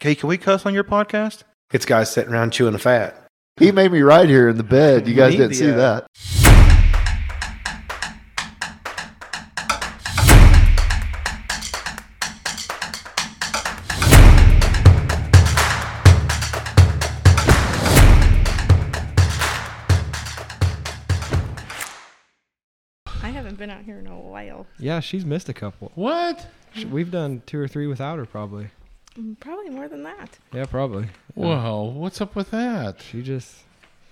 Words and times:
Okay, 0.00 0.14
can 0.14 0.30
we 0.30 0.38
cuss 0.38 0.64
on 0.64 0.72
your 0.72 0.82
podcast? 0.82 1.42
It's 1.74 1.84
guys 1.84 2.10
sitting 2.10 2.32
around 2.32 2.52
chewing 2.54 2.74
a 2.74 2.78
fat. 2.78 3.28
He 3.58 3.70
made 3.70 3.92
me 3.92 4.00
right 4.00 4.26
here 4.26 4.48
in 4.48 4.56
the 4.56 4.62
bed. 4.62 5.06
You 5.06 5.12
guys 5.12 5.32
didn't 5.36 5.56
see 5.56 5.70
uh, 5.70 5.76
that. 5.76 6.06
I 23.22 23.28
haven't 23.28 23.58
been 23.58 23.68
out 23.68 23.82
here 23.82 23.98
in 23.98 24.06
a 24.06 24.18
while. 24.18 24.66
Yeah, 24.78 25.00
she's 25.00 25.26
missed 25.26 25.50
a 25.50 25.52
couple. 25.52 25.92
What? 25.94 26.46
Sh- 26.74 26.84
We've 26.84 27.10
done 27.10 27.42
two 27.44 27.60
or 27.60 27.68
three 27.68 27.86
without 27.86 28.16
her, 28.16 28.24
probably. 28.24 28.70
Probably 29.40 29.70
more 29.70 29.88
than 29.88 30.02
that. 30.04 30.38
Yeah, 30.52 30.66
probably. 30.66 31.08
Whoa, 31.34 31.82
what's 31.84 32.20
up 32.20 32.34
with 32.36 32.50
that? 32.52 33.00
She 33.02 33.22
just, 33.22 33.56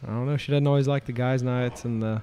I 0.03 0.09
don't 0.09 0.27
know. 0.27 0.37
She 0.37 0.51
doesn't 0.53 0.67
always 0.67 0.89
like 0.89 1.07
the 1.07 1.13
guys' 1.13 1.43
nights, 1.43 1.85
and 1.85 2.03
the 2.03 2.23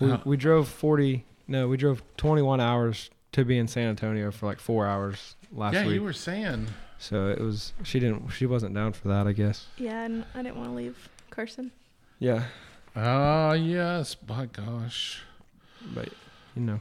we, 0.00 0.10
Uh. 0.10 0.18
we 0.24 0.36
drove 0.36 0.68
forty. 0.68 1.24
No, 1.48 1.68
we 1.68 1.76
drove 1.76 2.02
twenty-one 2.16 2.60
hours 2.60 3.10
to 3.32 3.44
be 3.44 3.58
in 3.58 3.68
San 3.68 3.88
Antonio 3.90 4.30
for 4.30 4.46
like 4.46 4.60
four 4.60 4.86
hours 4.86 5.36
last 5.52 5.72
week. 5.74 5.80
yeah, 5.82 5.86
week. 5.86 5.94
you 5.94 6.02
were 6.02 6.12
saying. 6.12 6.68
So 6.98 7.28
it 7.28 7.38
was. 7.40 7.72
She 7.84 8.00
didn't. 8.00 8.30
She 8.30 8.46
wasn't 8.46 8.74
down 8.74 8.94
for 8.94 9.08
that, 9.08 9.26
I 9.26 9.32
guess. 9.32 9.66
Yeah, 9.76 10.04
and 10.04 10.24
I 10.34 10.42
didn't 10.42 10.56
want 10.56 10.70
to 10.70 10.74
leave 10.74 11.08
Carson. 11.30 11.70
Yeah, 12.18 12.44
Ah, 12.96 13.52
yes. 13.52 14.14
By 14.14 14.46
gosh. 14.46 15.22
but 15.94 16.08
you 16.56 16.62
know. 16.62 16.80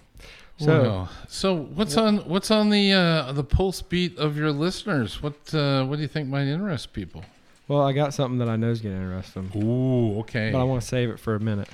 So 0.58 0.82
well, 0.82 1.10
so 1.28 1.54
what's 1.56 1.98
on 1.98 2.18
what's 2.30 2.50
on 2.50 2.70
the 2.70 2.94
uh, 2.94 3.32
the 3.34 3.44
pulse 3.44 3.82
beat 3.82 4.18
of 4.18 4.38
your 4.38 4.52
listeners? 4.52 5.22
What 5.22 5.54
uh, 5.54 5.84
what 5.86 5.98
do 5.98 6.02
you 6.02 6.08
think 6.08 6.30
might 6.30 6.48
interest 6.48 6.94
people? 6.94 7.26
well, 7.68 7.82
I 7.82 7.92
got 7.94 8.14
something 8.14 8.38
that 8.40 8.48
I 8.48 8.56
know 8.56 8.70
is 8.70 8.80
going 8.80 8.96
to 8.96 9.02
interest 9.02 9.34
them, 9.34 9.52
Ooh, 9.56 10.20
okay. 10.20 10.52
but 10.52 10.62
I 10.62 10.64
want 10.64 10.82
to 10.82 10.88
save 10.88 11.10
it 11.10 11.20
for 11.20 11.36
a 11.36 11.40
minute. 11.40 11.68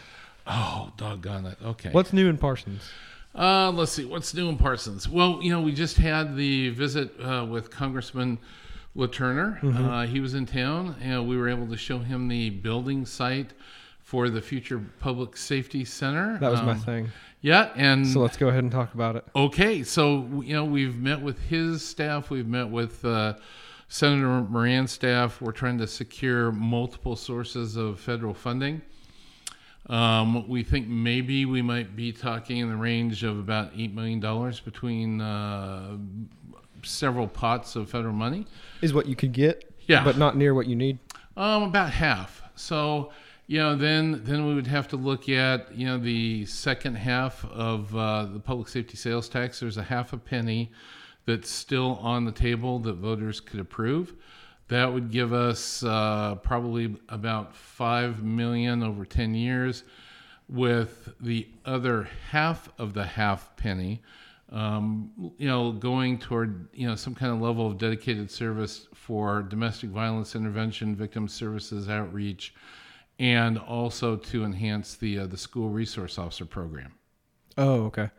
oh, 0.47 0.91
doggone 0.97 1.45
it. 1.45 1.57
Okay. 1.63 1.89
What's 1.91 2.11
new 2.13 2.27
in 2.29 2.37
Parsons? 2.37 2.89
Uh, 3.35 3.69
let's 3.71 3.91
see. 3.91 4.05
What's 4.05 4.33
new 4.33 4.49
in 4.49 4.57
Parsons? 4.57 5.07
Well, 5.07 5.39
you 5.41 5.51
know, 5.51 5.61
we 5.61 5.73
just 5.73 5.97
had 5.97 6.35
the 6.35 6.69
visit 6.69 7.11
uh, 7.21 7.45
with 7.49 7.69
Congressman 7.69 8.39
LaTurner. 8.95 9.59
Mm-hmm. 9.61 9.85
Uh, 9.85 10.05
he 10.07 10.19
was 10.19 10.33
in 10.33 10.45
town, 10.45 10.95
and 11.01 11.27
we 11.27 11.37
were 11.37 11.47
able 11.49 11.67
to 11.67 11.77
show 11.77 11.99
him 11.99 12.27
the 12.27 12.49
building 12.49 13.05
site 13.05 13.51
for 14.01 14.29
the 14.29 14.41
future 14.41 14.83
public 14.99 15.37
safety 15.37 15.85
center. 15.85 16.37
That 16.39 16.51
was 16.51 16.61
my 16.61 16.71
Um, 16.71 16.79
thing. 16.79 17.11
Yeah, 17.41 17.71
and 17.75 18.05
So 18.07 18.19
let's 18.19 18.37
go 18.37 18.49
ahead 18.49 18.63
and 18.63 18.71
talk 18.71 18.93
about 18.93 19.15
it. 19.15 19.25
Okay, 19.35 19.81
so 19.83 20.41
you 20.43 20.53
know 20.53 20.63
we've 20.65 20.97
met 20.97 21.21
with 21.21 21.39
his 21.43 21.83
staff. 21.83 22.29
We've 22.29 22.47
met 22.47 22.69
with 22.69 23.03
uh, 23.03 23.33
Senator 23.87 24.27
Moran's 24.41 24.91
staff. 24.91 25.41
We're 25.41 25.51
trying 25.51 25.79
to 25.79 25.87
secure 25.87 26.51
multiple 26.51 27.15
sources 27.15 27.75
of 27.77 27.99
federal 27.99 28.33
funding. 28.35 28.81
Um, 29.87 30.47
we 30.47 30.63
think 30.63 30.87
maybe 30.87 31.45
we 31.45 31.61
might 31.63 31.95
be 31.95 32.11
talking 32.11 32.57
in 32.59 32.69
the 32.69 32.75
range 32.75 33.23
of 33.23 33.39
about 33.39 33.71
eight 33.75 33.93
million 33.93 34.19
dollars 34.19 34.59
between 34.59 35.19
uh, 35.19 35.97
several 36.83 37.27
pots 37.27 37.75
of 37.75 37.89
federal 37.89 38.13
money. 38.13 38.45
Is 38.81 38.93
what 38.93 39.07
you 39.07 39.15
could 39.15 39.33
get, 39.33 39.73
Yeah, 39.87 40.03
but 40.03 40.17
not 40.17 40.37
near 40.37 40.53
what 40.53 40.67
you 40.67 40.75
need. 40.75 40.99
um, 41.35 41.63
about 41.63 41.89
half. 41.91 42.43
So, 42.55 43.11
you 43.51 43.57
know, 43.57 43.75
then 43.75 44.21
then 44.23 44.47
we 44.47 44.55
would 44.55 44.67
have 44.67 44.87
to 44.87 44.95
look 44.95 45.27
at 45.27 45.75
you 45.75 45.85
know 45.85 45.97
the 45.97 46.45
second 46.45 46.95
half 46.95 47.43
of 47.43 47.93
uh, 47.93 48.23
the 48.23 48.39
public 48.39 48.69
safety 48.69 48.95
sales 48.95 49.27
tax. 49.27 49.59
There's 49.59 49.75
a 49.75 49.83
half 49.83 50.13
a 50.13 50.17
penny 50.17 50.71
that's 51.25 51.49
still 51.49 51.99
on 52.01 52.23
the 52.23 52.31
table 52.31 52.79
that 52.79 52.93
voters 52.93 53.41
could 53.41 53.59
approve. 53.59 54.13
That 54.69 54.93
would 54.93 55.11
give 55.11 55.33
us 55.33 55.83
uh, 55.83 56.35
probably 56.35 56.95
about 57.09 57.53
five 57.53 58.23
million 58.23 58.83
over 58.83 59.03
ten 59.03 59.35
years, 59.35 59.83
with 60.47 61.09
the 61.19 61.49
other 61.65 62.07
half 62.29 62.69
of 62.79 62.93
the 62.93 63.03
half 63.03 63.57
penny 63.57 64.01
um, 64.51 65.11
you 65.37 65.47
know, 65.47 65.71
going 65.71 66.17
toward 66.19 66.67
you 66.73 66.87
know 66.87 66.95
some 66.95 67.15
kind 67.15 67.33
of 67.33 67.41
level 67.41 67.67
of 67.67 67.77
dedicated 67.77 68.29
service 68.29 68.87
for 68.93 69.41
domestic 69.41 69.89
violence 69.89 70.35
intervention, 70.35 70.95
victim 70.95 71.27
services 71.27 71.89
outreach, 71.89 72.53
and 73.19 73.57
also 73.57 74.15
to 74.15 74.43
enhance 74.43 74.95
the 74.95 75.19
uh, 75.19 75.27
the 75.27 75.37
school 75.37 75.69
resource 75.69 76.17
officer 76.17 76.45
program. 76.45 76.93
Oh, 77.57 77.83
okay. 77.85 78.09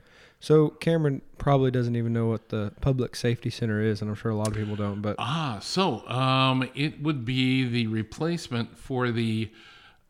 So 0.41 0.71
Cameron 0.71 1.23
probably 1.39 1.71
doesn't 1.71 1.95
even 1.95 2.13
know 2.13 2.27
what 2.27 2.49
the 2.49 2.73
public 2.81 3.15
safety 3.15 3.49
center 3.49 3.81
is, 3.81 4.01
and 4.03 4.11
I'm 4.11 4.17
sure 4.17 4.33
a 4.33 4.35
lot 4.35 4.49
of 4.49 4.55
people 4.55 4.75
don't. 4.75 5.01
But 5.01 5.17
Ah, 5.19 5.61
so 5.63 6.07
um, 6.09 6.69
it 6.75 7.01
would 7.01 7.25
be 7.25 7.65
the 7.69 7.87
replacement 7.87 8.77
for 8.77 9.13
the 9.13 9.51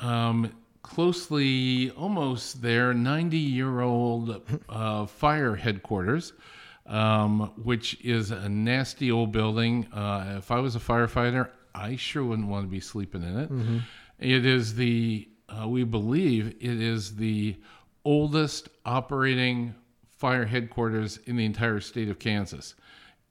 um, 0.00 0.50
closely 0.82 1.90
almost 1.90 2.62
there 2.62 2.94
90 2.94 3.36
year 3.36 3.80
old 3.80 4.40
uh, 4.68 5.04
fire 5.06 5.54
headquarters, 5.54 6.32
um, 6.86 7.52
which 7.62 8.00
is 8.02 8.30
a 8.30 8.48
nasty 8.48 9.10
old 9.10 9.32
building. 9.32 9.86
Uh, 9.92 10.36
if 10.38 10.50
I 10.50 10.60
was 10.60 10.76
a 10.76 10.80
firefighter, 10.80 11.50
I 11.74 11.96
sure 11.96 12.24
wouldn't 12.24 12.48
want 12.48 12.64
to 12.64 12.70
be 12.70 12.80
sleeping 12.80 13.22
in 13.22 13.38
it. 13.38 13.50
It 14.22 14.46
is 14.46 14.74
the, 14.74 15.28
uh, 15.48 15.68
we 15.68 15.84
believe, 15.84 16.48
it 16.60 16.80
is 16.80 17.16
the 17.16 17.56
oldest 18.04 18.68
operating 18.86 19.74
fire 20.16 20.44
headquarters 20.44 21.18
in 21.26 21.36
the 21.36 21.44
entire 21.44 21.80
state 21.80 22.08
of 22.08 22.18
Kansas. 22.18 22.74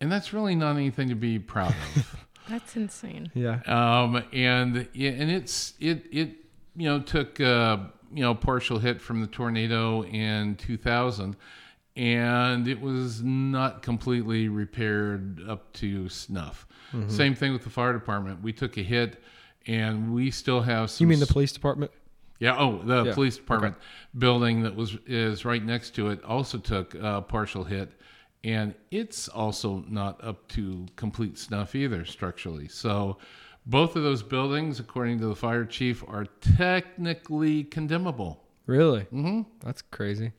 And 0.01 0.11
that's 0.11 0.33
really 0.33 0.55
not 0.55 0.75
anything 0.75 1.09
to 1.09 1.15
be 1.15 1.39
proud 1.39 1.73
of. 1.95 2.27
That's 2.49 2.75
insane. 2.75 3.31
yeah, 3.33 3.61
um, 3.65 4.23
and 4.33 4.87
yeah, 4.93 5.11
and 5.11 5.31
it's 5.31 5.73
it 5.79 6.05
it 6.11 6.35
you 6.75 6.89
know 6.89 6.99
took 6.99 7.39
a, 7.39 7.91
you 8.11 8.23
know 8.23 8.33
partial 8.35 8.79
hit 8.79 8.99
from 8.99 9.21
the 9.21 9.27
tornado 9.27 10.03
in 10.03 10.55
2000, 10.55 11.37
and 11.95 12.67
it 12.67 12.81
was 12.81 13.21
not 13.21 13.83
completely 13.83 14.49
repaired 14.49 15.39
up 15.47 15.71
to 15.73 16.09
snuff. 16.09 16.67
Same 17.07 17.35
thing 17.35 17.53
with 17.53 17.63
the 17.63 17.69
fire 17.69 17.93
department. 17.93 18.41
We 18.41 18.51
took 18.51 18.75
a 18.75 18.83
hit, 18.83 19.23
and 19.67 20.13
we 20.13 20.31
still 20.31 20.61
have 20.61 20.89
some. 20.91 21.05
you 21.05 21.09
mean 21.09 21.19
the 21.19 21.25
police 21.27 21.51
department? 21.51 21.91
yeah. 22.39 22.55
Oh, 22.57 22.81
the 22.83 23.03
Yeah, 23.05 23.13
police 23.13 23.37
department 23.37 23.75
building 24.17 24.63
that 24.63 24.75
was 24.75 24.97
is 25.05 25.45
right 25.45 25.63
next 25.63 25.91
to 25.95 26.09
it 26.09 26.23
also 26.23 26.57
took 26.57 26.95
a 26.95 27.21
partial 27.21 27.63
hit, 27.63 27.91
and 28.43 28.73
it's 28.89 29.27
also 29.27 29.83
not 29.87 30.23
up 30.23 30.47
to 30.49 30.85
complete 30.95 31.37
snuff 31.37 31.75
either 31.75 32.03
structurally. 32.05 32.67
So, 32.67 33.17
both 33.67 33.95
of 33.95 34.01
those 34.01 34.23
buildings, 34.23 34.79
according 34.79 35.19
to 35.19 35.27
the 35.27 35.35
fire 35.35 35.65
chief, 35.65 36.03
are 36.07 36.25
technically 36.57 37.63
condemnable. 37.65 38.41
Really? 38.65 39.01
Mm-hmm. 39.01 39.41
That's 39.63 39.81
crazy. 39.81 40.31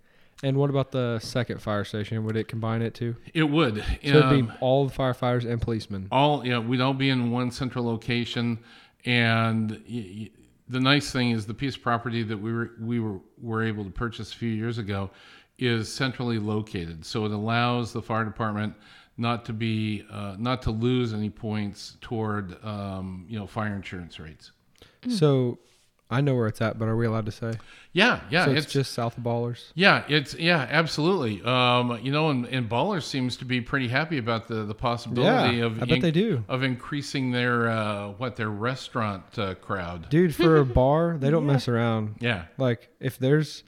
And 0.44 0.56
what 0.56 0.71
about 0.71 0.91
the 0.91 1.21
second 1.21 1.61
fire 1.62 1.84
station? 1.84 2.25
Would 2.25 2.37
it 2.37 2.49
combine 2.49 2.82
it 2.82 2.94
too? 2.94 3.15
It 3.32 3.44
would. 3.44 3.77
So 3.77 3.84
it'd 4.03 4.22
Um, 4.25 4.47
be 4.47 4.53
all 4.61 4.87
the 4.88 4.93
firefighters 4.93 5.49
and 5.49 5.61
policemen. 5.62 6.09
all 6.11 6.44
yeah 6.44 6.59
we'd 6.59 6.81
all 6.81 6.94
be 6.94 7.09
in 7.11 7.31
one 7.31 7.53
central 7.53 7.84
location 7.84 8.59
and 9.04 9.70
the 10.68 10.80
nice 10.80 11.10
thing 11.10 11.30
is 11.30 11.46
the 11.46 11.54
piece 11.54 11.76
of 11.76 11.82
property 11.82 12.22
that 12.22 12.36
we 12.36 12.52
were 12.52 12.72
we 12.80 13.00
were, 13.00 13.20
were 13.40 13.62
able 13.64 13.84
to 13.84 13.90
purchase 13.90 14.32
a 14.32 14.36
few 14.36 14.50
years 14.50 14.78
ago 14.78 15.10
is 15.58 15.92
centrally 15.92 16.38
located. 16.38 17.04
So 17.04 17.24
it 17.24 17.30
allows 17.30 17.92
the 17.92 18.02
fire 18.02 18.24
department 18.24 18.74
not 19.16 19.44
to 19.44 19.52
be 19.52 20.04
uh, 20.10 20.36
not 20.38 20.62
to 20.62 20.70
lose 20.70 21.12
any 21.12 21.30
points 21.30 21.96
toward 22.00 22.62
um, 22.64 23.26
you 23.28 23.38
know 23.38 23.46
fire 23.46 23.74
insurance 23.74 24.18
rates. 24.18 24.52
So 25.08 25.58
I 26.12 26.21
know 26.21 26.34
where 26.34 26.47
it's 26.47 26.61
at, 26.61 26.78
but 26.78 26.87
are 26.89 26.97
we 26.97 27.06
allowed 27.06 27.27
to 27.27 27.33
say? 27.33 27.55
yeah 27.95 28.21
yeah 28.31 28.47
so 28.47 28.53
it's, 28.53 28.73
just 28.73 28.93
south 28.93 29.19
of 29.19 29.25
Ballers. 29.25 29.73
Yeah, 29.75 30.05
it's 30.09 30.34
yeah, 30.34 30.67
absolutely. 30.71 31.43
Um, 31.43 31.99
you 32.03 32.11
know, 32.12 32.31
and, 32.31 32.47
and 32.47 32.69
Ballers 32.69 33.03
seems 33.03 33.37
to 33.39 33.45
be 33.45 33.61
pretty 33.61 33.89
happy 33.89 34.19
about 34.19 34.49
the 34.49 34.65
the 34.65 34.75
possibility 34.75 35.56
Yeah, 35.59 35.65
of 35.67 35.83
I 35.83 35.87
bet 35.87 36.00
they 36.00 36.11
do. 36.11 36.45
of 36.49 36.62
increasing 36.62 37.33
their 37.33 37.69
uh, 37.69 38.09
what 38.12 38.37
their 38.37 38.50
restaurant 38.50 39.38
uh, 39.38 39.55
crowd. 39.56 40.09
Dude, 40.11 40.35
for 40.44 40.59
a 40.59 40.64
bar, 40.64 41.17
they 41.19 41.31
don't 41.31 41.47
mess 41.47 41.69
around. 41.69 42.17
Yeah, 42.20 42.44
Like 42.58 42.88
if 43.00 43.19
there's 43.19 43.65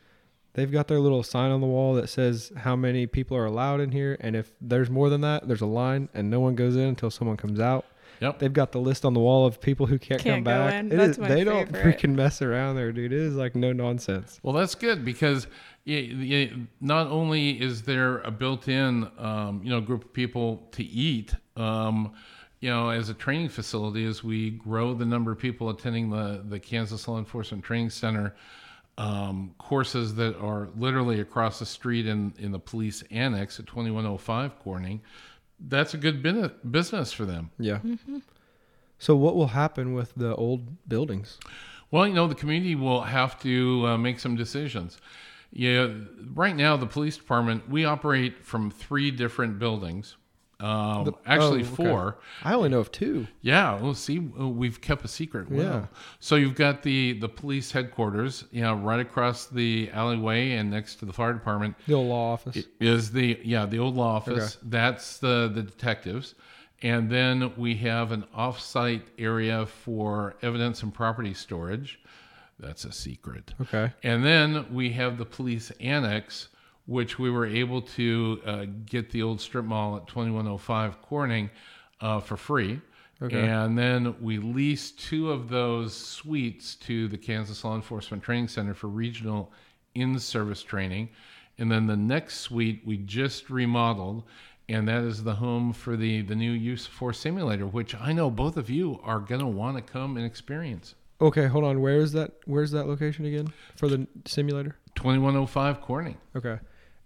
they've 0.54 0.70
got 0.70 0.86
their 0.88 1.00
little 1.00 1.22
sign 1.22 1.50
on 1.50 1.60
the 1.60 1.66
wall 1.66 1.94
that 1.94 2.08
says 2.08 2.52
how 2.58 2.76
many 2.76 3.06
people 3.06 3.36
are 3.36 3.44
allowed 3.44 3.80
in 3.80 3.90
here 3.90 4.16
and 4.20 4.36
if 4.36 4.52
there's 4.60 4.88
more 4.88 5.10
than 5.10 5.20
that, 5.22 5.48
there's 5.48 5.60
a 5.60 5.66
line 5.66 6.08
and 6.14 6.30
no 6.30 6.40
one 6.40 6.54
goes 6.54 6.76
in 6.76 6.82
until 6.82 7.10
someone 7.10 7.36
comes 7.36 7.58
out. 7.60 7.84
Yep. 8.20 8.38
They've 8.38 8.52
got 8.52 8.72
the 8.72 8.78
list 8.80 9.04
on 9.04 9.12
the 9.14 9.20
wall 9.20 9.46
of 9.46 9.60
people 9.60 9.86
who 9.86 9.98
can't, 9.98 10.20
Can't 10.20 10.44
come 10.44 10.44
go 10.44 10.50
back. 10.70 10.74
in. 10.74 10.88
That's 10.88 11.10
is- 11.12 11.18
my 11.18 11.28
they 11.28 11.44
don't 11.44 11.70
freaking 11.72 12.14
mess 12.14 12.40
around 12.42 12.76
there, 12.76 12.92
dude. 12.92 13.12
It 13.12 13.18
is 13.18 13.34
like 13.34 13.54
no 13.54 13.72
nonsense. 13.72 14.38
Well, 14.42 14.54
that's 14.54 14.74
good 14.74 15.04
because 15.04 15.46
y 15.86 16.10
y 16.12 16.52
not 16.80 17.08
only 17.08 17.60
is 17.60 17.82
there 17.82 18.18
a 18.20 18.30
built-in, 18.30 19.08
um, 19.18 19.60
you 19.62 19.70
know, 19.70 19.80
group 19.80 20.04
of 20.04 20.12
people 20.12 20.66
to 20.72 20.82
eat, 20.82 21.34
um, 21.56 22.12
you 22.60 22.70
know, 22.70 22.88
as 22.88 23.10
a 23.10 23.14
training 23.14 23.50
facility, 23.50 24.06
as 24.06 24.24
we 24.24 24.50
grow 24.52 24.94
the 24.94 25.04
number 25.04 25.30
of 25.32 25.38
people 25.38 25.68
attending 25.68 26.08
the 26.10 26.42
the 26.48 26.58
Kansas 26.58 27.06
Law 27.06 27.18
Enforcement 27.18 27.62
Training 27.64 27.90
Center 27.90 28.34
um, 28.96 29.54
courses 29.58 30.14
that 30.14 30.36
are 30.38 30.68
literally 30.76 31.20
across 31.20 31.58
the 31.58 31.66
street 31.66 32.06
in 32.06 32.32
in 32.38 32.52
the 32.52 32.58
police 32.58 33.02
annex 33.10 33.58
at 33.58 33.66
2105 33.66 34.58
Corning, 34.60 35.02
that's 35.68 35.94
a 35.94 35.96
good 35.96 36.22
business 36.70 37.12
for 37.12 37.24
them. 37.24 37.50
Yeah. 37.58 37.78
So 38.98 39.16
what 39.16 39.36
will 39.36 39.48
happen 39.48 39.94
with 39.94 40.14
the 40.14 40.34
old 40.36 40.88
buildings? 40.88 41.38
Well, 41.90 42.06
you 42.06 42.14
know, 42.14 42.26
the 42.26 42.34
community 42.34 42.74
will 42.74 43.02
have 43.02 43.38
to 43.40 43.86
uh, 43.86 43.98
make 43.98 44.18
some 44.18 44.36
decisions. 44.36 44.98
Yeah, 45.52 45.92
right 46.32 46.56
now, 46.56 46.76
the 46.76 46.86
police 46.86 47.16
department, 47.16 47.68
we 47.68 47.84
operate 47.84 48.44
from 48.44 48.70
three 48.70 49.10
different 49.10 49.58
buildings. 49.58 50.16
Um, 50.60 51.14
actually, 51.26 51.62
oh, 51.62 51.66
okay. 51.66 51.74
four. 51.90 52.18
I 52.42 52.54
only 52.54 52.68
know 52.68 52.80
of 52.80 52.90
two. 52.92 53.26
Yeah, 53.42 53.80
well, 53.80 53.94
see, 53.94 54.18
uh, 54.40 54.48
we've 54.48 54.80
kept 54.80 55.04
a 55.04 55.08
secret. 55.08 55.50
Well. 55.50 55.62
Yeah. 55.62 55.86
So 56.20 56.36
you've 56.36 56.54
got 56.54 56.82
the 56.82 57.14
the 57.14 57.28
police 57.28 57.72
headquarters, 57.72 58.44
you 58.52 58.62
know, 58.62 58.74
right 58.76 59.00
across 59.00 59.46
the 59.46 59.90
alleyway 59.92 60.52
and 60.52 60.70
next 60.70 60.96
to 60.96 61.04
the 61.06 61.12
fire 61.12 61.32
department 61.32 61.76
The 61.86 61.94
old 61.94 62.08
law 62.08 62.32
office. 62.34 62.64
is 62.80 63.10
the 63.10 63.38
yeah 63.44 63.66
the 63.66 63.78
old 63.78 63.96
law 63.96 64.16
office. 64.16 64.58
That's 64.62 65.18
the 65.18 65.50
the 65.52 65.62
detectives, 65.62 66.34
and 66.82 67.10
then 67.10 67.52
we 67.56 67.74
have 67.76 68.12
an 68.12 68.24
off-site 68.34 69.06
area 69.18 69.66
for 69.66 70.36
evidence 70.42 70.82
and 70.82 70.94
property 70.94 71.34
storage. 71.34 71.98
That's 72.60 72.84
a 72.84 72.92
secret. 72.92 73.52
okay. 73.60 73.92
And 74.04 74.24
then 74.24 74.72
we 74.72 74.90
have 74.92 75.18
the 75.18 75.24
police 75.24 75.72
annex, 75.80 76.48
which 76.86 77.18
we 77.18 77.30
were 77.30 77.46
able 77.46 77.80
to 77.80 78.40
uh, 78.44 78.66
get 78.86 79.10
the 79.10 79.22
old 79.22 79.40
strip 79.40 79.64
mall 79.64 79.96
at 79.96 80.06
2105 80.06 81.00
Corning 81.02 81.50
uh, 82.00 82.20
for 82.20 82.36
free. 82.36 82.80
Okay. 83.22 83.46
And 83.46 83.78
then 83.78 84.14
we 84.20 84.38
leased 84.38 85.00
two 85.00 85.30
of 85.30 85.48
those 85.48 85.94
suites 85.94 86.74
to 86.76 87.08
the 87.08 87.16
Kansas 87.16 87.64
Law 87.64 87.74
Enforcement 87.74 88.22
Training 88.22 88.48
Center 88.48 88.74
for 88.74 88.88
regional 88.88 89.52
in 89.94 90.18
service 90.18 90.62
training. 90.62 91.08
And 91.58 91.70
then 91.70 91.86
the 91.86 91.96
next 91.96 92.40
suite 92.40 92.82
we 92.84 92.98
just 92.98 93.48
remodeled, 93.48 94.24
and 94.68 94.88
that 94.88 95.04
is 95.04 95.22
the 95.22 95.36
home 95.36 95.72
for 95.72 95.96
the, 95.96 96.22
the 96.22 96.34
new 96.34 96.50
use 96.50 96.86
force 96.86 97.18
simulator, 97.18 97.66
which 97.66 97.94
I 97.94 98.12
know 98.12 98.30
both 98.30 98.56
of 98.56 98.68
you 98.68 99.00
are 99.04 99.20
going 99.20 99.40
to 99.40 99.46
want 99.46 99.76
to 99.76 99.82
come 99.82 100.16
and 100.16 100.26
experience. 100.26 100.96
Okay, 101.20 101.46
hold 101.46 101.64
on. 101.64 101.80
Where 101.80 101.98
is 101.98 102.12
that? 102.12 102.32
Where's 102.44 102.72
that 102.72 102.88
location 102.88 103.24
again 103.24 103.52
for 103.76 103.88
the 103.88 104.06
simulator? 104.26 104.76
2105 104.96 105.80
Corning. 105.80 106.16
Okay, 106.34 106.58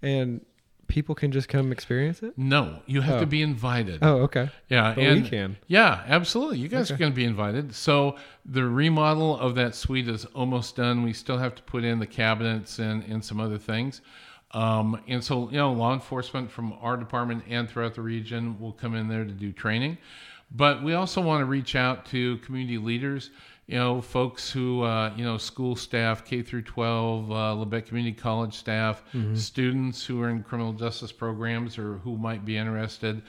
and 0.03 0.45
people 0.87 1.15
can 1.15 1.31
just 1.31 1.49
come 1.51 1.71
experience 1.71 2.23
it. 2.23 2.33
No, 2.39 2.81
you 2.87 3.03
have 3.03 3.17
Oh. 3.17 3.21
to 3.21 3.27
be 3.27 3.43
invited. 3.43 3.99
Oh, 4.01 4.21
okay. 4.23 4.49
yeah, 4.71 4.95
But 4.95 5.05
and 5.05 5.23
we 5.23 5.29
can. 5.29 5.57
yeah, 5.67 6.03
absolutely. 6.07 6.59
You 6.59 6.69
guys 6.69 6.91
Okay. 6.91 6.95
are 6.95 6.99
going 6.99 7.13
to 7.13 7.17
be 7.17 7.25
invited. 7.27 7.75
So 7.75 8.17
the 8.47 8.65
remodel 8.65 9.39
of 9.39 9.55
that 9.57 9.75
suite 9.75 10.09
is 10.09 10.25
almost 10.27 10.77
done. 10.77 11.03
We 11.03 11.13
still 11.13 11.37
have 11.39 11.55
to 11.57 11.63
put 11.63 11.85
in 11.85 11.99
the 11.99 12.07
cabinets 12.07 12.79
and, 12.79 13.03
and 13.05 13.23
some 13.23 13.39
other 13.39 13.59
things. 13.59 14.01
Um, 14.53 14.99
and 15.07 15.23
so, 15.23 15.51
you 15.51 15.59
know, 15.59 15.73
law 15.75 15.93
enforcement 15.93 16.51
from 16.51 16.73
our 16.81 16.97
department 16.97 17.45
and 17.51 17.69
throughout 17.69 17.95
the 17.95 18.01
region 18.01 18.59
will 18.59 18.73
come 18.73 18.95
in 18.95 19.09
there 19.09 19.25
to 19.27 19.31
do 19.33 19.53
training. 19.53 19.99
But 20.51 20.83
we 20.83 20.95
also 20.95 21.21
want 21.21 21.43
to 21.43 21.45
reach 21.45 21.77
out 21.77 22.07
to 22.07 22.39
community 22.39 22.79
leaders, 22.79 23.29
you 23.69 23.77
know, 23.79 24.01
folks 24.01 24.51
who, 24.51 24.83
uh, 24.83 25.13
you 25.15 25.23
know, 25.23 25.37
school 25.37 25.77
staff, 25.77 26.25
K 26.25 26.41
through 26.43 26.63
12, 26.63 27.31
uh, 27.31 27.35
Labette 27.35 27.87
Community 27.87 28.17
College 28.17 28.55
staff, 28.55 29.03
students 29.35 30.05
who 30.07 30.23
are 30.23 30.31
in 30.31 30.43
criminal 30.43 30.73
justice 30.73 31.13
programs 31.13 31.79
or 31.79 31.99
who 31.99 32.17
might 32.17 32.45
be 32.47 32.57
interested, 32.57 33.23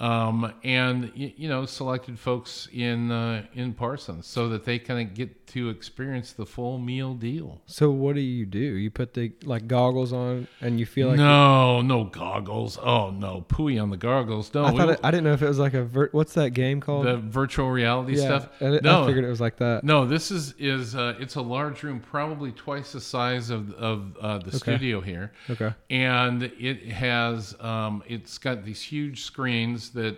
um, 0.00 0.52
and 0.64 1.12
you 1.14 1.48
know, 1.48 1.66
selected 1.66 2.18
folks 2.18 2.68
in 2.72 3.12
uh, 3.12 3.46
in 3.54 3.74
Parsons 3.74 4.26
so 4.26 4.48
that 4.48 4.64
they 4.64 4.78
kind 4.78 5.06
of 5.06 5.14
get 5.14 5.46
to 5.48 5.68
experience 5.68 6.32
the 6.32 6.44
full 6.44 6.78
meal 6.78 7.14
deal. 7.14 7.62
So 7.66 7.90
what 7.90 8.16
do 8.16 8.20
you 8.20 8.44
do? 8.44 8.58
You 8.58 8.90
put 8.90 9.14
the 9.14 9.32
like 9.44 9.68
goggles 9.68 10.12
on, 10.12 10.48
and 10.60 10.80
you 10.80 10.86
feel 10.86 11.08
like 11.08 11.18
no, 11.18 11.80
no 11.80 12.04
goggles. 12.04 12.76
Oh 12.76 13.10
no, 13.10 13.44
pooey 13.48 13.80
on 13.80 13.90
the 13.90 13.96
goggles. 13.96 14.52
No, 14.52 14.64
I 14.64 14.72
thought 14.72 14.88
it, 14.90 15.00
I 15.04 15.12
didn't 15.12 15.24
know 15.24 15.32
if 15.32 15.42
it 15.42 15.48
was 15.48 15.60
like 15.60 15.74
a 15.74 15.84
vir- 15.84 16.08
what's 16.10 16.34
that 16.34 16.50
game 16.50 16.80
called? 16.80 17.06
the 17.06 17.18
virtual 17.18 17.70
reality 17.70 18.16
yeah, 18.16 18.24
stuff. 18.24 18.48
I, 18.60 18.80
no, 18.82 19.04
I 19.04 19.06
figured 19.06 19.24
it 19.24 19.28
was 19.28 19.40
like 19.40 19.58
that. 19.58 19.84
No, 19.84 20.06
this 20.06 20.32
is 20.32 20.54
is 20.58 20.96
uh, 20.96 21.14
it's 21.20 21.36
a 21.36 21.42
large 21.42 21.84
room, 21.84 22.00
probably 22.00 22.50
twice 22.50 22.92
the 22.92 23.00
size 23.00 23.50
of 23.50 23.72
of 23.74 24.16
uh, 24.20 24.38
the 24.38 24.58
studio 24.58 25.00
here, 25.00 25.32
Okay. 25.50 25.72
and 25.88 26.42
it 26.42 26.90
has 26.90 27.54
um, 27.60 28.02
it's 28.08 28.38
got 28.38 28.64
these 28.64 28.82
huge 28.82 29.22
screens 29.22 29.83
that 29.90 30.16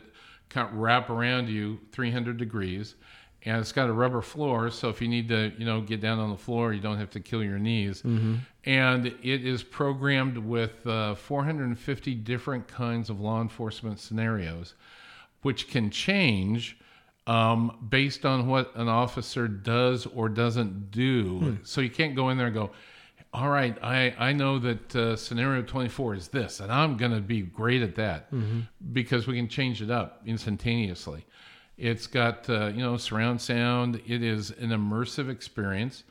kind 0.49 0.69
of 0.69 0.75
wrap 0.77 1.11
around 1.11 1.49
you 1.49 1.79
300 1.93 2.37
degrees, 2.37 2.95
and 3.45 3.61
it's 3.61 3.73
got 3.73 3.89
a 3.89 3.93
rubber 3.93 4.23
floor, 4.23 4.71
so 4.71 4.89
if 4.89 5.01
you 5.01 5.09
need 5.09 5.29
to 5.29 5.53
you 5.59 5.65
know 5.65 5.81
get 5.81 6.01
down 6.01 6.19
on 6.19 6.31
the 6.31 6.37
floor, 6.37 6.73
you 6.73 6.81
don't 6.81 6.99
have 6.99 7.11
to 7.11 7.21
kill 7.21 7.43
your 7.43 7.59
knees, 7.59 8.03
and 8.65 9.07
it 9.07 9.45
is 9.47 9.63
programmed 9.63 10.39
with 10.39 10.87
uh, 10.87 11.15
450 11.15 12.15
different 12.17 12.67
kinds 12.69 13.11
of 13.11 13.21
law 13.21 13.41
enforcement 13.41 13.99
scenarios, 14.01 14.75
which 15.43 15.69
can 15.69 15.91
change 15.91 16.77
um, 17.27 17.87
based 17.89 18.25
on 18.25 18.47
what 18.47 18.75
an 18.77 18.89
officer 18.89 19.49
does 19.49 20.07
or 20.07 20.29
doesn't 20.29 20.91
do. 20.93 21.59
So 21.65 21.81
you 21.81 21.91
can't 21.91 22.15
go 22.15 22.31
in 22.31 22.39
there 22.39 22.47
and 22.47 22.55
go, 22.55 22.71
all 23.33 23.49
right, 23.51 23.77
I, 23.83 24.15
I 24.19 24.33
know 24.33 24.59
that 24.61 24.97
uh, 24.97 25.17
scenario 25.17 25.63
24 25.63 26.15
is 26.15 26.29
this, 26.29 26.61
and 26.61 26.73
I'm 26.73 26.97
going 26.97 27.13
to 27.13 27.21
be 27.21 27.43
great 27.43 27.83
at 27.83 27.95
that 27.97 28.29
because 28.93 29.27
we 29.27 29.37
can 29.37 29.49
change 29.49 29.83
it 29.83 29.91
up 29.91 30.23
instantaneously. 30.27 31.27
It's 31.77 32.07
got, 32.07 32.49
uh, 32.49 32.69
you 32.69 32.81
know, 32.81 32.97
surround 32.97 33.41
sound. 33.43 34.01
It 34.07 34.23
is 34.23 34.51
an 34.53 34.71
immersive 34.71 35.29
experience, 35.29 36.05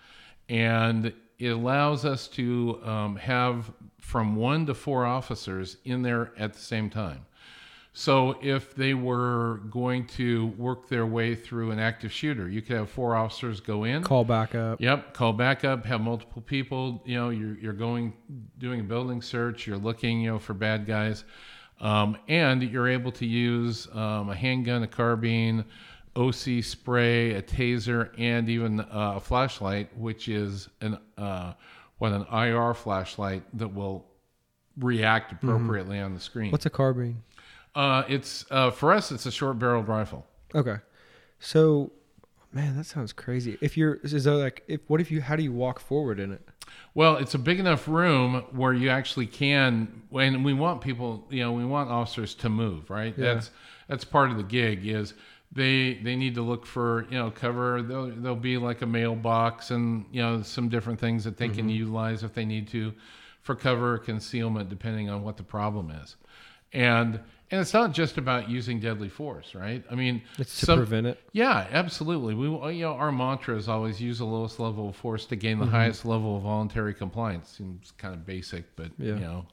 and 0.49 1.11
it 1.39 1.47
allows 1.47 2.05
us 2.05 2.27
to 2.29 2.79
um, 2.83 3.15
have 3.15 3.71
from 3.99 4.35
one 4.35 4.67
to 4.67 4.75
four 4.75 5.05
officers 5.05 5.77
in 5.83 6.03
there 6.03 6.31
at 6.37 6.53
the 6.53 6.59
same 6.59 6.89
time. 6.91 7.25
So 7.97 8.37
if 8.41 8.75
they 8.75 8.93
were 8.93 9.61
going 9.69 10.05
to 10.07 10.47
work 10.57 10.89
their 10.89 11.05
way 11.05 11.33
through 11.33 11.71
an 11.71 11.79
active 11.79 12.11
shooter, 12.11 12.49
you 12.49 12.61
could 12.61 12.75
have 12.75 12.89
four 12.89 13.15
officers 13.15 13.61
go 13.61 13.85
in. 13.85 14.03
Call 14.03 14.25
backup. 14.25 14.81
Yep, 14.81 15.13
call 15.13 15.31
backup, 15.31 15.85
have 15.85 16.01
multiple 16.01 16.41
people, 16.41 17.01
you 17.05 17.15
know, 17.15 17.29
you're 17.29 17.57
you're 17.57 17.71
going 17.71 18.11
doing 18.57 18.81
a 18.81 18.83
building 18.83 19.21
search, 19.21 19.65
you're 19.65 19.77
looking, 19.77 20.19
you 20.19 20.29
know, 20.29 20.39
for 20.39 20.53
bad 20.53 20.85
guys. 20.85 21.23
Um, 21.79 22.17
and 22.27 22.61
you're 22.63 22.89
able 22.89 23.13
to 23.13 23.25
use 23.25 23.87
um, 23.93 24.29
a 24.29 24.35
handgun, 24.35 24.83
a 24.83 24.87
carbine, 24.87 25.63
OC 26.17 26.63
spray, 26.63 27.35
a 27.35 27.41
taser, 27.41 28.09
and 28.17 28.49
even 28.49 28.81
uh, 28.81 29.13
a 29.15 29.19
flashlight, 29.21 29.97
which 29.97 30.27
is 30.27 30.67
an 30.81 30.97
uh, 31.17 31.53
what 31.99 32.11
an 32.11 32.25
IR 32.29 32.73
flashlight 32.73 33.43
that 33.57 33.73
will 33.73 34.05
react 34.77 35.31
appropriately 35.31 36.01
on 36.01 36.13
the 36.13 36.19
screen. 36.19 36.51
What's 36.51 36.65
a 36.65 36.69
carbine? 36.69 37.23
Uh, 37.75 38.03
it's 38.07 38.45
uh, 38.49 38.71
for 38.71 38.93
us. 38.93 39.11
It's 39.11 39.25
a 39.25 39.31
short-barreled 39.31 39.87
rifle. 39.87 40.25
Okay. 40.53 40.77
So, 41.39 41.91
man, 42.53 42.77
that 42.77 42.85
sounds 42.85 43.11
crazy. 43.11 43.57
If 43.61 43.75
you're, 43.75 43.95
is 43.95 44.23
there 44.23 44.35
like, 44.35 44.63
if 44.67 44.81
what 44.87 45.01
if 45.01 45.11
you, 45.11 45.21
how 45.21 45.35
do 45.35 45.43
you 45.43 45.51
walk 45.51 45.79
forward 45.79 46.19
in 46.19 46.31
it? 46.31 46.47
Well, 46.93 47.17
it's 47.17 47.33
a 47.33 47.39
big 47.39 47.59
enough 47.59 47.87
room 47.87 48.45
where 48.51 48.73
you 48.73 48.89
actually 48.89 49.27
can. 49.27 50.03
When 50.09 50.43
we 50.43 50.53
want 50.53 50.81
people, 50.81 51.27
you 51.29 51.43
know, 51.43 51.51
we 51.51 51.65
want 51.65 51.89
officers 51.89 52.33
to 52.35 52.49
move, 52.49 52.89
right? 52.89 53.13
Yeah. 53.17 53.33
That's 53.33 53.51
that's 53.87 54.03
part 54.05 54.31
of 54.31 54.37
the 54.37 54.43
gig. 54.43 54.87
Is 54.87 55.13
they 55.51 55.95
they 55.95 56.15
need 56.15 56.35
to 56.35 56.41
look 56.41 56.65
for 56.65 57.05
you 57.09 57.17
know 57.17 57.31
cover. 57.31 57.81
There'll, 57.81 58.07
there'll 58.07 58.35
be 58.35 58.57
like 58.57 58.81
a 58.81 58.85
mailbox 58.85 59.71
and 59.71 60.05
you 60.11 60.21
know 60.21 60.41
some 60.41 60.69
different 60.69 60.99
things 60.99 61.23
that 61.25 61.37
they 61.37 61.49
can 61.49 61.69
utilize 61.69 62.23
if 62.23 62.33
they 62.33 62.45
need 62.45 62.67
to 62.69 62.93
for 63.41 63.55
cover 63.55 63.95
or 63.95 63.97
concealment, 63.99 64.69
depending 64.69 65.09
on 65.09 65.21
what 65.21 65.37
the 65.37 65.43
problem 65.43 65.91
is. 65.91 66.15
And 66.73 67.19
and 67.51 67.61
it's 67.61 67.73
not 67.73 67.91
just 67.93 68.17
about 68.17 68.49
using 68.49 68.79
deadly 68.79 69.09
force, 69.09 69.53
right? 69.55 69.83
I 69.91 69.95
mean, 69.95 70.21
It's 70.39 70.59
to 70.61 70.65
some- 70.65 70.79
prevent 70.79 71.07
it. 71.07 71.19
yeah, 71.31 71.67
absolutely. 71.71 72.33
We, 72.33 72.47
you 72.75 72.81
know, 72.85 72.93
our 72.93 73.11
mantra 73.11 73.55
is 73.55 73.69
always 73.69 74.01
use 74.01 74.17
the 74.19 74.25
lowest 74.25 74.59
level 74.59 74.89
of 74.89 74.95
force 74.95 75.25
to 75.27 75.35
gain 75.35 75.59
the 75.59 75.65
Mm-hmm. 75.65 75.73
highest 75.75 76.05
level 76.05 76.37
of 76.37 76.43
voluntary 76.43 76.93
compliance. 76.93 77.49
Seems 77.49 77.91
kind 77.97 78.13
of 78.13 78.25
basic, 78.25 78.75
but 78.75 78.91
Yeah. 78.97 79.13
you 79.13 79.19
know, 79.19 79.45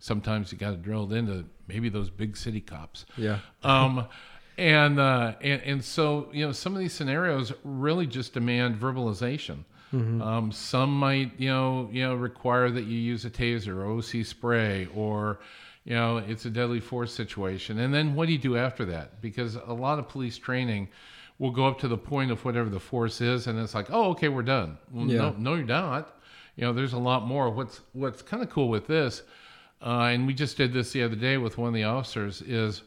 sometimes 0.00 0.52
you 0.52 0.58
got 0.58 0.70
to 0.72 0.76
drill 0.76 1.12
it 1.12 1.16
into 1.16 1.44
maybe 1.68 1.88
those 1.88 2.10
big 2.10 2.36
city 2.36 2.60
cops. 2.60 3.06
Yeah. 3.16 3.38
Um, 3.62 4.06
and, 4.58 4.98
uh, 4.98 5.34
and 5.40 5.62
and 5.62 5.84
so 5.84 6.28
you 6.32 6.44
know, 6.44 6.50
some 6.52 6.72
of 6.74 6.80
these 6.80 6.92
scenarios 6.92 7.52
really 7.62 8.06
just 8.06 8.32
demand 8.34 8.80
verbalization. 8.80 9.64
Um, 9.90 10.52
some 10.52 10.92
might 10.98 11.32
you 11.40 11.48
know 11.48 11.88
you 11.90 12.02
know 12.02 12.14
require 12.14 12.68
that 12.70 12.84
you 12.84 12.98
use 12.98 13.24
a 13.24 13.30
taser 13.30 13.76
or 13.76 13.86
OC 13.86 14.22
spray 14.26 14.86
or 14.94 15.38
you 15.88 15.94
know 15.94 16.18
it's 16.18 16.44
a 16.44 16.50
deadly 16.50 16.80
force 16.80 17.12
situation. 17.14 17.78
And 17.78 17.92
then 17.94 18.14
what 18.14 18.26
do 18.26 18.32
you 18.32 18.38
do 18.38 18.56
after 18.58 18.84
that? 18.86 19.22
Because 19.22 19.56
a 19.56 19.72
lot 19.72 19.98
of 19.98 20.06
police 20.08 20.36
training 20.36 20.88
will 21.38 21.50
go 21.50 21.66
up 21.66 21.78
to 21.78 21.88
the 21.88 21.96
point 21.96 22.30
of 22.30 22.44
whatever 22.44 22.68
the 22.68 22.80
force 22.80 23.20
is, 23.20 23.46
and 23.46 23.58
it's 23.58 23.74
like, 23.74 23.86
oh, 23.90 24.10
okay, 24.10 24.28
we're 24.28 24.42
done. 24.42 24.76
Well, 24.92 25.06
Yeah. 25.06 25.18
no, 25.18 25.34
no, 25.38 25.54
you're 25.54 25.64
not. 25.64 26.20
You 26.56 26.64
know, 26.64 26.72
there's 26.74 26.92
a 26.92 26.98
lot 26.98 27.26
more. 27.26 27.48
What's 27.48 27.80
what's 27.94 28.20
kind 28.20 28.42
of 28.42 28.50
cool 28.50 28.68
with 28.68 28.86
this, 28.86 29.22
uh, 29.80 30.10
and 30.12 30.26
we 30.26 30.34
just 30.34 30.56
did 30.58 30.72
this 30.74 30.92
the 30.92 31.02
other 31.02 31.16
day 31.16 31.38
with 31.38 31.56
one 31.56 31.68
of 31.68 31.74
the 31.74 31.84
officers 31.84 32.42
is 32.42 32.82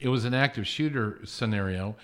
it 0.00 0.08
was 0.08 0.24
an 0.24 0.32
active 0.32 0.66
shooter 0.66 1.18
scenario, 1.24 1.96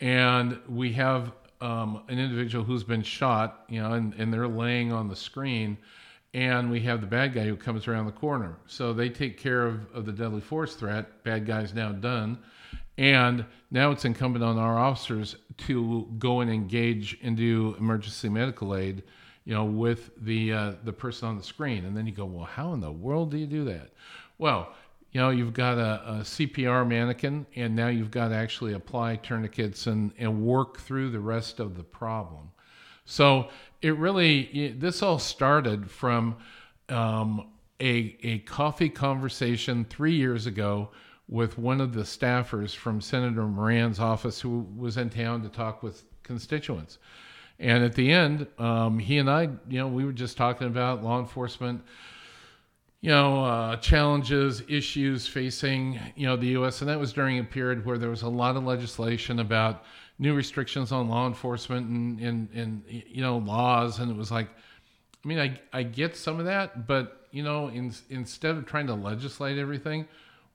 and 0.00 0.58
we 0.68 0.92
have 0.94 1.30
um, 1.60 2.02
an 2.08 2.18
individual 2.18 2.64
who's 2.64 2.82
been 2.82 3.02
shot, 3.02 3.64
you 3.68 3.80
know, 3.80 3.92
and, 3.92 4.14
and 4.14 4.32
they're 4.32 4.48
laying 4.48 4.90
on 4.92 5.08
the 5.08 5.14
screen, 5.14 5.76
and 6.32 6.70
we 6.70 6.80
have 6.80 7.00
the 7.00 7.06
bad 7.06 7.34
guy 7.34 7.44
who 7.44 7.56
comes 7.56 7.88
around 7.88 8.06
the 8.06 8.12
corner. 8.12 8.56
So 8.66 8.92
they 8.92 9.08
take 9.08 9.36
care 9.36 9.66
of, 9.66 9.92
of 9.92 10.06
the 10.06 10.12
deadly 10.12 10.40
force 10.40 10.74
threat. 10.74 11.24
Bad 11.24 11.44
guy's 11.46 11.74
now 11.74 11.92
done, 11.92 12.38
And 12.98 13.44
now 13.70 13.90
it's 13.90 14.04
incumbent 14.04 14.44
on 14.44 14.58
our 14.58 14.78
officers 14.78 15.36
to 15.58 16.08
go 16.18 16.40
and 16.40 16.50
engage 16.50 17.18
and 17.22 17.36
do 17.36 17.74
emergency 17.78 18.28
medical 18.28 18.76
aid, 18.76 19.02
you 19.44 19.54
know, 19.54 19.64
with 19.64 20.10
the 20.24 20.52
uh, 20.52 20.72
the 20.84 20.92
person 20.92 21.28
on 21.28 21.36
the 21.36 21.42
screen. 21.42 21.84
And 21.84 21.96
then 21.96 22.06
you 22.06 22.12
go, 22.12 22.26
well, 22.26 22.44
how 22.44 22.72
in 22.74 22.80
the 22.80 22.92
world 22.92 23.30
do 23.30 23.38
you 23.38 23.46
do 23.46 23.64
that? 23.64 23.90
Well, 24.38 24.74
you 25.12 25.20
know, 25.20 25.30
you've 25.30 25.52
got 25.54 25.76
a, 25.78 26.02
a 26.08 26.14
CPR 26.20 26.86
mannequin, 26.86 27.46
and 27.56 27.74
now 27.74 27.88
you've 27.88 28.12
got 28.12 28.28
to 28.28 28.36
actually 28.36 28.74
apply 28.74 29.16
tourniquets 29.16 29.88
and, 29.88 30.12
and 30.18 30.42
work 30.42 30.78
through 30.78 31.10
the 31.10 31.18
rest 31.18 31.58
of 31.58 31.76
the 31.76 31.82
problem. 31.82 32.50
So 33.06 33.48
it 33.82 33.96
really, 33.96 34.74
this 34.78 35.02
all 35.02 35.18
started 35.18 35.90
from 35.90 36.36
um, 36.88 37.48
a, 37.80 38.16
a 38.22 38.38
coffee 38.40 38.88
conversation 38.88 39.84
three 39.84 40.14
years 40.14 40.46
ago 40.46 40.90
with 41.28 41.58
one 41.58 41.80
of 41.80 41.94
the 41.94 42.02
staffers 42.02 42.74
from 42.74 43.00
Senator 43.00 43.46
Moran's 43.46 44.00
office 44.00 44.40
who 44.40 44.66
was 44.76 44.96
in 44.96 45.08
town 45.10 45.42
to 45.42 45.48
talk 45.48 45.82
with 45.82 46.02
constituents. 46.22 46.98
And 47.58 47.84
at 47.84 47.94
the 47.94 48.10
end, 48.10 48.46
um, 48.58 48.98
he 48.98 49.18
and 49.18 49.30
I, 49.30 49.42
you 49.68 49.78
know, 49.78 49.88
we 49.88 50.04
were 50.04 50.12
just 50.12 50.36
talking 50.36 50.66
about 50.66 51.04
law 51.04 51.20
enforcement 51.20 51.82
you 53.00 53.10
know, 53.10 53.44
uh, 53.44 53.76
challenges, 53.76 54.62
issues 54.68 55.26
facing, 55.26 55.98
you 56.16 56.26
know, 56.26 56.36
the 56.36 56.48
U.S. 56.48 56.82
And 56.82 56.90
that 56.90 57.00
was 57.00 57.12
during 57.12 57.38
a 57.38 57.44
period 57.44 57.86
where 57.86 57.96
there 57.96 58.10
was 58.10 58.22
a 58.22 58.28
lot 58.28 58.56
of 58.56 58.64
legislation 58.64 59.38
about 59.38 59.84
new 60.20 60.34
restrictions 60.34 60.92
on 60.92 61.08
law 61.08 61.26
enforcement 61.26 61.88
and, 61.88 62.20
and, 62.20 62.48
and 62.54 62.84
you 62.88 63.22
know, 63.22 63.38
laws. 63.38 63.98
And 63.98 64.10
it 64.10 64.16
was 64.16 64.30
like, 64.30 64.48
I 65.24 65.28
mean, 65.28 65.38
I, 65.40 65.58
I 65.72 65.82
get 65.82 66.14
some 66.14 66.38
of 66.38 66.44
that, 66.44 66.86
but, 66.86 67.26
you 67.32 67.42
know, 67.42 67.68
in, 67.68 67.92
instead 68.10 68.56
of 68.56 68.66
trying 68.66 68.86
to 68.88 68.94
legislate 68.94 69.56
everything, 69.58 70.06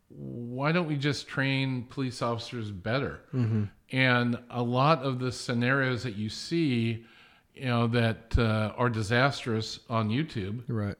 why 0.09 0.71
don't 0.71 0.87
we 0.87 0.95
just 0.95 1.27
train 1.27 1.87
police 1.89 2.21
officers 2.21 2.69
better? 2.69 3.21
Mm-hmm. 3.33 3.63
And 3.91 4.37
a 4.51 4.61
lot 4.61 5.01
of 5.01 5.17
the 5.19 5.31
scenarios 5.31 6.03
that 6.03 6.15
you 6.15 6.29
see, 6.29 7.03
you 7.55 7.65
know, 7.65 7.87
that 7.87 8.37
uh, 8.37 8.71
are 8.77 8.89
disastrous 8.89 9.79
on 9.89 10.09
YouTube, 10.09 10.63
Right. 10.67 10.95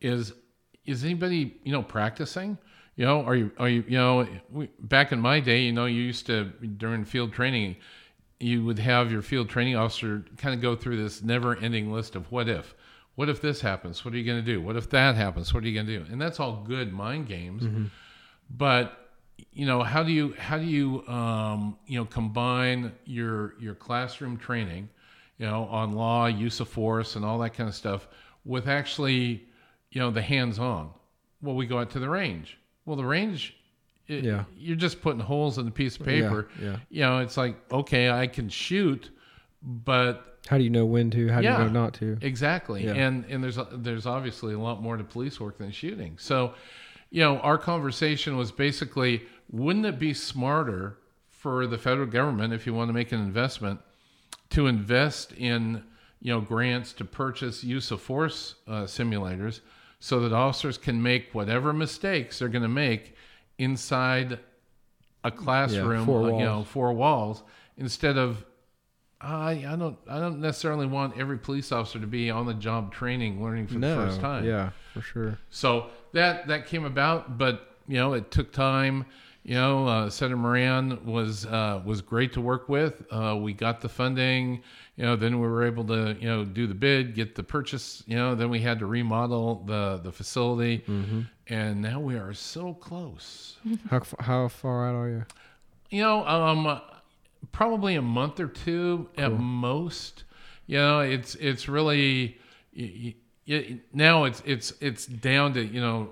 is 0.00 0.32
is 0.86 1.04
anybody 1.04 1.56
you 1.64 1.72
know 1.72 1.82
practicing? 1.82 2.58
You 2.98 3.04
know, 3.04 3.22
are 3.22 3.36
you 3.36 3.52
are 3.58 3.68
you 3.68 3.84
you 3.86 3.96
know 3.96 4.26
we, 4.50 4.68
back 4.80 5.12
in 5.12 5.20
my 5.20 5.38
day, 5.38 5.62
you 5.62 5.72
know, 5.72 5.86
you 5.86 6.02
used 6.02 6.26
to 6.26 6.46
during 6.46 7.04
field 7.04 7.32
training, 7.32 7.76
you 8.40 8.64
would 8.64 8.80
have 8.80 9.12
your 9.12 9.22
field 9.22 9.48
training 9.48 9.76
officer 9.76 10.24
kind 10.36 10.52
of 10.52 10.60
go 10.60 10.74
through 10.74 11.00
this 11.00 11.22
never-ending 11.22 11.92
list 11.92 12.16
of 12.16 12.30
what 12.32 12.48
if. 12.48 12.74
What 13.14 13.28
if 13.28 13.40
this 13.40 13.60
happens? 13.60 14.04
What 14.04 14.14
are 14.14 14.16
you 14.16 14.24
going 14.24 14.44
to 14.44 14.52
do? 14.52 14.60
What 14.60 14.74
if 14.74 14.90
that 14.90 15.14
happens? 15.14 15.54
What 15.54 15.62
are 15.62 15.68
you 15.68 15.74
going 15.74 15.86
to 15.86 15.98
do? 16.00 16.06
And 16.10 16.20
that's 16.20 16.40
all 16.40 16.64
good 16.66 16.92
mind 16.92 17.28
games, 17.28 17.62
but 18.50 19.10
you 19.52 19.64
know 19.64 19.84
how 19.84 20.02
do 20.02 20.10
you 20.10 20.34
how 20.36 20.58
do 20.58 20.64
you 20.64 21.06
um, 21.06 21.78
you 21.86 22.00
know 22.00 22.04
combine 22.04 22.90
your 23.04 23.54
your 23.60 23.76
classroom 23.76 24.36
training, 24.36 24.88
you 25.38 25.46
know, 25.46 25.66
on 25.66 25.92
law, 25.92 26.26
use 26.26 26.58
of 26.58 26.68
force, 26.68 27.14
and 27.14 27.24
all 27.24 27.38
that 27.38 27.50
kind 27.54 27.68
of 27.68 27.76
stuff 27.76 28.08
with 28.44 28.66
actually 28.66 29.46
you 29.92 30.00
know 30.00 30.10
the 30.10 30.22
hands-on 30.22 30.90
well 31.42 31.54
we 31.54 31.64
go 31.64 31.78
out 31.78 31.90
to 31.90 32.00
the 32.00 32.08
range 32.08 32.58
well 32.88 32.96
the 32.96 33.04
range 33.04 33.54
it, 34.08 34.24
Yeah. 34.24 34.44
you're 34.56 34.74
just 34.76 35.02
putting 35.02 35.20
holes 35.20 35.58
in 35.58 35.66
the 35.66 35.70
piece 35.70 35.96
of 35.98 36.06
paper 36.06 36.48
yeah. 36.60 36.76
you 36.88 37.02
know 37.02 37.18
it's 37.18 37.36
like 37.36 37.56
okay 37.70 38.08
i 38.10 38.26
can 38.26 38.48
shoot 38.48 39.10
but 39.62 40.38
How 40.48 40.56
do 40.56 40.64
you 40.64 40.70
know 40.70 40.86
when 40.86 41.10
to? 41.10 41.28
How 41.28 41.40
do 41.40 41.46
you 41.46 41.52
know 41.52 41.68
not 41.68 41.94
to? 41.94 42.16
exactly 42.22 42.84
Yeah. 42.84 42.94
and 42.94 43.24
and 43.26 43.42
there's 43.44 43.58
there's 43.72 44.06
obviously 44.06 44.54
a 44.54 44.58
lot 44.58 44.80
more 44.82 44.96
to 44.96 45.04
police 45.04 45.38
work 45.38 45.58
than 45.58 45.70
shooting 45.70 46.16
so 46.18 46.54
you 47.10 47.22
know 47.22 47.38
our 47.40 47.58
conversation 47.58 48.36
was 48.36 48.50
basically 48.50 49.22
wouldn't 49.50 49.84
it 49.86 49.98
be 49.98 50.14
smarter 50.14 50.96
for 51.28 51.66
the 51.66 51.78
federal 51.78 52.06
government 52.06 52.52
if 52.52 52.66
you 52.66 52.72
want 52.74 52.88
to 52.88 52.92
make 52.94 53.12
an 53.12 53.20
investment 53.20 53.80
to 54.50 54.66
invest 54.66 55.32
in 55.32 55.82
you 56.20 56.32
know 56.32 56.40
grants 56.40 56.92
to 56.94 57.04
purchase 57.04 57.62
use 57.62 57.90
of 57.90 58.00
force 58.00 58.54
uh, 58.66 58.82
simulators 58.84 59.60
so 60.00 60.20
that 60.20 60.32
officers 60.32 60.78
can 60.78 61.02
make 61.02 61.30
whatever 61.32 61.72
mistakes 61.72 62.38
they're 62.38 62.48
going 62.48 62.62
to 62.62 62.68
make 62.68 63.14
inside 63.58 64.38
a 65.24 65.30
classroom 65.30 66.06
four 66.06 66.24
uh, 66.32 66.38
you 66.38 66.44
know 66.44 66.64
four 66.64 66.92
walls 66.92 67.42
instead 67.76 68.16
of 68.16 68.44
I, 69.20 69.64
I 69.68 69.74
don't 69.76 69.98
I 70.08 70.20
don't 70.20 70.40
necessarily 70.40 70.86
want 70.86 71.18
every 71.18 71.38
police 71.38 71.72
officer 71.72 71.98
to 71.98 72.06
be 72.06 72.30
on 72.30 72.46
the 72.46 72.54
job 72.54 72.94
training 72.94 73.42
learning 73.42 73.66
for 73.66 73.74
No. 73.78 73.96
the 74.00 74.06
first 74.06 74.20
time. 74.20 74.44
Yeah, 74.44 74.70
for 74.94 75.00
sure. 75.00 75.38
So 75.50 75.86
that 76.12 76.46
that 76.46 76.66
came 76.66 76.84
about, 76.84 77.36
but 77.36 77.74
you 77.88 77.96
know, 77.96 78.12
it 78.12 78.30
took 78.30 78.52
time. 78.52 79.06
You 79.42 79.54
know, 79.54 79.88
uh, 79.88 80.10
Senator 80.10 80.36
Moran 80.36 81.04
was 81.04 81.46
uh, 81.46 81.82
was 81.84 82.00
great 82.00 82.32
to 82.34 82.40
work 82.40 82.68
with. 82.68 83.02
Uh, 83.10 83.36
we 83.40 83.54
got 83.54 83.80
the 83.80 83.88
funding. 83.88 84.62
You 84.98 85.04
know, 85.04 85.14
then 85.16 85.40
we 85.40 85.46
were 85.46 85.64
able 85.64 85.84
to 85.84 86.16
you 86.20 86.28
know 86.28 86.44
do 86.44 86.66
the 86.66 86.74
bid, 86.74 87.14
get 87.14 87.34
the 87.36 87.44
purchase. 87.44 88.02
You 88.06 88.16
know, 88.16 88.34
then 88.34 88.50
we 88.50 88.60
had 88.60 88.80
to 88.80 88.86
remodel 88.86 89.62
the 89.64 90.00
the 90.02 90.10
facility, 90.12 90.82
and 91.46 91.80
now 91.80 92.00
we 92.00 92.16
are 92.16 92.34
so 92.34 92.74
close. 92.74 93.56
How 93.90 94.02
how 94.18 94.48
far 94.48 94.88
out 94.88 94.94
are 94.96 95.08
you? 95.08 95.24
You 95.90 96.02
know, 96.02 96.26
um, 96.26 96.80
probably 97.52 97.94
a 97.94 98.02
month 98.02 98.40
or 98.40 98.48
two 98.48 99.08
at 99.16 99.30
most. 99.38 100.24
You 100.66 100.78
know, 100.78 101.00
it's 101.00 101.36
it's 101.36 101.68
really 101.68 102.36
y- 102.76 103.14
y- 103.48 103.78
now 103.92 104.24
it's 104.24 104.42
it's 104.44 104.72
it's 104.80 105.06
down 105.06 105.54
to 105.54 105.64
you 105.64 105.80
know 105.80 106.10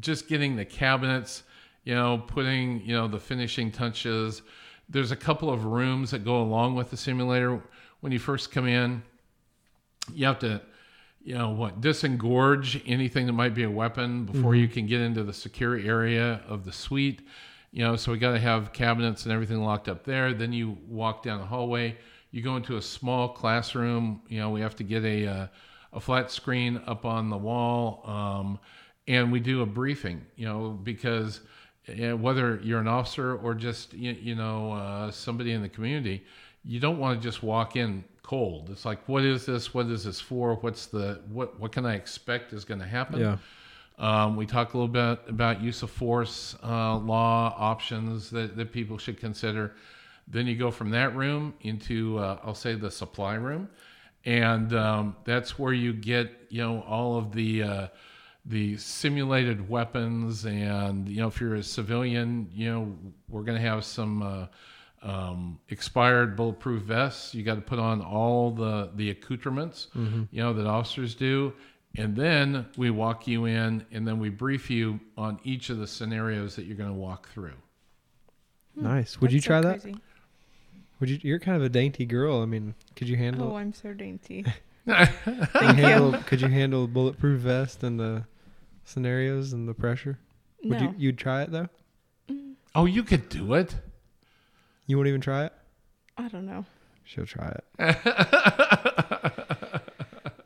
just 0.00 0.26
getting 0.28 0.56
the 0.56 0.64
cabinets, 0.64 1.42
you 1.84 1.94
know, 1.94 2.18
putting 2.26 2.80
you 2.84 2.94
know 2.94 3.08
the 3.08 3.18
finishing 3.20 3.70
touches. 3.70 4.40
There's 4.88 5.10
a 5.10 5.16
couple 5.16 5.50
of 5.50 5.64
rooms 5.64 6.10
that 6.12 6.24
go 6.24 6.40
along 6.40 6.74
with 6.74 6.90
the 6.90 6.96
simulator. 6.96 7.62
When 8.00 8.12
you 8.12 8.18
first 8.18 8.50
come 8.50 8.66
in, 8.66 9.02
you 10.14 10.26
have 10.26 10.38
to 10.40 10.62
you 11.22 11.36
know 11.36 11.50
what 11.50 11.80
disengorge 11.80 12.80
anything 12.86 13.26
that 13.26 13.32
might 13.32 13.54
be 13.54 13.64
a 13.64 13.70
weapon 13.70 14.24
before 14.24 14.54
you 14.54 14.68
can 14.68 14.86
get 14.86 15.00
into 15.00 15.24
the 15.24 15.32
secure 15.32 15.76
area 15.76 16.40
of 16.48 16.64
the 16.64 16.72
suite. 16.72 17.20
You 17.70 17.84
know 17.84 17.96
so 17.96 18.12
we 18.12 18.18
got 18.18 18.32
to 18.32 18.38
have 18.38 18.72
cabinets 18.72 19.24
and 19.24 19.32
everything 19.32 19.58
locked 19.62 19.88
up 19.88 20.04
there. 20.04 20.32
Then 20.32 20.52
you 20.52 20.78
walk 20.88 21.22
down 21.22 21.40
the 21.40 21.46
hallway. 21.46 21.98
You 22.30 22.42
go 22.42 22.56
into 22.56 22.76
a 22.76 22.82
small 22.82 23.28
classroom. 23.28 24.22
You 24.28 24.40
know 24.40 24.50
we 24.50 24.60
have 24.60 24.76
to 24.76 24.84
get 24.84 25.04
a 25.04 25.26
uh, 25.26 25.46
a 25.92 26.00
flat 26.00 26.30
screen 26.30 26.80
up 26.86 27.04
on 27.04 27.30
the 27.30 27.36
wall 27.36 28.02
um, 28.06 28.58
and 29.06 29.32
we 29.32 29.40
do 29.40 29.62
a 29.62 29.66
briefing 29.66 30.24
you 30.36 30.46
know 30.46 30.70
because 30.82 31.40
whether 31.88 32.60
you're 32.62 32.80
an 32.80 32.88
officer 32.88 33.36
or 33.36 33.54
just 33.54 33.94
you, 33.94 34.12
you 34.12 34.34
know 34.34 34.72
uh, 34.72 35.10
somebody 35.10 35.52
in 35.52 35.62
the 35.62 35.68
community 35.68 36.24
you 36.64 36.80
don't 36.80 36.98
want 36.98 37.20
to 37.20 37.26
just 37.26 37.42
walk 37.42 37.76
in 37.76 38.04
cold. 38.22 38.68
It's 38.70 38.84
like 38.84 39.08
what 39.08 39.24
is 39.24 39.46
this? 39.46 39.72
What 39.72 39.86
is 39.86 40.04
this 40.04 40.20
for? 40.20 40.56
What's 40.56 40.86
the 40.86 41.20
what 41.30 41.58
what 41.58 41.72
can 41.72 41.86
i 41.86 41.94
expect 41.94 42.52
is 42.52 42.64
going 42.64 42.80
to 42.80 42.86
happen? 42.86 43.20
Yeah. 43.20 43.36
um, 43.98 44.36
we 44.36 44.44
talk 44.46 44.74
a 44.74 44.76
little 44.76 44.86
bit 44.86 45.20
about 45.28 45.62
use 45.62 45.82
of 45.82 45.90
force 45.90 46.54
uh, 46.62 46.96
law 46.98 47.54
options 47.56 48.30
that, 48.30 48.56
that 48.56 48.70
people 48.72 48.98
should 48.98 49.18
consider. 49.18 49.74
Then 50.30 50.46
you 50.46 50.56
go 50.56 50.70
from 50.70 50.90
that 50.90 51.16
room 51.16 51.54
into, 51.62 52.18
uh, 52.18 52.38
I'll 52.44 52.54
say, 52.54 52.74
the 52.74 52.90
supply 52.90 53.34
room, 53.34 53.70
and 54.26 54.74
um, 54.74 55.16
that's 55.24 55.58
where 55.58 55.72
you 55.72 55.94
get, 55.94 56.30
you 56.50 56.60
know, 56.60 56.82
all 56.82 57.16
of 57.16 57.32
the 57.32 57.62
uh, 57.62 57.86
the 58.48 58.76
simulated 58.76 59.68
weapons. 59.68 60.44
And 60.44 61.08
you 61.08 61.20
know, 61.20 61.28
if 61.28 61.40
you're 61.40 61.56
a 61.56 61.62
civilian, 61.62 62.50
you 62.52 62.70
know, 62.70 62.96
we're 63.28 63.42
going 63.42 63.60
to 63.60 63.68
have 63.68 63.84
some. 63.84 64.22
Uh, 64.22 64.46
um, 65.02 65.60
expired 65.68 66.34
bulletproof 66.36 66.82
vests. 66.82 67.34
You 67.34 67.44
got 67.44 67.54
to 67.54 67.60
put 67.60 67.78
on 67.78 68.02
all 68.02 68.50
the 68.50 68.90
the 68.96 69.10
accoutrements, 69.10 69.88
you 69.94 70.42
know, 70.42 70.52
that 70.52 70.66
officers 70.66 71.14
do, 71.14 71.52
and 71.96 72.16
then 72.16 72.66
we 72.76 72.90
walk 72.90 73.26
you 73.26 73.44
in, 73.46 73.84
and 73.92 74.06
then 74.06 74.18
we 74.18 74.28
brief 74.28 74.70
you 74.70 75.00
on 75.16 75.38
each 75.44 75.70
of 75.70 75.78
the 75.78 75.86
scenarios 75.86 76.56
that 76.56 76.64
you're 76.64 76.76
going 76.76 76.90
to 76.90 76.94
walk 76.94 77.28
through. 77.30 77.54
Nice. 78.74 79.20
Would 79.20 79.32
you 79.32 79.38
That's 79.38 79.46
so 79.46 79.48
try 79.48 79.60
that? 79.60 79.84
Would 81.00 81.10
you? 81.10 81.18
You're 81.22 81.38
kind 81.38 81.56
of 81.56 81.62
a 81.62 81.68
dainty 81.68 82.04
girl. 82.04 82.42
I 82.42 82.46
mean, 82.46 82.74
could 82.96 83.08
you 83.08 83.16
handle? 83.16 83.52
Oh, 83.52 83.56
I'm 83.56 83.72
so 83.72 83.92
dainty. 83.92 84.44
Could 84.86 85.76
you 85.76 85.84
handle? 85.84 86.12
Could 86.22 86.40
you 86.40 86.48
handle 86.48 86.84
a 86.84 86.86
bulletproof 86.86 87.40
vest 87.40 87.82
and 87.82 88.00
the 88.00 88.24
scenarios 88.88 89.52
and 89.52 89.68
the 89.68 89.74
pressure? 89.74 90.18
Would 90.64 90.80
no. 90.80 90.88
you? 90.88 90.94
You'd 90.98 91.18
try 91.18 91.42
it 91.42 91.52
though. 91.52 91.68
Oh, 92.74 92.84
you 92.84 93.02
could 93.02 93.28
do 93.28 93.54
it. 93.54 93.74
You 94.86 94.96
won't 94.96 95.08
even 95.08 95.20
try 95.20 95.44
it. 95.44 95.52
I 96.16 96.28
don't 96.28 96.46
know. 96.46 96.64
She'll 97.04 97.26
try 97.26 97.48
it. 97.48 97.64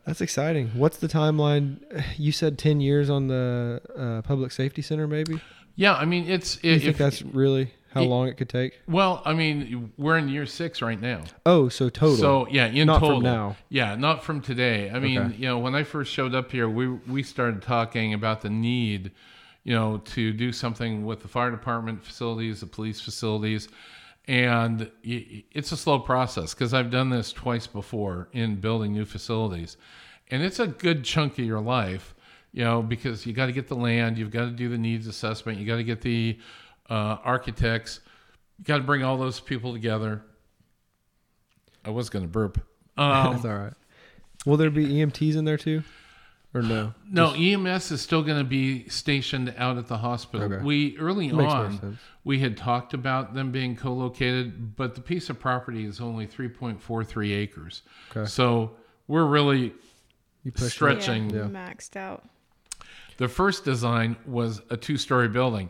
That's 0.05 0.21
exciting. 0.21 0.69
What's 0.75 0.97
the 0.97 1.07
timeline? 1.07 1.79
You 2.17 2.31
said 2.31 2.57
ten 2.57 2.81
years 2.81 3.09
on 3.09 3.27
the 3.27 3.81
uh, 3.97 4.21
public 4.21 4.51
safety 4.51 4.81
center, 4.81 5.07
maybe. 5.07 5.39
Yeah, 5.75 5.95
I 5.95 6.05
mean, 6.05 6.29
it's 6.29 6.63
You 6.63 6.73
if, 6.73 6.83
think 6.83 6.97
that's 6.97 7.23
really 7.23 7.71
how 7.93 8.01
it- 8.03 8.07
long 8.07 8.27
it 8.27 8.37
could 8.37 8.49
take? 8.49 8.79
well. 8.87 9.21
I 9.25 9.33
mean, 9.33 9.91
we're 9.97 10.17
in 10.17 10.29
year 10.29 10.45
six 10.45 10.81
right 10.81 10.99
now. 10.99 11.23
Oh, 11.45 11.69
so 11.69 11.89
total. 11.89 12.17
So 12.17 12.47
yeah, 12.49 12.67
in 12.67 12.87
Not 12.87 12.99
from 12.99 13.07
total. 13.07 13.21
now. 13.21 13.57
Yeah, 13.69 13.95
not 13.95 14.23
from 14.23 14.41
today. 14.41 14.89
I 14.89 14.99
mean, 14.99 15.17
Okay. 15.19 15.35
you 15.35 15.45
know, 15.47 15.59
when 15.59 15.75
I 15.75 15.83
first 15.83 16.11
showed 16.11 16.33
up 16.35 16.51
here, 16.51 16.67
we 16.69 16.87
we 16.87 17.23
started 17.23 17.61
talking 17.61 18.13
about 18.13 18.41
the 18.41 18.49
need, 18.49 19.11
you 19.63 19.73
know, 19.73 19.97
to 20.05 20.33
do 20.33 20.51
something 20.51 21.05
with 21.05 21.21
the 21.21 21.27
fire 21.27 21.51
department 21.51 22.03
facilities, 22.03 22.59
the 22.59 22.65
police 22.67 22.99
facilities. 23.01 23.67
And 24.25 24.89
it's 25.03 25.71
a 25.73 25.77
slow 25.77 25.99
process 25.99 26.53
because 26.53 26.73
I've 26.73 26.89
done 26.89 27.09
this 27.09 27.33
twice 27.33 27.67
before 27.67 28.29
in 28.31 28.55
building 28.55 28.93
new 28.93 29.03
facilities. 29.05 29.75
And 30.31 30.41
it's 30.41 30.59
a 30.59 30.67
good 30.67 31.03
chunk 31.03 31.33
of 31.39 31.45
your 31.45 31.59
life, 31.59 32.15
you 32.53 32.63
know, 32.63 32.81
because 32.81 33.25
you 33.25 33.33
got 33.33 33.47
to 33.47 33.51
get 33.51 33.67
the 33.67 33.75
land, 33.75 34.17
you've 34.17 34.31
got 34.31 34.45
to 34.45 34.51
do 34.51 34.69
the 34.69 34.77
needs 34.77 35.07
assessment, 35.07 35.59
you 35.59 35.65
got 35.67 35.75
to 35.75 35.83
get 35.83 36.01
the 36.01 36.39
uh, 36.89 37.17
architects, 37.23 37.99
you 38.59 38.65
got 38.65 38.77
to 38.77 38.83
bring 38.83 39.03
all 39.03 39.17
those 39.17 39.39
people 39.39 39.73
together. 39.73 40.21
I 41.85 41.89
was 41.89 42.09
going 42.09 42.23
to 42.25 42.29
burp. 42.29 42.59
Um, 42.97 43.33
That's 43.33 43.45
all 43.45 43.55
right. 43.55 43.73
Will 44.45 44.57
there 44.57 44.69
be 44.69 44.85
EMTs 44.87 45.35
in 45.35 45.45
there 45.45 45.57
too, 45.57 45.83
or 46.53 46.61
no? 46.61 46.93
No, 47.09 47.33
EMS 47.33 47.91
is 47.91 48.01
still 48.01 48.21
going 48.23 48.37
to 48.37 48.43
be 48.43 48.87
stationed 48.89 49.53
out 49.57 49.77
at 49.77 49.87
the 49.87 49.97
hospital. 49.97 50.51
Okay. 50.53 50.63
We 50.63 50.97
early 50.97 51.31
Makes 51.31 51.53
on 51.53 51.97
we 52.25 52.39
had 52.39 52.55
talked 52.57 52.93
about 52.93 53.33
them 53.33 53.51
being 53.51 53.75
co-located, 53.75 54.75
but 54.75 54.95
the 54.95 55.01
piece 55.01 55.29
of 55.29 55.39
property 55.39 55.85
is 55.85 55.99
only 56.01 56.27
3.43 56.27 57.31
acres. 57.35 57.81
Okay. 58.15 58.29
So 58.29 58.71
we're 59.07 59.25
really 59.25 59.73
stretching. 60.55 61.29
Yeah, 61.29 61.37
Yeah. 61.43 61.43
maxed 61.47 61.95
out. 61.95 62.23
The 63.17 63.27
first 63.27 63.63
design 63.63 64.15
was 64.25 64.61
a 64.69 64.77
two-story 64.77 65.29
building. 65.29 65.69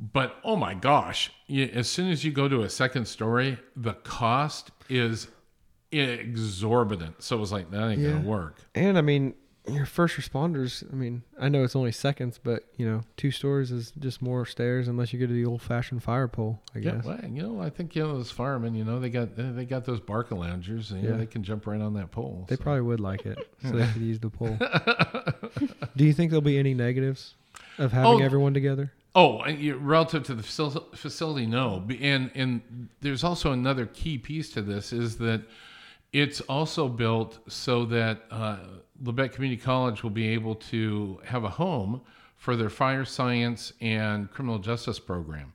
But 0.00 0.36
oh 0.44 0.56
my 0.56 0.72
gosh, 0.74 1.30
as 1.50 1.88
soon 1.88 2.10
as 2.10 2.24
you 2.24 2.32
go 2.32 2.48
to 2.48 2.62
a 2.62 2.70
second 2.70 3.06
story, 3.06 3.58
the 3.76 3.92
cost 3.92 4.70
is 4.88 5.28
exorbitant. 5.92 7.22
So 7.22 7.36
it 7.36 7.40
was 7.40 7.52
like 7.52 7.70
that 7.70 7.88
ain't 7.90 8.00
Yeah. 8.00 8.12
gonna 8.12 8.26
work. 8.28 8.56
And 8.74 8.96
I 8.96 9.02
mean, 9.02 9.34
your 9.68 9.84
first 9.84 10.16
responders. 10.16 10.90
I 10.90 10.96
mean, 10.96 11.22
I 11.38 11.48
know 11.50 11.62
it's 11.64 11.76
only 11.76 11.92
seconds, 11.92 12.40
but 12.42 12.64
you 12.76 12.86
know, 12.86 13.02
two 13.18 13.30
stories 13.30 13.70
is 13.70 13.92
just 13.98 14.22
more 14.22 14.46
stairs 14.46 14.88
unless 14.88 15.12
you 15.12 15.20
go 15.20 15.26
to 15.26 15.32
the 15.32 15.44
old-fashioned 15.44 16.02
fire 16.02 16.28
pole. 16.28 16.60
I 16.74 16.78
Yeah, 16.78 16.92
guess. 16.92 17.04
well, 17.04 17.20
you 17.30 17.42
know, 17.42 17.60
I 17.60 17.68
think 17.68 17.94
you 17.94 18.02
know 18.02 18.14
those 18.16 18.30
firemen. 18.30 18.74
You 18.74 18.84
know, 18.84 18.98
they 19.00 19.10
got 19.10 19.36
they 19.36 19.66
got 19.66 19.84
those 19.84 20.00
barca 20.00 20.34
loungers, 20.34 20.90
and 20.92 21.02
you 21.02 21.08
know, 21.08 21.14
Yeah. 21.14 21.20
they 21.20 21.26
can 21.26 21.42
jump 21.42 21.66
right 21.66 21.80
on 21.80 21.92
that 21.94 22.10
pole. 22.10 22.46
They 22.48 22.56
so. 22.56 22.62
probably 22.62 22.82
would 22.82 23.00
like 23.00 23.26
it, 23.26 23.38
so 23.62 23.72
they 23.72 23.86
could 23.92 24.02
use 24.02 24.18
the 24.18 24.30
pole. 24.30 24.56
Do 25.94 26.04
you 26.06 26.14
think 26.14 26.30
there'll 26.30 26.40
be 26.40 26.58
any 26.58 26.72
negatives 26.74 27.34
of 27.78 27.92
oh, 27.92 27.96
having 27.96 28.22
Oh, 28.22 28.24
everyone 28.24 28.54
together? 28.54 28.92
Oh, 29.14 29.40
and 29.42 29.60
relative 29.86 30.22
to 30.24 30.34
the 30.34 30.42
facility, 30.42 31.46
no. 31.46 31.84
And 32.00 32.30
and 32.34 32.88
there's 33.00 33.24
also 33.24 33.52
another 33.52 33.86
key 33.86 34.18
piece 34.18 34.50
to 34.52 34.62
this 34.62 34.92
is 34.92 35.16
that 35.18 35.42
it's 36.12 36.40
also 36.42 36.88
built 36.88 37.38
so 37.48 37.84
that 37.86 38.22
uh, 38.30 38.58
Labette 39.02 39.32
Community 39.32 39.60
College 39.60 40.02
will 40.02 40.10
be 40.10 40.28
able 40.28 40.54
to 40.56 41.20
have 41.24 41.44
a 41.44 41.48
home 41.48 42.00
for 42.36 42.56
their 42.56 42.70
fire 42.70 43.04
science 43.04 43.72
and 43.80 44.30
criminal 44.30 44.58
justice 44.58 44.98
program. 44.98 45.52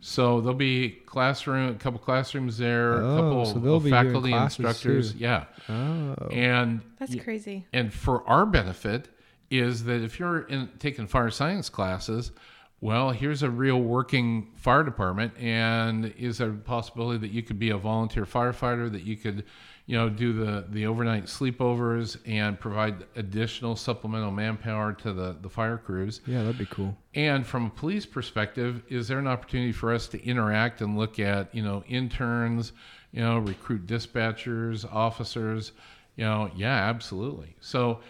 So 0.00 0.40
there'll 0.40 0.54
be 0.54 0.90
classroom, 1.06 1.70
a 1.70 1.74
couple 1.74 1.98
classrooms 1.98 2.56
there, 2.58 3.00
a 3.00 3.06
Oh, 3.12 3.16
couple 3.16 3.44
so 3.46 3.74
of 3.74 3.84
be 3.84 3.90
faculty 3.90 4.32
instructors, 4.32 5.12
too. 5.12 5.18
yeah. 5.18 5.44
Oh, 5.68 6.14
And 6.30 6.80
That's 6.98 7.16
crazy. 7.16 7.66
and 7.72 7.92
for 7.92 8.26
our 8.28 8.46
benefit 8.46 9.08
is 9.50 9.84
that 9.84 10.02
if 10.02 10.20
you're 10.20 10.42
in, 10.42 10.68
taking 10.78 11.06
fire 11.08 11.30
science 11.30 11.68
classes, 11.68 12.30
well, 12.80 13.10
here's 13.10 13.42
a 13.42 13.50
real 13.50 13.80
working 13.80 14.52
fire 14.54 14.84
department, 14.84 15.36
and 15.36 16.14
is 16.16 16.38
there 16.38 16.50
a 16.50 16.54
possibility 16.54 17.18
that 17.18 17.32
you 17.32 17.42
could 17.42 17.58
be 17.58 17.70
a 17.70 17.76
volunteer 17.76 18.24
firefighter, 18.24 18.90
that 18.92 19.02
you 19.02 19.16
could, 19.16 19.44
you 19.86 19.96
know, 19.96 20.08
do 20.08 20.32
the 20.32 20.66
the 20.68 20.86
overnight 20.86 21.24
sleepovers 21.24 22.18
and 22.24 22.60
provide 22.60 23.04
additional 23.16 23.74
supplemental 23.74 24.30
manpower 24.30 24.92
to 24.92 25.12
the 25.12 25.36
the 25.42 25.48
fire 25.48 25.78
crews. 25.78 26.20
yeah, 26.26 26.42
that'd 26.42 26.58
be 26.58 26.66
cool. 26.66 26.96
And 27.14 27.44
from 27.44 27.66
a 27.66 27.70
police 27.70 28.06
perspective, 28.06 28.82
is 28.88 29.08
there 29.08 29.18
an 29.18 29.26
opportunity 29.26 29.72
for 29.72 29.92
us 29.92 30.06
to 30.08 30.24
interact 30.24 30.80
and 30.80 30.96
look 30.96 31.18
at, 31.18 31.52
you 31.52 31.62
know, 31.62 31.82
interns, 31.88 32.72
you 33.10 33.22
know, 33.22 33.38
recruit 33.38 33.86
dispatchers, 33.86 34.84
officers, 34.94 35.72
you 36.14 36.24
know, 36.24 36.48
yeah, 36.54 36.88
absolutely. 36.88 37.56
So 37.60 38.00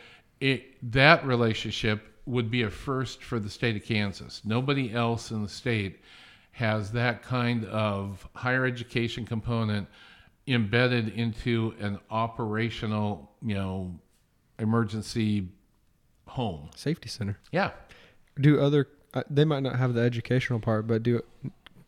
it 0.41 0.93
that 0.93 1.25
relationship 1.25 2.03
would 2.29 2.51
be 2.51 2.63
a 2.63 2.71
first 2.71 3.23
for 3.23 3.39
the 3.39 3.49
state 3.49 3.75
of 3.77 3.85
Kansas. 3.85 4.43
Nobody 4.45 4.93
else 4.93 5.31
in 5.31 5.43
the 5.43 5.49
state 5.49 6.01
has 6.53 6.93
that 6.93 7.23
kind 7.23 7.65
of 7.67 8.29
higher 8.35 8.67
education 8.67 9.25
component 9.25 9.89
embedded 10.47 11.09
into 11.09 11.75
an 11.81 11.99
operational, 12.11 13.31
you 13.43 13.55
know, 13.55 13.99
emergency 14.59 15.49
home. 16.27 16.69
Safety 16.75 17.09
center. 17.09 17.39
Yeah. 17.51 17.71
Do 18.41 18.61
other? 18.61 18.89
Uh, 19.15 19.23
they 19.31 19.45
might 19.45 19.63
not 19.63 19.77
have 19.77 19.95
the 19.95 20.03
educational 20.03 20.61
part, 20.61 20.87
but 20.87 21.03
do 21.03 21.23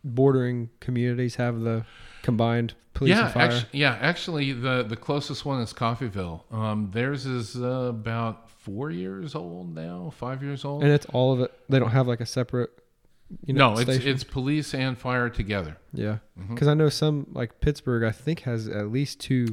bordering 0.03 0.70
communities 0.81 1.35
have 1.35 1.61
the 1.61 1.85
combined 2.22 2.74
police 2.94 3.11
yeah, 3.11 3.24
and 3.24 3.35
fire? 3.35 3.42
Actually, 3.42 3.79
yeah, 3.79 3.98
actually, 4.00 4.53
the 4.53 4.83
the 4.83 4.96
closest 4.96 5.44
one 5.44 5.61
is 5.61 5.72
Coffeyville. 5.72 6.42
Um, 6.53 6.90
theirs 6.92 7.26
is 7.26 7.57
uh, 7.57 7.88
about 7.90 8.49
four 8.74 8.90
years 8.90 9.35
old 9.35 9.74
now, 9.74 10.12
five 10.16 10.42
years 10.42 10.64
old. 10.64 10.83
and 10.83 10.92
it's 10.92 11.06
all 11.06 11.33
of 11.33 11.40
it. 11.40 11.52
They 11.68 11.78
don't 11.78 11.90
have 11.90 12.06
like 12.06 12.20
a 12.20 12.26
separate. 12.26 12.70
You 13.46 13.54
know, 13.54 13.74
no, 13.74 13.80
it's 13.80 13.83
station? 13.90 14.09
it's 14.11 14.24
police 14.24 14.74
and 14.74 14.98
fire 14.98 15.28
together. 15.30 15.76
yeah. 15.92 16.18
Mm-hmm. 16.38 16.54
Because 16.54 16.66
I 16.68 16.74
know 16.74 16.88
some 16.88 17.26
like 17.33 17.61
Pittsburg. 17.61 18.02
I 18.02 18.11
think 18.11 18.40
has 18.40 18.68
at 18.68 18.90
least 18.90 19.20
two. 19.20 19.48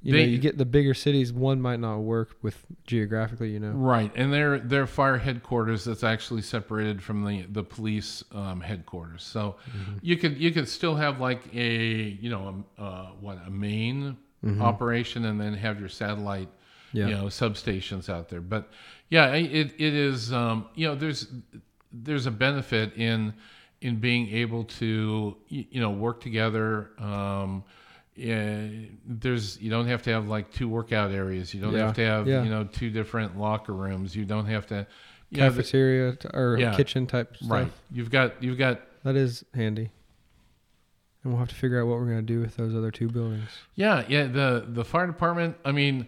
You 0.00 0.12
know, 0.12 0.20
you 0.20 0.38
get 0.38 0.58
the 0.58 0.64
bigger 0.64 0.94
cities. 0.94 1.32
One 1.32 1.60
might 1.60 1.80
not 1.80 1.98
work 1.98 2.36
with 2.40 2.64
geographically. 2.86 3.50
You 3.50 3.58
know. 3.58 3.70
Right, 3.72 4.12
and 4.14 4.32
their 4.32 4.60
their 4.60 4.86
fire 4.86 5.18
headquarters 5.18 5.84
that's 5.84 6.04
actually 6.04 6.42
separated 6.42 7.02
from 7.02 7.24
the 7.24 7.42
the 7.50 7.64
police 7.64 8.22
um, 8.30 8.60
headquarters. 8.60 9.24
So 9.24 9.56
Mm-hmm. 9.76 9.92
you 10.02 10.16
could 10.16 10.38
you 10.38 10.52
could 10.52 10.68
still 10.68 10.94
have 10.94 11.20
like 11.20 11.52
a 11.52 11.72
you 12.20 12.30
know 12.30 12.64
a, 12.78 12.80
uh, 12.82 13.06
what 13.20 13.38
a 13.44 13.50
main 13.50 14.16
operation 14.60 15.24
and 15.24 15.40
then 15.40 15.54
have 15.54 15.80
your 15.80 15.88
satellite 15.88 16.46
Mm-hmm. 16.48 16.57
Yeah. 16.92 17.08
you 17.08 17.14
know 17.14 17.24
substations 17.24 18.08
out 18.08 18.28
there. 18.28 18.40
But 18.40 18.70
yeah, 19.10 19.32
it 19.34 19.74
it 19.78 19.94
is 19.94 20.32
um, 20.32 20.66
you 20.74 20.86
know 20.86 20.94
there's 20.94 21.26
there's 21.92 22.26
a 22.26 22.30
benefit 22.30 22.94
in 22.96 23.34
in 23.80 23.96
being 23.96 24.28
able 24.30 24.64
to 24.64 25.36
you 25.48 25.80
know 25.80 25.90
work 25.90 26.20
together. 26.20 26.90
Um, 26.98 27.64
yeah, 28.16 28.66
there's 29.06 29.60
you 29.60 29.70
don't 29.70 29.86
have 29.86 30.02
to 30.02 30.10
have 30.10 30.26
like 30.28 30.50
two 30.52 30.68
workout 30.68 31.10
areas. 31.12 31.54
You 31.54 31.60
don't 31.60 31.72
Yeah. 31.72 31.86
have 31.86 31.94
to 31.96 32.04
have 32.04 32.26
Yeah. 32.26 32.42
you 32.42 32.50
know 32.50 32.64
two 32.64 32.90
different 32.90 33.38
locker 33.38 33.72
rooms. 33.72 34.16
You 34.16 34.24
don't 34.24 34.46
have 34.46 34.66
to. 34.68 34.86
You 35.30 35.38
know, 35.42 35.50
the- 35.50 35.56
Cafeteria 35.56 36.16
or 36.32 36.56
kitchen 36.74 37.06
type 37.06 37.36
stuff. 37.36 37.50
right. 37.50 37.72
You've 37.92 38.10
got 38.10 38.42
you've 38.42 38.56
got 38.58 38.80
That 39.04 39.14
is 39.14 39.44
handy. 39.54 39.90
And 41.22 41.32
we'll 41.32 41.38
have 41.40 41.48
to 41.50 41.54
figure 41.54 41.80
out 41.82 41.86
what 41.86 41.98
we're 41.98 42.06
gonna 42.06 42.22
do 42.22 42.40
with 42.40 42.56
those 42.56 42.74
other 42.74 42.90
two 42.90 43.08
buildings. 43.08 43.50
Yeah, 43.74 44.04
yeah. 44.08 44.24
The 44.26 44.64
the 44.68 44.84
fire 44.84 45.06
department. 45.06 45.56
I 45.64 45.72
mean, 45.72 46.06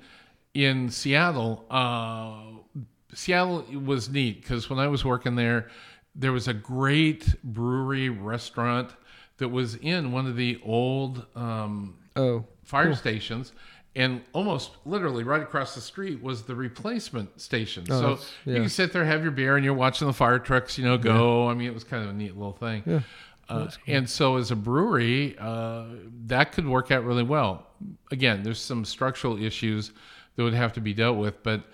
in 0.55 0.89
Seattle, 0.91 1.65
uh, 1.71 2.81
Seattle 3.15 3.65
was 3.85 4.09
neat 4.11 4.41
because 4.43 4.69
when 4.71 4.79
I 4.79 4.89
was 4.89 5.05
working 5.05 5.35
there, 5.37 5.69
there 6.15 6.33
was 6.33 6.49
a 6.49 6.55
great 6.55 7.35
brewery 7.45 8.09
restaurant 8.09 8.91
that 9.39 9.49
was 9.49 9.77
in 9.77 10.13
one 10.13 10.27
of 10.27 10.37
the 10.37 10.61
old 10.65 11.27
um, 11.35 11.97
Oh, 12.17 12.45
fire 12.65 12.95
stations. 12.95 13.53
And 13.97 14.21
almost 14.33 14.73
literally 14.85 15.25
right 15.25 15.43
across 15.43 15.75
the 15.75 15.81
street 15.81 16.23
was 16.23 16.43
the 16.45 16.55
replacement 16.55 17.41
station. 17.41 17.85
Oh, 17.91 18.01
so 18.01 18.01
that's- 18.11 18.33
you 18.45 18.55
can 18.55 18.69
sit 18.69 18.93
there, 18.93 19.05
have 19.05 19.23
your 19.23 19.33
beer, 19.33 19.57
and 19.57 19.65
you're 19.65 19.75
watching 19.75 20.07
the 20.07 20.13
fire 20.13 20.39
trucks, 20.39 20.79
you 20.79 20.85
know, 20.85 20.97
go. 20.97 21.49
I 21.49 21.55
mean, 21.55 21.67
it 21.67 21.75
was 21.75 21.83
kind 21.85 22.05
of 22.05 22.11
a 22.11 22.13
neat 22.13 22.37
little 22.37 22.53
thing. 22.53 22.83
Yeah. 22.87 23.01
Uh, 23.49 23.69
and 23.89 24.09
so, 24.09 24.37
as 24.37 24.53
a 24.53 24.57
brewery, 24.57 25.37
uh, 25.41 25.87
that 26.27 26.53
could 26.53 26.69
work 26.69 26.93
out 26.93 27.05
really 27.05 27.25
well. 27.25 27.67
Again, 28.13 28.45
there's 28.45 28.61
some 28.61 28.85
structural 28.85 29.43
issues 29.43 29.91
that 30.37 30.43
would 30.45 30.55
have 30.55 30.73
to 30.75 30.81
be 30.81 30.95
dealt 30.95 31.19
with, 31.19 31.43
but 31.43 31.65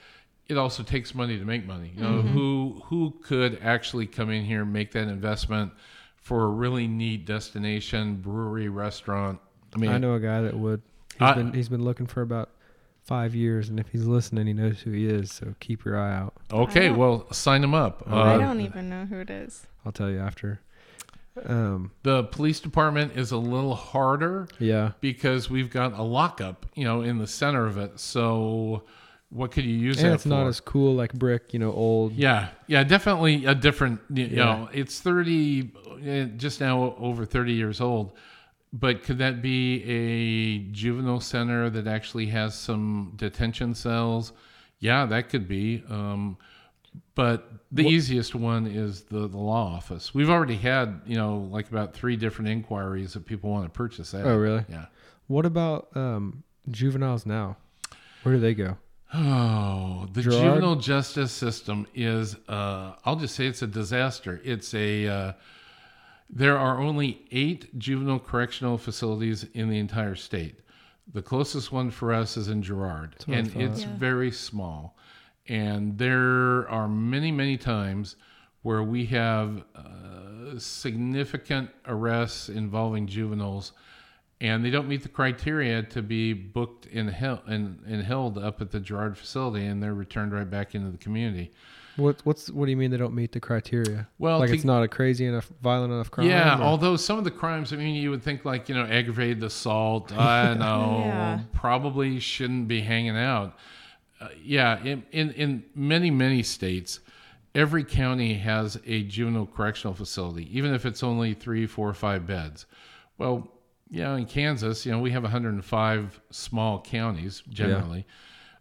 it 0.48 0.56
also 0.56 0.82
takes 0.82 1.14
money 1.14 1.38
to 1.38 1.44
make 1.44 1.66
money. 1.66 1.92
You 1.96 2.02
know, 2.02 2.22
who 2.22 2.82
who 2.86 3.14
could 3.22 3.58
actually 3.62 4.06
come 4.06 4.30
in 4.30 4.44
here 4.44 4.62
and 4.62 4.72
make 4.72 4.92
that 4.92 5.08
investment 5.08 5.72
for 6.16 6.44
a 6.44 6.48
really 6.48 6.86
neat 6.86 7.26
destination 7.26 8.16
brewery 8.16 8.68
restaurant? 8.68 9.38
I 9.74 9.78
mean, 9.78 9.90
I 9.90 9.98
know 9.98 10.14
a 10.14 10.20
guy 10.20 10.40
that 10.42 10.56
would. 10.56 10.82
He's 11.14 11.22
I- 11.22 11.34
been 11.34 11.52
he's 11.52 11.68
been 11.68 11.84
looking 11.84 12.06
for 12.06 12.22
about 12.22 12.50
five 13.02 13.34
years, 13.34 13.68
and 13.68 13.78
if 13.78 13.88
he's 13.88 14.04
listening, 14.06 14.46
he 14.46 14.52
knows 14.52 14.80
who 14.80 14.90
he 14.90 15.06
is. 15.06 15.30
So 15.32 15.54
keep 15.60 15.84
your 15.84 15.98
eye 15.98 16.14
out. 16.14 16.34
Okay, 16.52 16.90
well, 16.90 17.32
sign 17.32 17.62
him 17.62 17.74
up. 17.74 18.02
I 18.06 18.34
Uh, 18.34 18.38
don't 18.38 18.60
even 18.60 18.88
know 18.88 19.04
who 19.06 19.18
it 19.20 19.30
is. 19.30 19.66
I'll 19.84 19.92
tell 19.92 20.10
you 20.10 20.18
after. 20.18 20.60
Um, 21.44 21.90
the 22.02 22.24
police 22.24 22.60
department 22.60 23.16
is 23.16 23.30
a 23.30 23.36
little 23.36 23.74
harder 23.74 24.48
yeah, 24.58 24.92
because 25.00 25.50
we've 25.50 25.70
got 25.70 25.92
a 25.92 26.02
lockup, 26.02 26.66
you 26.74 26.84
know, 26.84 27.02
in 27.02 27.18
the 27.18 27.26
center 27.26 27.66
of 27.66 27.76
it. 27.76 28.00
So, 28.00 28.84
what 29.30 29.50
could 29.50 29.64
you 29.64 29.74
use 29.76 29.98
and 29.98 30.10
that 30.10 30.14
it's 30.14 30.26
not 30.26 30.46
as 30.46 30.60
cool 30.60 30.94
like 30.94 31.12
brick. 31.12 31.52
You 31.52 31.58
know, 31.58 31.72
old. 31.72 32.12
yeah, 32.14 32.48
yeah, 32.66 32.84
definitely 32.84 33.44
a 33.44 33.54
different. 33.54 34.00
You 34.08 34.26
Yeah. 34.26 34.44
know, 34.44 34.68
it's 34.72 35.00
thirty, 35.00 35.72
eh, 36.02 36.26
just 36.36 36.60
now 36.60 36.94
over 36.98 37.24
thirty 37.26 37.52
years 37.52 37.80
old. 37.80 38.12
But 38.72 39.02
could 39.04 39.18
that 39.18 39.42
be 39.42 39.82
a 39.84 40.58
juvenile 40.72 41.20
center 41.20 41.70
that 41.70 41.86
actually 41.86 42.26
has 42.26 42.54
some 42.54 43.12
detention 43.16 43.74
cells? 43.74 44.32
Yeah, 44.78 45.06
that 45.06 45.28
could 45.28 45.48
be. 45.48 45.82
Um, 45.88 46.36
but 47.14 47.50
the 47.72 47.84
easiest 47.84 48.34
one 48.34 48.66
is 48.66 49.02
the, 49.02 49.26
the 49.28 49.36
law 49.38 49.74
office. 49.74 50.14
We've 50.14 50.30
already 50.30 50.56
had, 50.56 51.00
you 51.06 51.16
know, 51.16 51.48
like 51.50 51.68
about 51.70 51.94
three 51.94 52.16
different 52.16 52.48
inquiries 52.50 53.12
that 53.14 53.26
people 53.26 53.50
want 53.50 53.64
to 53.64 53.70
purchase 53.70 54.10
that. 54.12 54.24
Oh, 54.26 54.36
really? 54.36 54.64
Yeah. 54.68 54.86
What 55.26 55.44
about 55.46 55.88
um, 55.96 56.42
juveniles 56.70 57.26
now? 57.26 57.56
Where 58.22 58.34
do 58.34 58.40
they 58.40 58.54
go? 58.54 58.76
Oh, 59.14 60.06
the 60.12 60.22
Girard? 60.22 60.42
juvenile 60.42 60.76
justice 60.76 61.32
system 61.32 61.86
is, 61.94 62.36
uh, 62.48 62.94
I'll 63.04 63.16
just 63.16 63.34
say 63.34 63.46
it's 63.46 63.62
a 63.62 63.66
disaster. 63.66 64.40
It's 64.44 64.74
a, 64.74 65.06
uh, 65.08 65.32
there 66.28 66.58
are 66.58 66.80
only 66.80 67.24
eight 67.30 67.78
juvenile 67.78 68.18
correctional 68.18 68.78
facilities 68.78 69.44
in 69.54 69.68
the 69.70 69.78
entire 69.78 70.16
state. 70.16 70.60
The 71.12 71.22
closest 71.22 71.70
one 71.70 71.90
for 71.90 72.12
us 72.12 72.36
is 72.36 72.48
in 72.48 72.62
Girard, 72.62 73.14
what 73.26 73.34
I 73.36 73.38
and 73.38 73.56
it's 73.56 73.82
Yeah. 73.82 73.96
very 73.96 74.32
small. 74.32 74.96
And 75.48 75.96
there 75.98 76.68
are 76.68 76.88
many, 76.88 77.30
many 77.30 77.56
times 77.56 78.16
where 78.62 78.82
we 78.82 79.06
have 79.06 79.62
uh, 79.76 80.58
significant 80.58 81.70
arrests 81.86 82.48
involving 82.48 83.06
juveniles, 83.06 83.72
and 84.40 84.64
they 84.64 84.70
don't 84.70 84.88
meet 84.88 85.02
the 85.02 85.08
criteria 85.08 85.82
to 85.84 86.02
be 86.02 86.32
booked 86.32 86.86
and 86.86 87.08
held 87.10 87.40
and, 87.46 87.78
and 87.86 88.02
held 88.02 88.38
up 88.38 88.60
at 88.60 88.70
the 88.70 88.80
Girard 88.80 89.16
facility, 89.16 89.66
and 89.66 89.82
they're 89.82 89.94
returned 89.94 90.32
right 90.32 90.48
back 90.48 90.74
into 90.74 90.90
the 90.90 90.98
community. 90.98 91.50
What 91.96 92.20
what's 92.24 92.50
what 92.50 92.66
do 92.66 92.70
you 92.70 92.76
mean 92.76 92.90
they 92.90 92.98
don't 92.98 93.14
meet 93.14 93.32
the 93.32 93.40
criteria? 93.40 94.06
Well, 94.18 94.38
like 94.40 94.50
to- 94.50 94.54
it's 94.54 94.64
not 94.64 94.82
a 94.82 94.88
crazy 94.88 95.24
enough, 95.24 95.50
violent 95.62 95.92
enough 95.94 96.10
crime. 96.10 96.26
Yeah, 96.28 96.58
or- 96.58 96.62
although 96.62 96.96
some 96.96 97.16
of 97.16 97.24
the 97.24 97.30
crimes, 97.30 97.72
I 97.72 97.76
mean, 97.76 97.94
you 97.94 98.10
would 98.10 98.22
think 98.22 98.44
like 98.44 98.68
you 98.68 98.74
know 98.74 98.84
aggravated 98.84 99.42
assault. 99.42 100.12
I 100.12 100.52
know 100.58 101.04
Yeah. 101.06 101.40
probably 101.54 102.20
shouldn't 102.20 102.68
be 102.68 102.82
hanging 102.82 103.16
out. 103.16 103.56
Uh, 104.20 104.28
yeah, 104.42 104.82
in, 104.82 105.04
in 105.12 105.30
in 105.32 105.64
many 105.74 106.10
many 106.10 106.42
states, 106.42 107.00
every 107.54 107.84
county 107.84 108.34
has 108.34 108.78
a 108.86 109.02
juvenile 109.02 109.46
correctional 109.46 109.94
facility, 109.94 110.48
even 110.56 110.72
if 110.74 110.86
it's 110.86 111.02
only 111.02 111.34
three, 111.34 111.66
four, 111.66 111.92
five 111.92 112.26
beds. 112.26 112.66
Well, 113.18 113.48
you 113.90 114.02
know, 114.02 114.14
in 114.16 114.26
Kansas, 114.26 114.84
you 114.84 114.92
know, 114.92 114.98
we 114.98 115.10
have 115.12 115.22
105 115.22 116.20
small 116.30 116.80
counties 116.80 117.42
generally, 117.48 118.06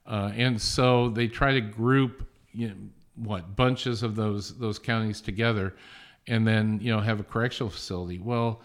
uh, 0.06 0.32
and 0.36 0.62
so 0.62 1.10
they 1.10 1.28
try 1.28 1.54
to 1.54 1.62
group, 1.62 2.28
you 2.54 2.70
know, 2.70 2.76
what 3.16 3.56
bunches 3.56 4.04
of 4.04 4.16
those 4.16 4.58
those 4.58 4.78
counties 4.78 5.22
together, 5.22 5.74
and 6.28 6.46
then 6.48 6.80
you 6.82 6.92
know 6.92 7.00
have 7.00 7.20
a 7.20 7.24
correctional 7.24 7.70
facility. 7.70 8.20
Well, 8.20 8.62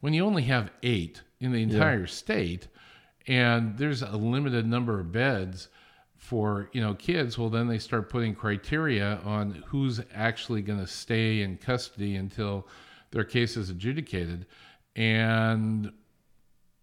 when 0.00 0.14
you 0.14 0.24
only 0.24 0.42
have 0.44 0.70
eight 0.82 1.22
in 1.40 1.52
the 1.52 1.62
entire 1.62 2.06
state, 2.06 2.68
and 3.26 3.76
there's 3.78 4.02
a 4.02 4.16
limited 4.16 4.66
number 4.66 5.00
of 5.00 5.12
beds 5.12 5.68
for 6.16 6.68
you 6.72 6.80
know 6.80 6.94
kids, 6.94 7.38
well 7.38 7.48
then 7.50 7.68
they 7.68 7.78
start 7.78 8.08
putting 8.10 8.34
criteria 8.34 9.20
on 9.24 9.62
who's 9.66 10.00
actually 10.14 10.62
going 10.62 10.78
to 10.80 10.86
stay 10.86 11.42
in 11.42 11.56
custody 11.56 12.16
until 12.16 12.66
their 13.10 13.24
case 13.24 13.56
is 13.56 13.70
adjudicated, 13.70 14.46
and 14.96 15.92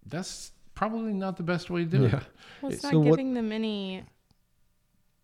that's 0.06 0.52
probably 0.74 1.12
not 1.12 1.36
the 1.36 1.42
best 1.42 1.70
way 1.70 1.84
to 1.84 1.90
do 1.90 2.02
Yeah. 2.04 2.16
it. 2.16 2.22
Well, 2.62 2.72
it's 2.72 2.82
So 2.82 2.90
not 2.92 2.98
what- 3.00 3.10
giving 3.10 3.34
them 3.34 3.52
any. 3.52 4.04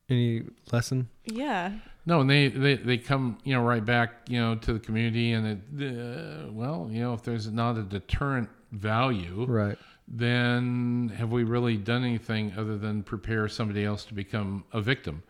Any 0.08 0.42
lesson? 0.72 1.08
Yeah. 1.24 1.72
No, 2.04 2.20
and 2.22 2.28
they, 2.28 2.48
they, 2.48 2.74
they 2.74 2.98
come, 2.98 3.38
you 3.44 3.54
know, 3.54 3.62
right 3.62 3.84
back, 3.84 4.28
you 4.28 4.40
know, 4.40 4.56
to 4.56 4.72
the 4.72 4.80
community, 4.80 5.30
and 5.32 5.46
it, 5.78 6.48
uh, 6.48 6.50
well, 6.52 6.88
you 6.90 7.00
know, 7.00 7.14
if 7.14 7.22
there's 7.22 7.48
not 7.48 7.76
a 7.76 7.84
deterrent 7.84 8.48
value, 8.72 9.44
Right. 9.48 9.78
Then 10.10 11.12
have 11.16 11.30
we 11.30 11.44
really 11.44 11.76
done 11.76 12.04
anything 12.04 12.52
other 12.56 12.76
than 12.76 13.02
prepare 13.02 13.48
somebody 13.48 13.84
else 13.84 14.04
to 14.06 14.14
become 14.14 14.64
a 14.72 14.80
victim? 14.80 15.22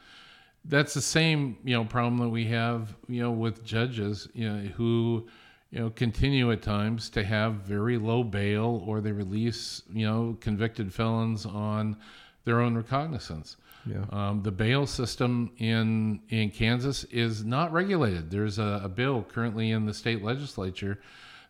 That's 0.64 0.94
the 0.94 1.02
same, 1.02 1.58
you 1.64 1.74
know, 1.74 1.84
problem 1.84 2.18
that 2.18 2.30
we 2.30 2.46
have, 2.46 2.94
you 3.06 3.22
know, 3.22 3.30
with 3.30 3.64
judges, 3.64 4.28
you 4.32 4.50
know, 4.50 4.58
who, 4.68 5.28
you 5.70 5.80
know, 5.80 5.90
continue 5.90 6.50
at 6.50 6.62
times 6.62 7.10
to 7.10 7.22
have 7.22 7.54
very 7.54 7.98
low 7.98 8.24
bail 8.24 8.82
or 8.86 9.00
they 9.00 9.12
release, 9.12 9.82
you 9.92 10.06
know, 10.06 10.36
convicted 10.40 10.92
felons 10.92 11.44
on 11.44 11.96
their 12.44 12.60
own 12.60 12.76
recognizance. 12.76 13.56
Yeah. 13.86 14.04
Um, 14.10 14.42
the 14.42 14.50
bail 14.50 14.86
system 14.86 15.50
in 15.58 16.20
in 16.28 16.50
Kansas 16.50 17.04
is 17.04 17.44
not 17.44 17.72
regulated. 17.72 18.30
There's 18.30 18.58
a, 18.58 18.82
a 18.84 18.88
bill 18.88 19.22
currently 19.22 19.70
in 19.70 19.86
the 19.86 19.94
state 19.94 20.22
legislature 20.22 21.00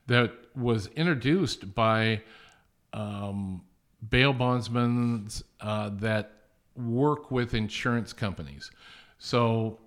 that 0.06 0.32
was 0.54 0.86
introduced 0.88 1.74
by 1.74 2.22
um, 2.92 3.62
bail 4.08 4.32
bondsmen 4.32 5.28
uh, 5.60 5.90
that 5.94 6.32
work 6.76 7.30
with 7.30 7.54
insurance 7.54 8.12
companies. 8.12 8.70
So, 9.18 9.78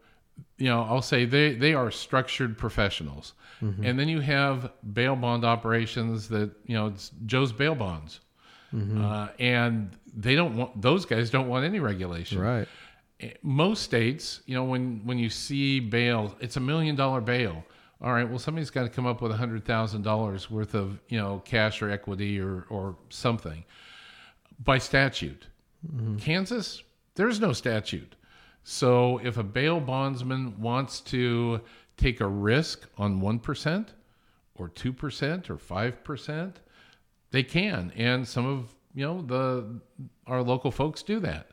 you 0.58 0.68
know, 0.68 0.84
I'll 0.84 1.02
say 1.02 1.26
they, 1.26 1.54
they 1.56 1.74
are 1.74 1.90
structured 1.92 2.58
professionals. 2.58 3.34
And 3.62 3.98
then 3.98 4.10
you 4.10 4.20
have 4.20 4.74
bail 4.94 5.16
bond 5.16 5.46
operations 5.46 6.28
that, 6.30 6.52
you 6.66 6.76
know, 6.76 6.88
it's 6.88 7.12
Joe's 7.26 7.54
bail 7.54 7.76
bonds. 7.76 8.20
Uh, 8.74 9.28
and 9.40 9.92
they 10.16 10.36
don't 10.36 10.58
want, 10.58 10.82
those 10.82 11.06
guys 11.06 11.30
don't 11.30 11.48
want 11.48 11.64
any 11.64 11.80
regulation 11.80 12.40
Right. 12.40 12.68
most 13.42 13.84
states, 13.84 14.42
you 14.48 14.56
know, 14.56 14.64
when 14.66 15.02
when 15.06 15.18
you 15.18 15.30
see 15.30 15.80
bail, 15.80 16.36
it's 16.42 16.58
a 16.58 16.60
million 16.60 16.96
dollar 16.96 17.22
bail. 17.22 17.64
All 18.04 18.12
right, 18.12 18.28
well, 18.28 18.38
somebody's 18.38 18.70
got 18.70 18.84
to 18.84 18.90
come 18.90 19.06
up 19.06 19.22
with 19.22 19.32
a 19.32 19.38
hundred 19.38 19.64
thousand 19.64 20.02
dollars 20.02 20.52
worth 20.52 20.76
of 20.76 21.00
you 21.08 21.18
know 21.18 21.42
cash 21.46 21.82
or 21.82 21.90
equity 21.90 22.40
or 22.40 22.66
or 22.70 22.98
something 23.10 23.64
by 24.62 24.78
statute. 24.78 25.48
Mm-hmm. 25.88 26.18
Kansas, 26.18 26.84
there's 27.16 27.40
no 27.40 27.54
statute. 27.54 28.16
So 28.64 29.20
if 29.24 29.38
a 29.38 29.44
bail 29.44 29.80
bondsman 29.80 30.60
wants 30.60 31.00
to 31.02 31.62
take 31.96 32.20
a 32.20 32.28
risk 32.28 32.90
on 32.98 33.22
one 33.22 33.40
percent 33.40 33.94
or 34.56 34.68
two 34.68 34.92
percent 34.92 35.50
or 35.50 35.58
five 35.58 36.04
percent, 36.04 36.60
they 37.32 37.44
can, 37.44 37.94
and 37.96 38.28
some 38.28 38.46
of 38.46 38.76
you 38.94 39.06
know 39.06 39.22
the 39.22 39.80
our 40.28 40.44
local 40.44 40.72
folks 40.72 41.04
do 41.04 41.22
that. 41.22 41.52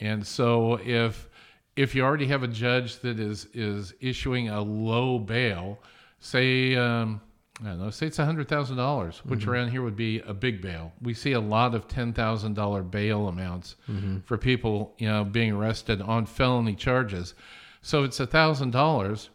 And 0.00 0.26
so 0.26 0.80
if 0.82 1.28
if 1.76 1.94
you 1.94 2.02
already 2.02 2.26
have 2.26 2.42
a 2.42 2.48
judge 2.48 2.98
that 3.00 3.18
is 3.18 3.46
is 3.54 3.94
issuing 4.00 4.48
a 4.48 4.60
low 4.60 5.18
bail, 5.18 5.78
say 6.20 6.76
um, 6.76 7.20
I 7.62 7.68
don't 7.68 7.80
know, 7.80 7.90
say 7.90 8.06
it's 8.06 8.16
hundred 8.16 8.48
thousand 8.48 8.76
dollars, 8.76 9.20
which 9.24 9.40
mm-hmm. 9.40 9.50
around 9.50 9.68
here 9.70 9.82
would 9.82 9.96
be 9.96 10.20
a 10.20 10.34
big 10.34 10.60
bail. 10.60 10.92
We 11.00 11.14
see 11.14 11.32
a 11.32 11.40
lot 11.40 11.74
of 11.74 11.86
ten 11.86 12.12
thousand 12.12 12.54
dollar 12.54 12.82
bail 12.82 13.28
amounts 13.28 13.76
mm-hmm. 13.88 14.20
for 14.20 14.36
people, 14.36 14.94
you 14.98 15.08
know, 15.08 15.24
being 15.24 15.52
arrested 15.52 16.02
on 16.02 16.26
felony 16.26 16.74
charges. 16.74 17.34
So 17.82 18.02
it's 18.02 18.18
a 18.18 18.26
thousand 18.26 18.70
dollars, 18.70 19.30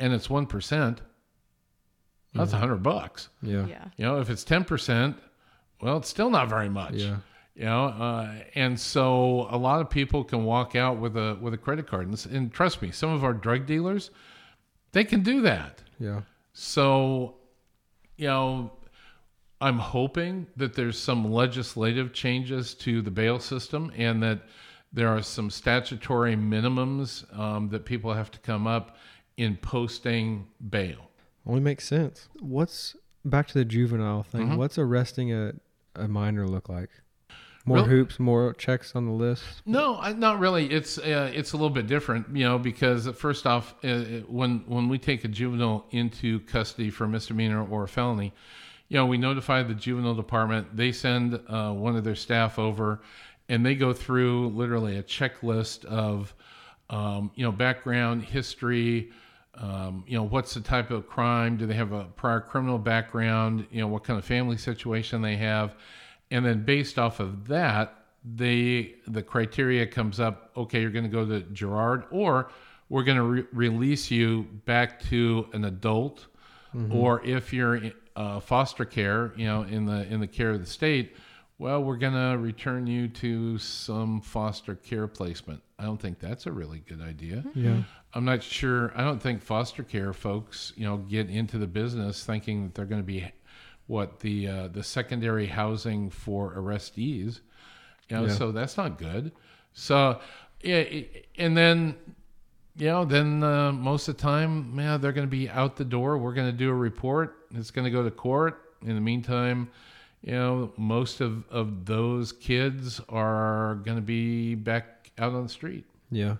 and 0.00 0.12
it's 0.12 0.28
one 0.28 0.46
That's 2.34 2.52
a 2.52 2.54
mm-hmm. 2.54 2.60
hundred 2.60 2.82
bucks. 2.82 3.28
Yeah. 3.42 3.66
Yeah. 3.66 3.84
You 3.96 4.04
know, 4.04 4.20
if 4.20 4.28
it's 4.28 4.44
ten 4.44 4.64
percent, 4.64 5.16
well, 5.80 5.98
it's 5.98 6.08
still 6.08 6.30
not 6.30 6.48
very 6.48 6.68
much. 6.68 6.94
Yeah. 6.94 7.16
You 7.54 7.64
know, 7.66 7.84
uh, 7.84 8.34
and 8.54 8.80
so 8.80 9.46
a 9.50 9.58
lot 9.58 9.80
of 9.82 9.90
people 9.90 10.24
can 10.24 10.44
walk 10.44 10.74
out 10.74 10.98
with 10.98 11.16
a 11.16 11.36
with 11.40 11.52
a 11.52 11.58
credit 11.58 11.86
card, 11.86 12.08
and, 12.08 12.26
and 12.32 12.52
trust 12.52 12.80
me, 12.80 12.90
some 12.90 13.10
of 13.10 13.24
our 13.24 13.34
drug 13.34 13.66
dealers, 13.66 14.10
they 14.92 15.04
can 15.04 15.22
do 15.22 15.42
that. 15.42 15.82
Yeah. 15.98 16.22
So, 16.54 17.34
you 18.16 18.26
know, 18.28 18.72
I'm 19.60 19.78
hoping 19.78 20.46
that 20.56 20.74
there's 20.74 20.98
some 20.98 21.30
legislative 21.30 22.12
changes 22.14 22.74
to 22.76 23.02
the 23.02 23.10
bail 23.10 23.38
system, 23.38 23.92
and 23.96 24.22
that 24.22 24.40
there 24.92 25.08
are 25.08 25.22
some 25.22 25.50
statutory 25.50 26.34
minimums 26.36 27.24
um, 27.38 27.68
that 27.68 27.84
people 27.84 28.14
have 28.14 28.30
to 28.30 28.38
come 28.40 28.66
up 28.66 28.96
in 29.36 29.56
posting 29.56 30.46
bail. 30.70 31.10
Only 31.46 31.60
makes 31.60 31.86
sense. 31.86 32.28
What's 32.40 32.96
back 33.24 33.46
to 33.48 33.54
the 33.54 33.64
juvenile 33.64 34.22
thing? 34.22 34.48
Mhm. 34.48 34.56
What's 34.56 34.78
arresting 34.78 35.32
a, 35.32 35.52
a 35.94 36.08
minor 36.08 36.46
look 36.46 36.68
like? 36.68 36.90
More 37.64 37.84
hoops, 37.84 38.18
more 38.18 38.54
checks 38.54 38.96
on 38.96 39.06
the 39.06 39.12
list. 39.12 39.44
No, 39.66 39.96
I, 39.96 40.12
not 40.12 40.40
really. 40.40 40.68
It's 40.70 40.98
uh, 40.98 41.30
it's 41.32 41.52
a 41.52 41.56
little 41.56 41.70
bit 41.70 41.86
different, 41.86 42.36
you 42.36 42.44
know, 42.44 42.58
because 42.58 43.08
first 43.10 43.46
off, 43.46 43.74
uh, 43.84 43.98
when 44.26 44.64
when 44.66 44.88
we 44.88 44.98
take 44.98 45.24
a 45.24 45.28
juvenile 45.28 45.86
into 45.90 46.40
custody 46.40 46.90
for 46.90 47.04
a 47.04 47.08
misdemeanor 47.08 47.64
or 47.64 47.84
a 47.84 47.88
felony, 47.88 48.32
you 48.88 48.96
know, 48.96 49.06
we 49.06 49.16
notify 49.16 49.62
the 49.62 49.74
juvenile 49.74 50.14
department. 50.14 50.76
They 50.76 50.90
send 50.92 51.40
uh, 51.48 51.72
one 51.72 51.94
of 51.94 52.02
their 52.02 52.16
staff 52.16 52.58
over, 52.58 53.00
and 53.48 53.64
they 53.64 53.74
go 53.74 53.92
through 53.92 54.48
literally 54.48 54.98
a 54.98 55.02
checklist 55.02 55.84
of, 55.84 56.34
um, 56.90 57.30
you 57.36 57.44
know, 57.44 57.52
background 57.52 58.24
history. 58.24 59.12
Um, 59.54 60.02
you 60.06 60.16
know, 60.16 60.24
what's 60.24 60.54
the 60.54 60.60
type 60.60 60.90
of 60.90 61.06
crime? 61.06 61.56
Do 61.58 61.66
they 61.66 61.74
have 61.74 61.92
a 61.92 62.04
prior 62.16 62.40
criminal 62.40 62.78
background? 62.78 63.66
You 63.70 63.82
know, 63.82 63.86
what 63.86 64.02
kind 64.02 64.18
of 64.18 64.24
family 64.24 64.56
situation 64.56 65.22
they 65.22 65.36
have, 65.36 65.74
and 66.32 66.44
then 66.44 66.64
based 66.64 66.98
off 66.98 67.20
of 67.20 67.46
that, 67.48 67.94
they 68.24 68.94
the 69.06 69.22
criteria 69.22 69.86
comes 69.86 70.18
up. 70.18 70.50
Okay, 70.56 70.80
you're 70.80 70.90
going 70.90 71.04
to 71.04 71.10
go 71.10 71.24
to 71.24 71.40
Girard, 71.52 72.04
or 72.10 72.50
we're 72.88 73.04
going 73.04 73.18
to 73.18 73.22
re- 73.22 73.44
release 73.52 74.10
you 74.10 74.44
back 74.64 75.00
to 75.10 75.48
an 75.52 75.64
adult, 75.64 76.26
or 76.90 77.22
if 77.24 77.52
you're 77.52 77.76
in 77.76 77.92
uh, 78.16 78.40
foster 78.40 78.84
care, 78.84 79.32
you 79.36 79.46
know, 79.46 79.62
in 79.62 79.84
the 79.86 80.06
in 80.12 80.20
the 80.20 80.26
care 80.26 80.50
of 80.50 80.60
the 80.60 80.66
state, 80.66 81.16
well, 81.58 81.82
we're 81.84 81.96
going 81.96 82.14
to 82.14 82.38
return 82.38 82.86
you 82.86 83.08
to 83.08 83.58
some 83.58 84.20
foster 84.20 84.74
care 84.74 85.06
placement. 85.06 85.62
I 85.78 85.84
don't 85.84 86.00
think 86.00 86.18
that's 86.18 86.46
a 86.46 86.52
really 86.52 86.80
good 86.80 87.00
idea. 87.00 87.44
Yeah. 87.54 87.82
I'm 88.14 88.24
not 88.24 88.42
sure. 88.42 88.92
I 88.94 89.04
don't 89.04 89.20
think 89.20 89.42
foster 89.42 89.82
care 89.82 90.12
folks, 90.12 90.72
you 90.76 90.84
know, 90.84 90.98
get 90.98 91.28
into 91.30 91.58
the 91.58 91.66
business 91.66 92.24
thinking 92.24 92.64
that 92.64 92.74
they're 92.74 92.84
going 92.84 93.00
to 93.00 93.06
be 93.06 93.30
what 93.92 94.20
the 94.20 94.48
uh, 94.48 94.68
the 94.68 94.82
secondary 94.82 95.46
housing 95.46 96.08
for 96.08 96.54
arrestees. 96.54 97.40
You 98.08 98.16
know, 98.16 98.24
Yeah. 98.24 98.32
so 98.32 98.50
that's 98.50 98.76
not 98.78 98.98
good. 98.98 99.32
So, 99.74 100.18
yeah, 100.62 100.84
and 101.36 101.54
then 101.56 101.94
you 102.76 102.86
know, 102.86 103.04
then 103.04 103.42
uh, 103.42 103.70
most 103.70 104.08
of 104.08 104.16
the 104.16 104.22
time, 104.22 104.78
yeah, 104.78 104.96
they're 104.96 105.12
going 105.12 105.26
to 105.26 105.30
be 105.30 105.48
out 105.48 105.76
the 105.76 105.84
door. 105.84 106.16
We're 106.16 106.32
going 106.32 106.50
to 106.50 106.56
do 106.56 106.70
a 106.70 106.74
report. 106.74 107.36
It's 107.54 107.70
going 107.70 107.84
to 107.84 107.90
go 107.90 108.02
to 108.02 108.10
court. 108.10 108.58
In 108.80 108.94
the 108.94 109.00
meantime, 109.00 109.70
you 110.22 110.32
know, 110.32 110.72
most 110.78 111.20
of, 111.20 111.44
of 111.50 111.84
those 111.84 112.32
kids 112.32 112.98
are 113.10 113.74
going 113.84 113.96
to 113.98 114.02
be 114.02 114.54
back 114.54 115.12
out 115.18 115.34
on 115.34 115.42
the 115.42 115.48
street. 115.48 115.84
Yeah. 116.10 116.36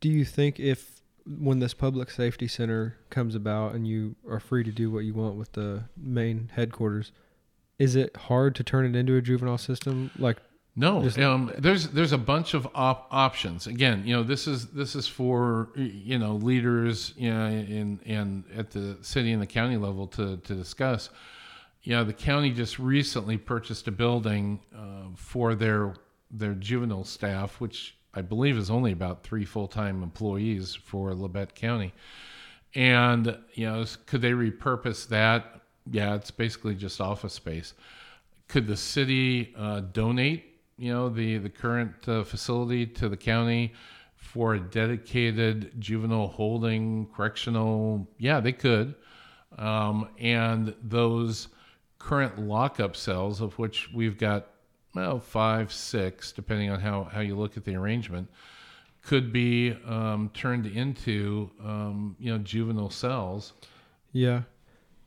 Do 0.00 0.08
you 0.10 0.24
think 0.26 0.60
if 0.60 0.99
when 1.26 1.58
this 1.58 1.74
public 1.74 2.10
safety 2.10 2.48
center 2.48 2.96
comes 3.10 3.34
about 3.34 3.74
and 3.74 3.86
you 3.86 4.16
are 4.28 4.40
free 4.40 4.64
to 4.64 4.72
do 4.72 4.90
what 4.90 5.00
you 5.00 5.14
want 5.14 5.36
with 5.36 5.52
the 5.52 5.84
main 5.96 6.50
headquarters, 6.54 7.12
is 7.78 7.96
it 7.96 8.16
hard 8.16 8.54
to 8.56 8.64
turn 8.64 8.84
it 8.86 8.98
into 8.98 9.16
a 9.16 9.22
juvenile 9.22 9.58
system? 9.58 10.10
Like, 10.18 10.38
No, 10.76 11.02
Just- 11.02 11.18
um, 11.18 11.52
there's 11.58 11.88
there's 11.88 12.12
a 12.12 12.18
bunch 12.18 12.54
of 12.54 12.66
op- 12.74 13.08
options. 13.10 13.66
Again, 13.66 14.02
you 14.06 14.14
know, 14.14 14.22
this 14.22 14.46
is 14.46 14.66
this 14.68 14.94
is 14.94 15.06
for 15.08 15.70
you 15.74 16.18
know 16.18 16.36
leaders, 16.36 17.12
you 17.16 17.32
know, 17.32 17.46
in 17.46 17.98
in 18.04 18.44
at 18.56 18.70
the 18.70 18.96
city 19.02 19.32
and 19.32 19.42
the 19.42 19.46
county 19.48 19.76
level 19.76 20.06
to 20.08 20.36
to 20.38 20.54
discuss. 20.54 21.10
You 21.82 21.96
know, 21.96 22.04
the 22.04 22.12
county 22.12 22.50
just 22.52 22.78
recently 22.78 23.36
purchased 23.38 23.88
a 23.88 23.90
building 23.90 24.60
uh, 24.76 25.08
for 25.16 25.54
their 25.54 25.94
their 26.30 26.54
juvenile 26.54 27.04
staff, 27.04 27.60
which 27.60 27.96
I 28.14 28.22
believe 28.22 28.56
is 28.56 28.70
only 28.70 28.92
about 28.92 29.22
three 29.22 29.44
full 29.44 29.68
time 29.68 30.02
employees 30.02 30.74
for 30.74 31.12
Labette 31.12 31.54
County. 31.54 31.92
And 32.74 33.38
you 33.54 33.66
know, 33.66 33.84
could 34.06 34.22
they 34.22 34.32
repurpose 34.32 35.08
that? 35.08 35.60
Yeah, 35.90 36.14
it's 36.14 36.30
basically 36.30 36.74
just 36.74 37.00
office 37.00 37.32
space 37.34 37.74
could 38.50 38.66
the 38.66 38.76
city 38.76 39.54
uh, 39.56 39.78
donate 39.78 40.58
you 40.76 40.92
know 40.92 41.08
the 41.08 41.38
the 41.38 41.48
current 41.48 41.94
uh, 42.08 42.24
facility 42.24 42.84
to 42.84 43.08
the 43.08 43.16
county 43.16 43.72
for 44.16 44.54
a 44.54 44.60
dedicated 44.60 45.70
juvenile 45.78 46.26
holding 46.26 47.06
correctional 47.14 48.08
yeah 48.18 48.40
they 48.40 48.52
could 48.52 48.96
um, 49.56 50.08
and 50.18 50.74
those 50.82 51.48
current 52.00 52.40
lockup 52.40 52.96
cells 52.96 53.40
of 53.40 53.56
which 53.56 53.88
we've 53.94 54.18
got 54.18 54.48
well 54.94 55.18
five 55.18 55.72
six 55.72 56.32
depending 56.32 56.70
on 56.70 56.80
how 56.80 57.04
how 57.04 57.20
you 57.20 57.36
look 57.36 57.56
at 57.56 57.64
the 57.64 57.74
arrangement 57.74 58.28
could 59.02 59.32
be 59.32 59.74
um, 59.86 60.30
turned 60.34 60.66
into 60.66 61.50
um, 61.64 62.16
you 62.18 62.30
know 62.30 62.38
juvenile 62.38 62.90
cells 62.90 63.54
yeah. 64.12 64.42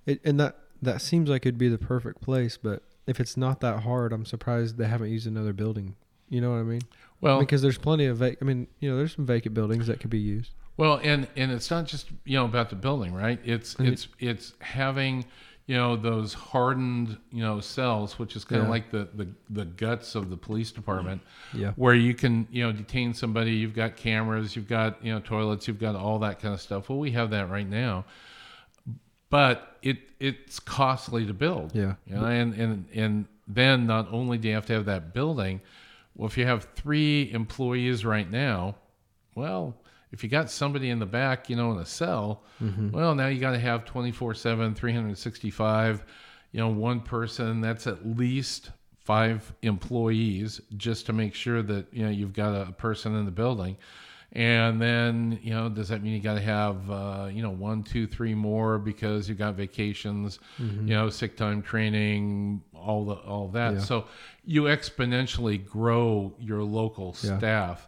It, 0.06 0.22
and 0.24 0.40
that, 0.40 0.58
that 0.82 1.02
seems 1.02 1.30
like 1.30 1.46
it'd 1.46 1.58
be 1.58 1.70
the 1.70 1.78
perfect 1.78 2.22
place, 2.22 2.58
but 2.58 2.84
if 3.08 3.20
it's 3.20 3.38
not 3.38 3.62
that 3.62 3.82
hard, 3.82 4.14
I'm 4.14 4.26
surprised 4.26 4.78
they 4.78 4.88
haven't 4.88 5.10
used 5.10 5.28
another 5.28 5.54
building. 5.54 5.96
You 6.30 6.42
know 6.42 6.52
what 6.52 6.58
I 6.58 6.64
mean? 6.64 6.82
well 7.22 7.40
because 7.40 7.62
there's 7.62 7.78
plenty 7.78 8.06
of, 8.06 8.18
vac- 8.18 8.38
I 8.42 8.46
mean, 8.46 8.68
you 8.80 8.90
know, 8.90 8.98
there's 8.98 9.16
some 9.16 9.26
vacant 9.26 9.54
buildings 9.54 9.88
that 9.88 10.00
could 10.00 10.10
be 10.10 10.20
used. 10.20 10.52
Well, 10.78 11.00
and 11.04 11.28
and 11.36 11.52
it's 11.52 11.70
not 11.70 11.86
just 11.86 12.10
you 12.26 12.36
know 12.38 12.46
about 12.46 12.72
the 12.72 12.76
building, 12.76 13.14
right? 13.14 13.40
It's 13.46 13.76
it's 13.78 14.08
it's 14.18 14.54
having 14.60 15.26
you 15.66 15.76
know 15.78 15.96
those 15.96 16.34
hardened 16.34 17.18
you 17.32 17.42
know 17.42 17.60
cells, 17.62 18.20
which 18.20 18.36
is 18.36 18.44
kind 18.44 18.62
of 18.62 18.68
Yeah. 18.68 18.72
like 18.72 18.92
the, 18.92 19.08
the 19.16 19.28
the 19.50 19.66
guts 19.66 20.16
of 20.16 20.30
the 20.30 20.38
police 20.38 20.72
department, 20.72 21.22
Yeah. 21.54 21.72
where 21.76 21.94
you 21.96 22.14
can 22.14 22.48
you 22.52 22.64
know 22.66 22.72
detain 22.72 23.14
somebody. 23.14 23.52
You've 23.52 23.74
got 23.76 23.96
cameras, 23.96 24.56
you've 24.56 24.68
got 24.68 25.04
you 25.06 25.14
know 25.14 25.20
toilets, 25.22 25.68
you've 25.68 25.80
got 25.80 25.96
all 25.96 26.20
that 26.20 26.40
kind 26.42 26.54
of 26.54 26.60
stuff. 26.62 26.90
Well, 26.90 27.00
we 27.00 27.12
have 27.12 27.30
that 27.30 27.50
right 27.50 27.68
now, 27.70 28.06
but 29.30 29.78
it 29.82 29.98
it's 30.20 30.60
costly 30.60 31.26
to 31.26 31.34
build. 31.34 31.74
Yeah. 31.76 31.96
You 32.06 32.16
know, 32.16 32.26
and 32.26 32.54
and 32.54 32.86
and 32.94 33.26
then 33.48 33.86
not 33.88 34.08
only 34.12 34.38
do 34.38 34.48
you 34.50 34.54
have 34.56 34.66
to 34.68 34.74
have 34.74 34.86
that 34.86 35.14
building, 35.14 35.62
well, 36.16 36.28
if 36.28 36.38
you 36.38 36.46
have 36.46 36.68
three 36.76 37.32
employees 37.32 38.06
right 38.06 38.30
now, 38.30 38.76
well, 39.36 39.76
if 40.14 40.24
you 40.24 40.30
got 40.30 40.50
somebody 40.50 40.90
in 40.90 41.00
the 41.00 41.06
back, 41.06 41.50
you 41.50 41.56
know, 41.58 41.72
in 41.74 41.80
a 41.80 41.86
cell, 41.86 42.44
well, 42.94 43.14
now 43.16 43.28
you 43.28 43.40
got 43.42 43.52
to 43.52 43.60
have 43.60 43.84
24 43.84 44.34
7, 44.36 44.74
365, 44.76 46.04
you 46.54 46.60
know, 46.60 46.70
one 46.70 47.02
person, 47.02 47.60
that's 47.60 47.88
at 47.88 48.06
least 48.06 48.70
five 49.04 49.52
employees 49.64 50.62
just 50.78 51.06
to 51.08 51.14
make 51.14 51.34
sure 51.34 51.62
that, 51.62 51.88
you 51.92 52.04
know, 52.06 52.10
you've 52.12 52.32
got 52.34 52.54
a 52.56 52.72
person 52.72 53.16
in 53.16 53.26
the 53.26 53.32
building. 53.32 53.76
And 54.36 54.82
then, 54.82 55.40
you 55.44 55.52
know, 55.54 55.70
does 55.70 55.90
that 55.90 56.02
mean 56.02 56.14
you 56.14 56.20
got 56.20 56.36
to 56.36 56.42
have, 56.42 56.90
uh, 56.90 57.30
you 57.32 57.44
know, 57.44 57.52
one, 57.52 57.84
two, 57.84 58.08
three 58.08 58.34
more 58.34 58.80
because 58.80 59.28
you've 59.30 59.38
got 59.38 59.54
vacations, 59.56 60.40
you 60.58 60.96
know, 60.96 61.10
sick 61.10 61.36
time 61.38 61.62
training, 61.62 62.62
all 62.74 63.06
the 63.06 63.14
all 63.14 63.50
that. 63.50 63.74
Yeah. 63.74 63.80
So 63.80 64.06
you 64.46 64.64
exponentially 64.64 65.64
grow 65.64 66.34
your 66.40 66.64
local 66.64 67.16
Yeah. 67.22 67.38
staff, 67.38 67.88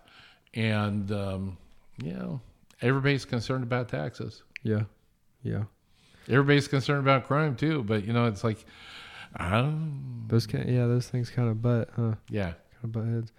and 0.53 1.11
um, 1.11 1.57
you 2.03 2.13
know, 2.13 2.41
everybody's 2.81 3.25
concerned 3.25 3.63
about 3.63 3.89
taxes. 3.89 4.43
Yeah. 4.63 4.83
Yeah. 5.43 5.63
Everybody's 6.27 6.67
concerned 6.67 6.99
about 7.01 7.25
crime 7.27 7.55
too. 7.55 7.83
But 7.83 8.03
you 8.05 8.13
know, 8.13 8.25
it's 8.25 8.43
like, 8.43 8.65
um, 9.39 10.25
Those 10.27 10.47
can 10.47 10.67
yeah, 10.67 10.87
those 10.87 11.07
things 11.07 11.29
kind 11.29 11.49
of 11.49 11.61
butt, 11.61 11.89
huh? 11.95 12.15
yeah, 12.29 12.53
Kind 12.73 12.83
of 12.83 12.91
butt 12.91 13.05
heads. 13.05 13.31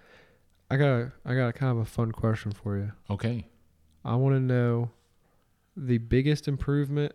I 0.71 0.77
got 0.77 0.87
a, 1.01 1.13
I 1.25 1.35
got 1.35 1.49
a 1.49 1.53
kind 1.53 1.73
of 1.73 1.79
a 1.79 1.85
fun 1.85 2.13
question 2.13 2.53
for 2.53 2.77
you. 2.77 2.93
okay. 3.11 3.47
I 4.05 4.15
want 4.15 4.37
to 4.37 4.41
know 4.41 4.91
the 5.77 5.99
biggest 5.99 6.47
improvement 6.49 7.13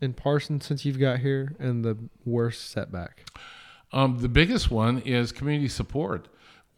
in 0.00 0.12
Parsons 0.14 0.64
since 0.66 0.84
you've 0.84 0.98
got 1.00 1.18
here 1.18 1.56
and 1.58 1.84
the 1.84 1.96
worst 2.24 2.70
setback. 2.70 3.28
Um, 3.92 4.18
the 4.18 4.28
biggest 4.28 4.70
one 4.70 4.98
is 5.00 5.32
community 5.32 5.68
support. 5.68 6.28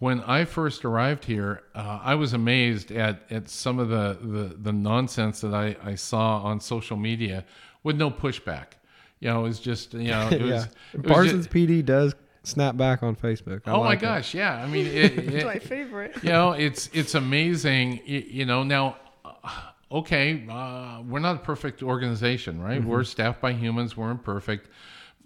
When 0.01 0.21
I 0.23 0.45
first 0.47 0.85
arrived 0.85 1.25
here, 1.27 1.63
uh, 1.75 2.01
I 2.03 2.15
was 2.15 2.33
amazed 2.33 2.91
at, 2.91 3.21
at 3.31 3.49
some 3.49 3.79
of 3.79 3.91
the, 3.91 4.19
the, 4.21 4.57
the 4.57 4.73
nonsense 4.73 5.43
that 5.43 5.55
I, 5.55 5.77
I 5.85 5.95
saw 5.95 6.39
on 6.43 6.59
social 6.59 6.97
media 6.97 7.45
with 7.83 7.97
no 7.97 8.11
pushback. 8.11 8.73
You 9.21 9.29
know, 9.29 9.41
it 9.45 9.49
was 9.49 9.61
just, 9.61 9.93
you 9.93 10.09
know, 10.09 10.29
it 10.31 10.41
was, 10.43 10.51
yeah. 10.51 10.65
it 10.95 11.03
was 11.03 11.13
Parsons 11.13 11.47
just- 11.47 11.51
PD 11.55 11.85
does 11.85 12.15
snap 12.45 12.79
back 12.79 13.03
on 13.03 13.15
Facebook. 13.15 13.61
I 13.67 13.73
oh 13.73 13.81
my 13.81 13.89
like 13.91 13.99
it. 13.99 14.07
gosh. 14.07 14.33
Yeah. 14.35 14.55
I 14.55 14.67
mean, 14.67 14.87
it, 15.03 15.19
It's 15.19 15.45
my 15.45 15.59
favorite. 15.59 16.17
you 16.23 16.31
know, 16.31 16.53
it's, 16.53 16.89
it's 16.95 17.15
amazing. 17.15 18.01
You, 18.07 18.21
you 18.27 18.45
know, 18.47 18.63
now, 18.63 18.97
uh, 19.23 19.61
okay, 19.93 20.47
uh, 20.51 21.03
we're 21.07 21.19
not 21.19 21.37
a 21.37 21.41
perfect 21.41 21.83
organization, 21.83 22.59
right? 22.63 22.83
We're 22.83 23.05
staffed 23.05 23.43
by 23.43 23.53
humans. 23.53 23.99
We're 23.99 24.11
imperfect. 24.11 24.69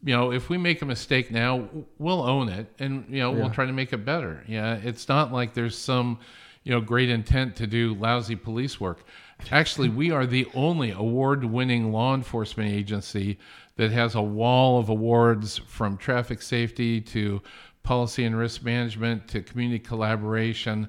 You 0.05 0.15
know, 0.15 0.33
if 0.33 0.49
we 0.49 0.59
make 0.59 0.83
a 0.83 0.85
mistake 0.85 1.31
now, 1.31 1.69
we'll 1.99 2.23
own 2.23 2.49
it, 2.49 2.67
and 2.79 3.07
you 3.09 3.21
know, 3.21 3.33
Yeah. 3.33 3.39
we'll 3.39 3.51
try 3.51 3.67
to 3.67 3.73
make 3.73 3.93
it 3.93 4.05
better. 4.05 4.45
Yeah, 4.47 4.75
it's 4.77 5.09
not 5.09 5.33
like 5.33 5.55
there's 5.55 5.77
some, 5.77 6.19
you 6.63 6.73
know, 6.73 6.81
great 6.81 7.09
intent 7.09 7.57
to 7.57 7.67
do 7.67 7.95
lousy 7.95 8.37
police 8.37 8.81
work. 8.81 9.05
Actually, 9.51 9.89
we 9.89 10.11
are 10.11 10.27
the 10.27 10.47
only 10.55 10.91
award-winning 10.91 11.91
law 11.91 12.15
enforcement 12.15 12.71
agency 12.71 13.39
that 13.77 13.91
has 13.91 14.15
a 14.15 14.23
wall 14.23 14.79
of 14.79 14.89
awards 14.89 15.59
from 15.67 15.97
traffic 15.97 16.41
safety 16.41 17.01
to 17.01 17.43
policy 17.83 18.25
and 18.25 18.39
risk 18.39 18.63
management 18.63 19.27
to 19.29 19.43
community 19.43 19.79
collaboration 19.79 20.89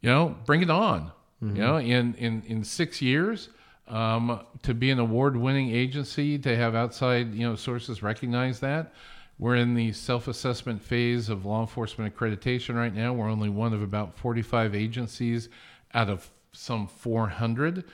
you 0.00 0.10
know, 0.10 0.36
bring 0.46 0.62
it 0.62 0.70
on. 0.70 1.12
You 1.40 1.48
mm-hmm. 1.48 1.56
know, 1.56 1.76
in 1.78 2.14
in 2.14 2.42
in 2.46 2.64
six 2.64 3.00
years, 3.00 3.48
um, 3.90 4.40
to 4.62 4.72
be 4.72 4.90
an 4.90 4.98
award-winning 4.98 5.70
agency, 5.70 6.38
to 6.38 6.56
have 6.56 6.74
outside 6.74 7.34
you 7.34 7.46
know 7.46 7.56
sources 7.56 8.02
recognize 8.02 8.60
that. 8.60 8.94
We're 9.38 9.56
in 9.56 9.74
the 9.74 9.92
self-assessment 9.92 10.82
phase 10.82 11.28
of 11.28 11.46
law 11.46 11.62
enforcement 11.62 12.14
accreditation 12.14 12.74
right 12.74 12.94
now. 12.94 13.12
We're 13.12 13.30
only 13.30 13.48
one 13.48 13.72
of 13.72 13.82
about 13.82 14.18
45 14.18 14.74
agencies 14.74 15.48
out 15.94 16.10
of 16.10 16.30
some 16.52 16.86
400 16.86 17.84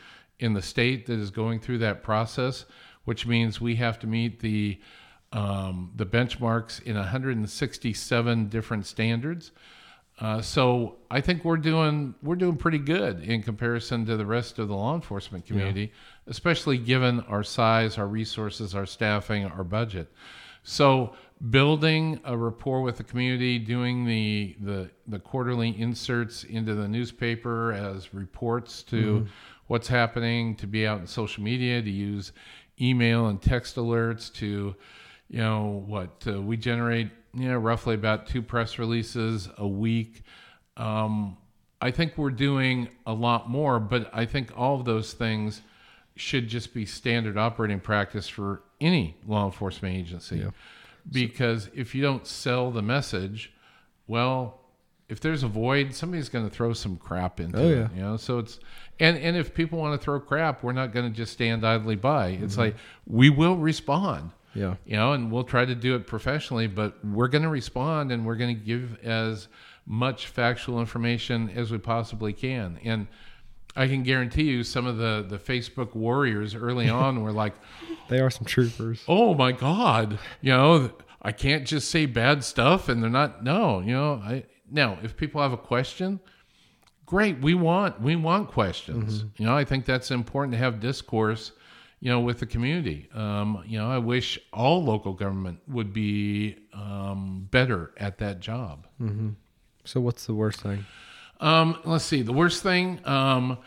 in 0.40 0.54
the 0.54 0.62
state 0.62 1.06
that 1.06 1.18
is 1.18 1.30
going 1.30 1.60
through 1.60 1.78
that 1.78 2.02
process, 2.02 2.64
which 3.04 3.26
means 3.26 3.60
we 3.60 3.76
have 3.76 3.98
to 4.00 4.06
meet 4.06 4.40
the 4.40 4.80
um, 5.32 5.92
the 5.96 6.06
benchmarks 6.06 6.82
in 6.82 6.96
167 6.96 8.48
different 8.48 8.86
standards. 8.86 9.52
Uh, 10.18 10.40
so 10.40 10.96
I 11.10 11.20
think 11.20 11.44
we're 11.44 11.58
doing 11.58 12.14
we're 12.22 12.36
doing 12.36 12.56
pretty 12.56 12.78
good 12.78 13.22
in 13.22 13.42
comparison 13.42 14.06
to 14.06 14.16
the 14.16 14.24
rest 14.24 14.58
of 14.58 14.68
the 14.68 14.74
law 14.74 14.94
enforcement 14.94 15.44
community, 15.44 15.92
especially 16.26 16.78
given 16.78 17.20
our 17.20 17.42
size, 17.42 17.98
our 17.98 18.06
resources, 18.06 18.74
our 18.74 18.86
staffing, 18.86 19.44
our 19.44 19.64
budget. 19.64 20.10
So 20.62 21.14
building 21.50 22.18
a 22.24 22.36
rapport 22.36 22.80
with 22.80 22.96
the 22.96 23.04
community, 23.04 23.58
doing 23.58 24.06
the 24.06 24.56
the, 24.60 24.90
the 25.06 25.18
quarterly 25.18 25.78
inserts 25.78 26.44
into 26.44 26.74
the 26.74 26.88
newspaper 26.88 27.72
as 27.72 28.14
reports 28.14 28.82
to 28.84 29.26
what's 29.66 29.88
happening, 29.88 30.56
to 30.56 30.66
be 30.66 30.86
out 30.86 31.00
in 31.00 31.06
social 31.06 31.42
media, 31.42 31.82
to 31.82 31.90
use 31.90 32.32
email 32.80 33.26
and 33.26 33.42
text 33.42 33.76
alerts, 33.76 34.32
to 34.34 34.74
you 35.28 35.38
know 35.38 35.84
what 35.86 36.24
uh, 36.26 36.40
we 36.40 36.56
generate 36.56 37.10
you 37.36 37.48
know 37.48 37.58
roughly 37.58 37.94
about 37.94 38.26
two 38.26 38.40
press 38.42 38.78
releases 38.78 39.48
a 39.58 39.66
week 39.68 40.22
um, 40.76 41.36
I 41.80 41.90
think 41.90 42.16
we're 42.16 42.30
doing 42.30 42.88
a 43.06 43.12
lot 43.12 43.48
more, 43.50 43.78
but 43.78 44.10
I 44.12 44.24
think 44.24 44.50
all 44.56 44.78
of 44.80 44.84
those 44.86 45.12
things 45.12 45.60
should 46.16 46.48
just 46.48 46.72
be 46.74 46.86
standard 46.86 47.36
operating 47.36 47.80
practice 47.80 48.28
for 48.28 48.62
any 48.80 49.16
law 49.26 49.44
enforcement 49.44 49.94
agency. 49.94 50.44
Because 51.10 51.68
if 51.74 51.94
you 51.94 52.02
don't 52.02 52.26
sell 52.26 52.70
the 52.70 52.82
message, 52.82 53.52
well, 54.06 54.60
if 55.08 55.20
there's 55.20 55.42
a 55.44 55.48
void, 55.48 55.94
somebody's 55.94 56.28
going 56.28 56.48
to 56.48 56.54
throw 56.54 56.72
some 56.72 56.96
crap 56.96 57.40
into 57.40 57.58
Oh, 57.60 57.68
it. 57.84 57.90
You 57.94 58.00
know, 58.02 58.16
so 58.16 58.38
it's 58.38 58.58
and 58.98 59.16
and 59.18 59.36
if 59.36 59.54
people 59.54 59.78
want 59.78 59.98
to 60.00 60.04
throw 60.04 60.18
crap, 60.18 60.62
we're 60.64 60.72
not 60.72 60.92
going 60.92 61.08
to 61.10 61.14
just 61.16 61.32
stand 61.32 61.64
idly 61.64 61.96
by. 61.96 62.28
It's 62.28 62.54
Mm-hmm. 62.54 62.60
like 62.60 62.76
we 63.06 63.30
will 63.30 63.56
respond 63.56 64.30
Yeah. 64.56 64.76
you 64.86 64.96
know, 64.96 65.12
and 65.12 65.30
we'll 65.30 65.44
try 65.44 65.64
to 65.64 65.74
do 65.74 65.94
it 65.94 66.06
professionally, 66.06 66.66
but 66.66 67.04
we're 67.04 67.28
going 67.28 67.42
to 67.42 67.48
respond 67.48 68.10
and 68.10 68.24
we're 68.24 68.36
going 68.36 68.56
to 68.56 68.60
give 68.60 68.98
as 69.04 69.48
much 69.86 70.26
factual 70.26 70.80
information 70.80 71.50
as 71.50 71.70
we 71.70 71.78
possibly 71.78 72.32
can. 72.32 72.78
And 72.82 73.06
I 73.76 73.86
can 73.86 74.02
guarantee 74.02 74.44
you, 74.44 74.64
some 74.64 74.86
of 74.86 74.96
the 74.96 75.24
the 75.28 75.38
Facebook 75.38 75.94
warriors 75.94 76.54
early 76.54 76.88
on 77.04 77.22
were 77.22 77.32
like, 77.32 77.54
They 78.08 78.20
are 78.20 78.30
some 78.30 78.46
troopers. 78.46 79.04
"Oh 79.06 79.34
my 79.34 79.52
God, 79.52 80.18
you 80.40 80.52
know, 80.52 80.90
I 81.22 81.32
can't 81.32 81.66
just 81.66 81.90
say 81.90 82.06
bad 82.06 82.42
stuff," 82.42 82.88
and 82.88 83.02
they're 83.02 83.10
not. 83.10 83.44
No, 83.44 83.80
you 83.80 83.92
know, 83.92 84.14
I 84.14 84.44
now 84.70 84.98
if 85.02 85.16
people 85.16 85.42
have 85.42 85.52
a 85.52 85.58
question. 85.58 86.20
Great, 87.04 87.38
we 87.40 87.54
want 87.54 88.00
we 88.00 88.16
want 88.16 88.48
questions. 88.48 89.18
Mm-hmm. 89.18 89.42
You 89.42 89.46
know, 89.46 89.56
I 89.56 89.64
think 89.64 89.84
that's 89.84 90.10
important 90.10 90.52
to 90.54 90.58
have 90.58 90.80
discourse 90.80 91.52
you 92.00 92.10
know, 92.10 92.20
with 92.20 92.38
the 92.40 92.46
community. 92.46 93.08
Um, 93.14 93.62
you 93.66 93.78
know, 93.78 93.90
I 93.90 93.98
wish 93.98 94.38
all 94.52 94.84
local 94.84 95.12
government 95.14 95.60
would 95.68 95.92
be 95.92 96.56
um, 96.74 97.48
better 97.50 97.92
at 97.96 98.18
that 98.18 98.40
job. 98.40 98.86
So 99.84 100.00
what's 100.00 100.26
the 100.26 100.34
worst 100.34 100.60
thing? 100.60 100.84
Um, 101.40 101.78
let's 101.84 102.04
see. 102.04 102.22
The 102.22 102.32
worst 102.32 102.62
thing, 102.62 103.00
um, 103.06 103.58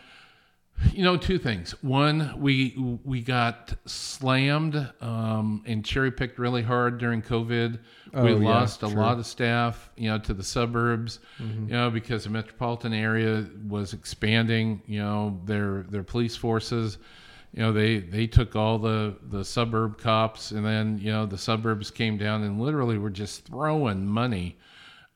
you 0.94 1.04
know, 1.04 1.18
two 1.18 1.38
things. 1.38 1.72
One, 1.84 2.34
we 2.40 2.74
we 3.04 3.22
got 3.22 3.74
slammed 3.86 4.76
um, 5.02 5.64
and 5.66 5.84
cherry 5.84 6.12
picked 6.12 6.40
really 6.40 6.62
hard 6.62 6.98
during 6.98 7.22
COVID. 7.22 7.80
Oh, 8.14 8.24
we 8.26 8.32
yeah, 8.32 8.50
lost 8.50 8.82
a 8.84 8.88
lot 8.88 9.20
of 9.20 9.26
staff, 9.26 9.90
you 9.98 10.10
know, 10.10 10.18
to 10.20 10.34
the 10.34 10.44
suburbs, 10.44 11.20
Mm-hmm. 11.40 11.68
you 11.68 11.74
know, 11.74 11.90
because 11.92 12.24
the 12.24 12.30
metropolitan 12.30 12.94
area 12.94 13.46
was 13.68 13.94
expanding. 13.94 14.82
You 14.88 15.00
know, 15.02 15.42
their 15.46 15.84
their 15.90 16.04
police 16.04 16.36
forces. 16.36 16.98
You 17.54 17.64
know, 17.64 17.74
they 17.74 18.00
they 18.00 18.28
took 18.28 18.56
all 18.56 18.78
the 18.78 19.16
the 19.30 19.44
suburb 19.44 19.98
cops, 19.98 20.52
and 20.52 20.66
then 20.66 21.00
you 21.00 21.12
know 21.12 21.26
the 21.26 21.38
suburbs 21.38 21.92
came 21.92 22.18
down 22.18 22.44
and 22.44 22.62
literally 22.62 22.98
were 22.98 23.10
just 23.10 23.46
throwing 23.46 24.06
money 24.06 24.58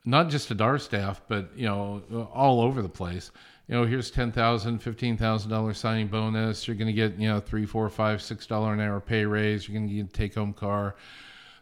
not 0.05 0.29
just 0.29 0.51
at 0.51 0.61
our 0.61 0.77
staff, 0.77 1.21
but 1.27 1.49
you 1.55 1.65
know, 1.65 2.27
all 2.33 2.61
over 2.61 2.81
the 2.81 2.89
place. 2.89 3.31
You 3.67 3.75
know, 3.75 3.85
here's 3.85 4.11
ten 4.11 4.31
thousand, 4.31 4.79
fifteen 4.79 5.17
thousand 5.17 5.49
dollars 5.49 5.77
signing 5.77 6.07
bonus. 6.07 6.67
You're 6.67 6.75
going 6.75 6.87
to 6.87 6.93
get 6.93 7.17
you 7.17 7.29
know 7.29 7.39
three, 7.39 7.65
four, 7.65 7.89
five, 7.89 8.21
six 8.21 8.45
dollar 8.45 8.73
an 8.73 8.79
hour 8.79 8.99
pay 8.99 9.25
raise. 9.25 9.67
You're 9.67 9.77
going 9.77 9.87
to 9.87 9.95
get 9.95 10.07
a 10.07 10.11
take 10.11 10.35
home 10.35 10.53
car. 10.53 10.95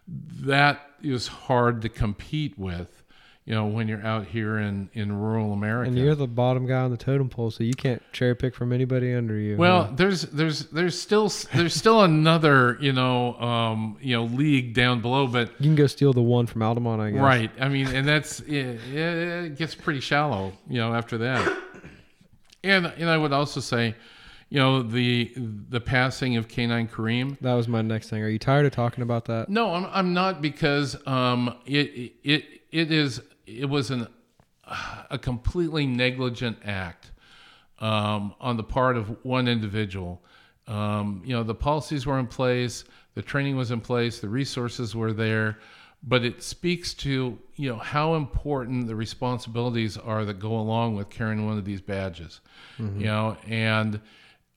That 0.07 0.81
is 1.03 1.27
hard 1.27 1.81
to 1.83 1.89
compete 1.89 2.57
with. 2.57 3.00
You 3.45 3.55
know, 3.55 3.65
when 3.65 3.87
you're 3.87 4.05
out 4.05 4.27
here 4.27 4.59
in 4.59 4.89
in 4.93 5.11
rural 5.11 5.51
America. 5.51 5.89
And 5.89 5.97
you're 5.97 6.13
the 6.13 6.27
bottom 6.27 6.67
guy 6.67 6.81
on 6.81 6.91
the 6.91 6.97
totem 6.97 7.27
pole, 7.27 7.49
so 7.49 7.63
you 7.63 7.73
can't 7.73 8.01
cherry 8.13 8.35
pick 8.35 8.53
from 8.53 8.71
anybody 8.71 9.13
under 9.13 9.35
you. 9.35 9.57
Well, 9.57 9.85
huh? 9.85 9.93
there's 9.95 10.21
there's 10.23 10.67
there's 10.67 10.99
still 10.99 11.31
there's 11.53 11.73
still 11.73 12.03
another 12.03 12.77
you 12.79 12.93
know 12.93 13.33
um, 13.39 13.97
you 13.99 14.15
know 14.15 14.25
league 14.25 14.75
down 14.75 15.01
below, 15.01 15.25
but 15.25 15.49
you 15.59 15.65
can 15.65 15.75
go 15.75 15.87
steal 15.87 16.13
the 16.13 16.21
one 16.21 16.45
from 16.45 16.61
Altamont, 16.61 17.01
I 17.01 17.09
guess. 17.09 17.19
Right. 17.19 17.51
I 17.59 17.67
mean, 17.67 17.87
and 17.87 18.07
that's 18.07 18.41
it, 18.41 18.79
it 18.93 19.57
gets 19.57 19.73
pretty 19.73 20.01
shallow, 20.01 20.53
you 20.69 20.77
know, 20.77 20.93
after 20.93 21.17
that. 21.17 21.57
And 22.63 22.85
and 22.85 23.09
I 23.09 23.17
would 23.17 23.33
also 23.33 23.59
say, 23.59 23.95
you 24.49 24.59
know, 24.59 24.83
the 24.83 25.33
the 25.35 25.81
passing 25.81 26.37
of 26.37 26.47
Canine 26.47 26.87
Kareem. 26.87 27.39
That 27.39 27.55
was 27.55 27.67
my 27.67 27.81
next 27.81 28.11
thing. 28.11 28.21
Are 28.21 28.29
you 28.29 28.37
tired 28.37 28.67
of 28.67 28.71
talking 28.71 29.01
about 29.01 29.25
that? 29.25 29.49
No, 29.49 29.73
I'm 29.73 29.85
I'm 29.85 30.13
not 30.13 30.43
because 30.43 30.95
um 31.07 31.55
it 31.65 32.13
it 32.23 32.45
it 32.71 32.91
is 32.91 33.21
it 33.59 33.65
was 33.65 33.91
an 33.91 34.07
a 35.09 35.17
completely 35.17 35.85
negligent 35.85 36.57
act 36.63 37.11
um, 37.79 38.33
on 38.39 38.57
the 38.57 38.63
part 38.63 38.95
of 38.95 39.17
one 39.25 39.47
individual. 39.47 40.23
Um, 40.67 41.21
you 41.25 41.35
know, 41.35 41.43
the 41.43 41.55
policies 41.55 42.05
were 42.05 42.19
in 42.19 42.27
place, 42.27 42.85
the 43.15 43.21
training 43.21 43.57
was 43.57 43.71
in 43.71 43.81
place, 43.81 44.19
the 44.19 44.29
resources 44.29 44.95
were 44.95 45.11
there, 45.11 45.57
but 46.03 46.23
it 46.23 46.41
speaks 46.41 46.93
to 46.93 47.37
you 47.55 47.69
know 47.69 47.77
how 47.77 48.15
important 48.15 48.87
the 48.87 48.95
responsibilities 48.95 49.97
are 49.97 50.25
that 50.25 50.39
go 50.39 50.57
along 50.57 50.95
with 50.95 51.09
carrying 51.09 51.45
one 51.45 51.57
of 51.57 51.65
these 51.65 51.81
badges. 51.81 52.39
You 52.99 53.05
know, 53.05 53.37
and 53.47 53.99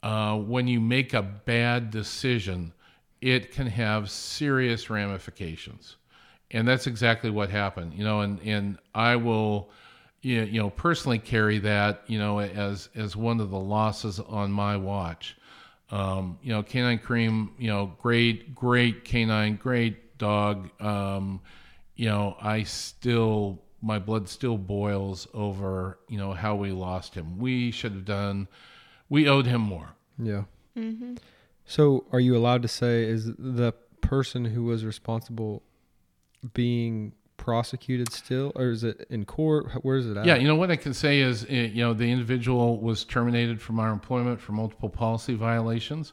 uh, 0.02 0.36
when 0.38 0.68
you 0.68 0.80
make 0.80 1.14
a 1.14 1.22
bad 1.22 1.90
decision, 1.90 2.72
it 3.20 3.52
can 3.52 3.66
have 3.66 4.10
serious 4.10 4.90
ramifications, 4.90 5.96
and 6.54 6.66
that's 6.66 6.86
exactly 6.86 7.30
what 7.30 7.50
happened. 7.50 7.92
You 7.94 8.04
know, 8.04 8.20
and 8.20 8.40
and 8.42 8.78
I 8.94 9.16
will 9.16 9.70
you 10.22 10.42
you 10.42 10.60
know 10.60 10.70
personally 10.70 11.18
carry 11.18 11.58
that 11.58 12.04
you 12.06 12.18
know 12.18 12.38
as 12.40 12.88
as 12.94 13.14
one 13.14 13.40
of 13.40 13.50
the 13.50 13.58
losses 13.58 14.20
on 14.20 14.50
my 14.50 14.76
watch. 14.76 15.36
Um, 15.90 16.38
you 16.42 16.50
know, 16.50 16.62
canine 16.62 16.98
cream. 16.98 17.50
You 17.58 17.68
know, 17.68 17.92
great 18.00 18.54
great 18.54 19.04
canine, 19.04 19.56
great 19.56 20.16
dog. 20.16 20.70
Um, 20.80 21.40
you 21.96 22.08
know, 22.08 22.36
I 22.40 22.62
still 22.62 23.60
my 23.82 23.98
blood 23.98 24.28
still 24.28 24.56
boils 24.56 25.26
over 25.34 25.98
you 26.08 26.16
know 26.16 26.32
how 26.32 26.54
we 26.54 26.70
lost 26.70 27.14
him. 27.14 27.38
We 27.38 27.72
should 27.72 27.92
have 27.92 28.04
done. 28.04 28.48
We 29.08 29.28
owed 29.28 29.46
him 29.46 29.60
more. 29.60 29.90
Yeah. 30.18 30.44
So, 31.66 32.04
are 32.12 32.20
you 32.20 32.36
allowed 32.36 32.62
to 32.62 32.68
say 32.68 33.04
is 33.04 33.26
the 33.38 33.72
person 34.00 34.44
who 34.44 34.64
was 34.64 34.84
responsible 34.84 35.62
being 36.52 37.12
prosecuted 37.36 38.12
still, 38.12 38.52
or 38.54 38.70
is 38.70 38.84
it 38.84 39.06
in 39.10 39.24
court? 39.24 39.70
Where 39.82 39.96
is 39.96 40.06
it 40.06 40.16
at? 40.16 40.24
Yeah, 40.24 40.36
you 40.36 40.46
know 40.46 40.56
what 40.56 40.70
I 40.70 40.76
can 40.76 40.94
say 40.94 41.20
is, 41.20 41.44
eh, 41.48 41.66
you 41.72 41.82
know, 41.82 41.92
the 41.92 42.10
individual 42.10 42.80
was 42.80 43.04
terminated 43.04 43.60
from 43.60 43.80
our 43.80 43.90
employment 43.90 44.40
for 44.40 44.52
multiple 44.52 44.88
policy 44.88 45.34
violations, 45.34 46.12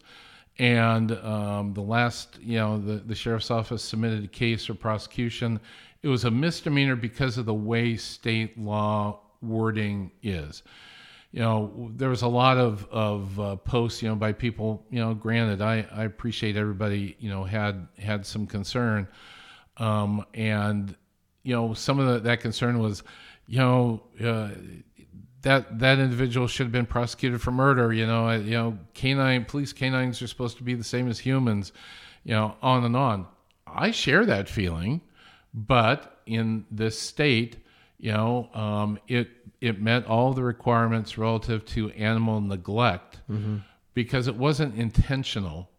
and 0.59 1.11
um, 1.23 1.73
the 1.73 1.81
last, 1.81 2.39
you 2.41 2.57
know, 2.57 2.77
the 2.79 2.95
the 2.97 3.15
sheriff's 3.15 3.51
office 3.51 3.83
submitted 3.83 4.23
a 4.23 4.27
case 4.27 4.65
for 4.65 4.73
prosecution. 4.73 5.59
It 6.01 6.07
was 6.07 6.25
a 6.25 6.31
misdemeanor 6.31 6.95
because 6.95 7.37
of 7.37 7.45
the 7.45 7.53
way 7.53 7.95
state 7.95 8.57
law 8.57 9.19
wording 9.41 10.11
is. 10.23 10.63
You 11.31 11.39
know, 11.39 11.91
there 11.95 12.09
was 12.09 12.23
a 12.23 12.27
lot 12.27 12.57
of 12.57 12.85
of 12.91 13.39
uh, 13.39 13.55
posts, 13.57 14.01
you 14.01 14.09
know, 14.09 14.15
by 14.15 14.33
people. 14.33 14.85
You 14.89 14.99
know, 14.99 15.13
granted, 15.13 15.61
I 15.61 15.85
I 15.93 16.03
appreciate 16.03 16.57
everybody, 16.57 17.15
you 17.19 17.29
know, 17.29 17.45
had 17.45 17.87
had 17.97 18.25
some 18.25 18.45
concern, 18.45 19.07
um, 19.77 20.25
and 20.33 20.95
you 21.43 21.55
know, 21.55 21.73
some 21.73 21.99
of 21.99 22.07
the, 22.07 22.19
that 22.19 22.39
concern 22.39 22.79
was, 22.79 23.03
you 23.47 23.57
know, 23.59 24.03
uh, 24.23 24.49
that 25.41 25.79
that 25.79 25.97
individual 25.97 26.47
should 26.47 26.65
have 26.65 26.71
been 26.71 26.85
prosecuted 26.85 27.41
for 27.41 27.51
murder. 27.51 27.91
You 27.91 28.05
know, 28.05 28.31
you 28.31 28.51
know, 28.51 28.77
canine 28.93 29.45
police 29.45 29.73
canines 29.73 30.21
are 30.21 30.27
supposed 30.27 30.57
to 30.57 30.63
be 30.63 30.75
the 30.75 30.83
same 30.83 31.07
as 31.07 31.19
humans. 31.19 31.71
You 32.23 32.33
know, 32.33 32.55
on 32.61 32.83
and 32.83 32.95
on. 32.95 33.25
I 33.65 33.89
share 33.91 34.25
that 34.27 34.47
feeling, 34.47 35.01
but 35.53 36.21
in 36.27 36.65
this 36.69 36.99
state, 36.99 37.57
you 37.97 38.11
know, 38.11 38.49
um, 38.53 38.99
it 39.07 39.29
it 39.61 39.81
met 39.81 40.05
all 40.05 40.33
the 40.33 40.43
requirements 40.43 41.17
relative 41.17 41.65
to 41.65 41.89
animal 41.91 42.39
neglect 42.41 43.19
because 43.95 44.27
it 44.27 44.35
wasn't 44.35 44.75
intentional. 44.75 45.69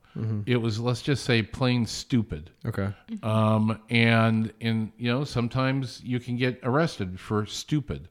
It 0.46 0.56
was 0.58 0.78
let's 0.78 1.00
just 1.00 1.24
say 1.24 1.42
plain 1.42 1.86
stupid. 1.86 2.50
Okay. 2.66 2.90
um, 3.22 3.80
and 3.88 4.52
and 4.60 4.92
you 4.98 5.10
know 5.10 5.24
sometimes 5.24 6.02
you 6.04 6.20
can 6.20 6.36
get 6.36 6.60
arrested 6.62 7.18
for 7.18 7.46
stupid. 7.46 8.08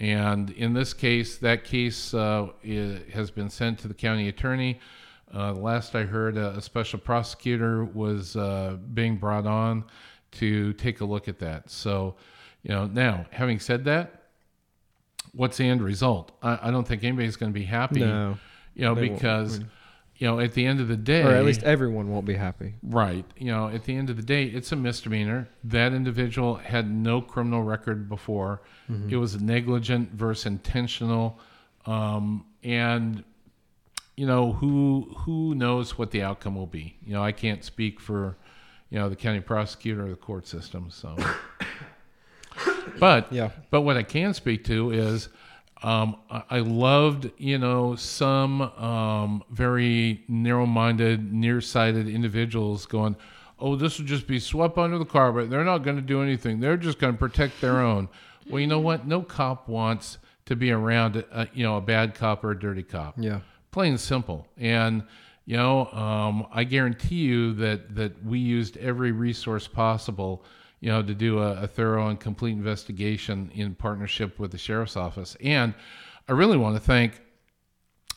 And 0.00 0.50
in 0.50 0.72
this 0.74 0.92
case 0.94 1.38
that 1.38 1.62
case 1.64 2.12
uh, 2.14 2.48
i- 2.64 3.00
has 3.12 3.30
been 3.30 3.50
sent 3.50 3.78
to 3.80 3.88
the 3.88 3.94
county 3.94 4.28
attorney. 4.28 4.80
Uh, 5.32 5.52
last 5.52 5.94
i 5.94 6.02
heard 6.04 6.36
a, 6.38 6.56
a 6.56 6.60
special 6.62 6.98
prosecutor 6.98 7.84
was 7.84 8.34
uh, 8.34 8.76
being 8.94 9.16
brought 9.18 9.46
on 9.46 9.84
to 10.32 10.72
take 10.72 11.00
a 11.02 11.04
look 11.04 11.28
at 11.28 11.38
that. 11.38 11.70
So 11.70 12.16
you 12.62 12.70
know 12.74 12.86
now 12.86 13.26
having 13.30 13.60
said 13.60 13.84
that 13.84 14.22
what's 15.32 15.56
the 15.58 15.68
end 15.68 15.82
result? 15.82 16.32
I, 16.42 16.58
I 16.62 16.70
don't 16.70 16.86
think 16.88 17.04
anybody's 17.04 17.36
going 17.36 17.52
to 17.52 17.58
be 17.58 17.64
happy 17.66 18.00
No. 18.00 18.38
you 18.74 18.82
know 18.84 18.94
they 18.94 19.02
won't. 19.10 19.20
You 20.18 20.26
know 20.26 20.40
at 20.40 20.52
the 20.52 20.66
end 20.66 20.80
of 20.80 20.88
the 20.88 20.96
day 20.96 21.22
Or 21.22 21.30
at 21.30 21.44
least 21.44 21.62
everyone 21.62 22.10
won't 22.10 22.26
be 22.26 22.34
happy. 22.34 22.74
Right. 22.82 23.24
You 23.36 23.46
know, 23.52 23.68
at 23.68 23.84
the 23.84 23.94
end 23.96 24.10
of 24.10 24.16
the 24.16 24.22
day, 24.22 24.44
it's 24.44 24.70
a 24.72 24.76
misdemeanor. 24.76 25.48
That 25.64 25.92
individual 25.92 26.56
had 26.56 26.90
no 26.90 27.20
criminal 27.20 27.62
record 27.62 28.08
before. 28.08 28.60
It 29.08 29.16
was 29.16 29.40
negligent 29.40 30.12
versus 30.12 30.46
intentional. 30.46 31.38
Um, 31.86 32.44
and 32.64 33.22
you 34.16 34.26
know, 34.26 34.52
who 34.52 35.14
who 35.18 35.54
knows 35.54 35.96
what 35.96 36.10
the 36.10 36.22
outcome 36.22 36.56
will 36.56 36.66
be? 36.66 36.96
You 37.06 37.12
know, 37.14 37.22
I 37.22 37.32
can't 37.32 37.62
speak 37.64 38.00
for 38.00 38.36
you 38.90 38.98
know 38.98 39.08
the 39.08 39.16
county 39.16 39.40
prosecutor 39.40 40.06
or 40.06 40.10
the 40.10 40.16
court 40.16 40.46
system. 40.48 40.90
So, 40.90 41.16
but 42.98 43.32
Yeah. 43.32 43.50
but 43.70 43.82
what 43.82 43.96
I 43.96 44.02
can 44.02 44.34
speak 44.34 44.64
to 44.64 44.90
is 44.90 45.28
Um, 45.82 46.16
I, 46.28 46.58
loved, 46.58 47.30
you 47.38 47.56
know, 47.58 47.94
some 47.94 48.62
um, 48.62 49.44
very 49.50 50.24
narrow-minded, 50.28 51.32
nearsighted 51.32 52.08
individuals 52.08 52.84
going, 52.86 53.14
"Oh, 53.60 53.76
this 53.76 53.98
will 53.98 54.06
just 54.06 54.26
be 54.26 54.40
swept 54.40 54.76
under 54.76 54.98
the 54.98 55.04
carpet. 55.04 55.50
They're 55.50 55.64
not 55.64 55.78
going 55.84 55.96
to 55.96 56.02
do 56.02 56.20
anything. 56.22 56.58
They're 56.60 56.76
just 56.76 56.98
going 56.98 57.12
to 57.12 57.18
protect 57.18 57.60
their 57.60 57.80
own." 57.80 58.08
Well, 58.50 58.60
you 58.60 58.66
know 58.66 58.80
what? 58.80 59.06
No 59.06 59.22
cop 59.22 59.68
wants 59.68 60.18
to 60.46 60.56
be 60.56 60.70
around, 60.72 61.16
a, 61.16 61.46
you 61.54 61.62
know, 61.62 61.76
a 61.76 61.80
bad 61.80 62.14
cop 62.14 62.42
or 62.42 62.50
a 62.52 62.58
dirty 62.58 62.82
cop 62.82 63.14
Yeah. 63.18 63.40
plain 63.70 63.90
and 63.92 64.00
simple. 64.00 64.48
And 64.56 65.02
you 65.44 65.56
know, 65.56 65.86
um, 65.92 66.46
I 66.52 66.64
guarantee 66.64 67.16
you 67.22 67.54
that 67.54 67.94
that 67.94 68.24
we 68.24 68.38
used 68.38 68.76
every 68.78 69.12
resource 69.12 69.66
possible, 69.68 70.44
you 70.80 70.88
know, 70.88 71.02
to 71.02 71.14
do 71.14 71.38
a, 71.40 71.62
a 71.62 71.66
thorough 71.66 72.08
and 72.08 72.20
complete 72.20 72.52
investigation 72.52 73.50
in 73.54 73.74
partnership 73.74 74.38
with 74.38 74.52
the 74.52 74.58
sheriff's 74.58 74.96
office. 74.96 75.36
And 75.42 75.74
I 76.28 76.32
really 76.32 76.56
want 76.56 76.76
to 76.76 76.80
thank 76.80 77.20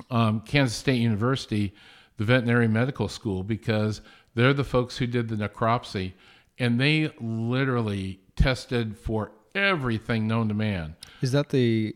um, 0.10 0.42
Kansas 0.42 0.78
State 0.78 1.00
University, 1.00 1.74
the 2.18 2.26
veterinary 2.26 2.68
medical 2.68 3.08
school, 3.08 3.44
because 3.44 4.02
they're 4.36 4.54
the 4.54 4.64
folks 4.64 4.98
who 4.98 5.08
did 5.08 5.28
the 5.30 5.36
necropsy, 5.36 6.14
and 6.60 6.80
they 6.80 7.12
literally 7.20 8.20
tested 8.36 8.98
for 8.98 9.32
everything 9.56 10.28
known 10.28 10.48
to 10.48 10.54
man. 10.54 10.96
Is 11.22 11.32
that 11.32 11.50
the 11.50 11.96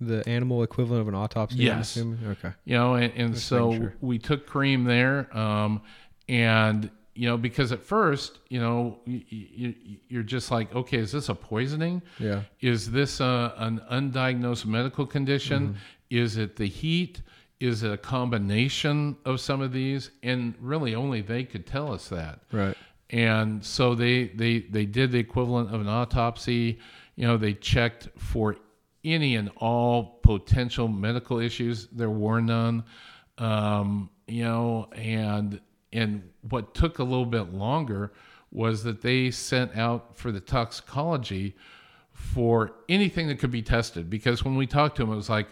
the 0.00 0.26
animal 0.26 0.62
equivalent 0.62 1.02
of 1.02 1.08
an 1.08 1.14
autopsy? 1.14 1.58
Yes. 1.58 1.98
Okay. 1.98 2.52
you 2.64 2.74
know 2.74 2.94
and, 2.94 3.12
and 3.14 3.38
so 3.38 3.74
sure. 3.74 3.94
we 4.00 4.18
took 4.18 4.46
cream 4.46 4.84
there 4.84 5.36
um, 5.36 5.82
and 6.28 6.90
you 7.14 7.26
know 7.28 7.36
because 7.36 7.72
at 7.72 7.82
first 7.82 8.38
you 8.48 8.60
know 8.60 8.98
you, 9.04 9.22
you, 9.28 9.74
you're 10.08 10.22
just 10.22 10.50
like 10.50 10.74
okay 10.74 10.98
is 10.98 11.12
this 11.12 11.28
a 11.28 11.34
poisoning? 11.34 12.02
Yeah. 12.18 12.42
is 12.60 12.90
this 12.90 13.20
a, 13.20 13.54
an 13.58 13.80
undiagnosed 13.90 14.66
medical 14.66 15.06
condition? 15.06 15.68
Mm-hmm. 15.68 15.76
is 16.10 16.36
it 16.36 16.56
the 16.56 16.66
heat? 16.66 17.22
Is 17.58 17.82
it 17.82 17.92
a 17.92 17.98
combination 17.98 19.16
of 19.26 19.40
some 19.40 19.60
of 19.60 19.72
these? 19.72 20.10
And 20.22 20.54
really 20.60 20.94
only 20.94 21.20
they 21.20 21.44
could 21.44 21.66
tell 21.66 21.92
us 21.92 22.08
that. 22.08 22.40
Right. 22.52 22.76
and 23.10 23.64
so 23.64 23.94
they 23.94 24.28
they 24.28 24.60
they 24.60 24.86
did 24.86 25.12
the 25.12 25.18
equivalent 25.18 25.74
of 25.74 25.80
an 25.80 25.88
autopsy. 25.88 26.78
You 27.16 27.26
know 27.26 27.36
they 27.36 27.54
checked 27.54 28.08
for 28.16 28.56
any 29.04 29.36
and 29.36 29.50
all 29.56 30.20
potential 30.22 30.86
medical 30.88 31.38
issues. 31.40 31.88
There 31.92 32.10
were 32.10 32.40
none. 32.40 32.84
Um, 33.38 34.10
you 34.26 34.44
know 34.44 34.88
and 34.94 35.60
and 35.92 36.22
what 36.48 36.74
took 36.74 36.98
a 36.98 37.04
little 37.04 37.26
bit 37.26 37.52
longer 37.52 38.12
was 38.52 38.82
that 38.84 39.00
they 39.02 39.30
sent 39.30 39.76
out 39.76 40.16
for 40.18 40.32
the 40.32 40.40
toxicology 40.40 41.54
for 42.12 42.72
anything 42.88 43.28
that 43.28 43.38
could 43.38 43.50
be 43.50 43.62
tested 43.62 44.10
because 44.10 44.44
when 44.44 44.56
we 44.56 44.66
talked 44.66 44.96
to 44.96 45.02
them 45.02 45.12
it 45.12 45.16
was 45.16 45.30
like 45.30 45.48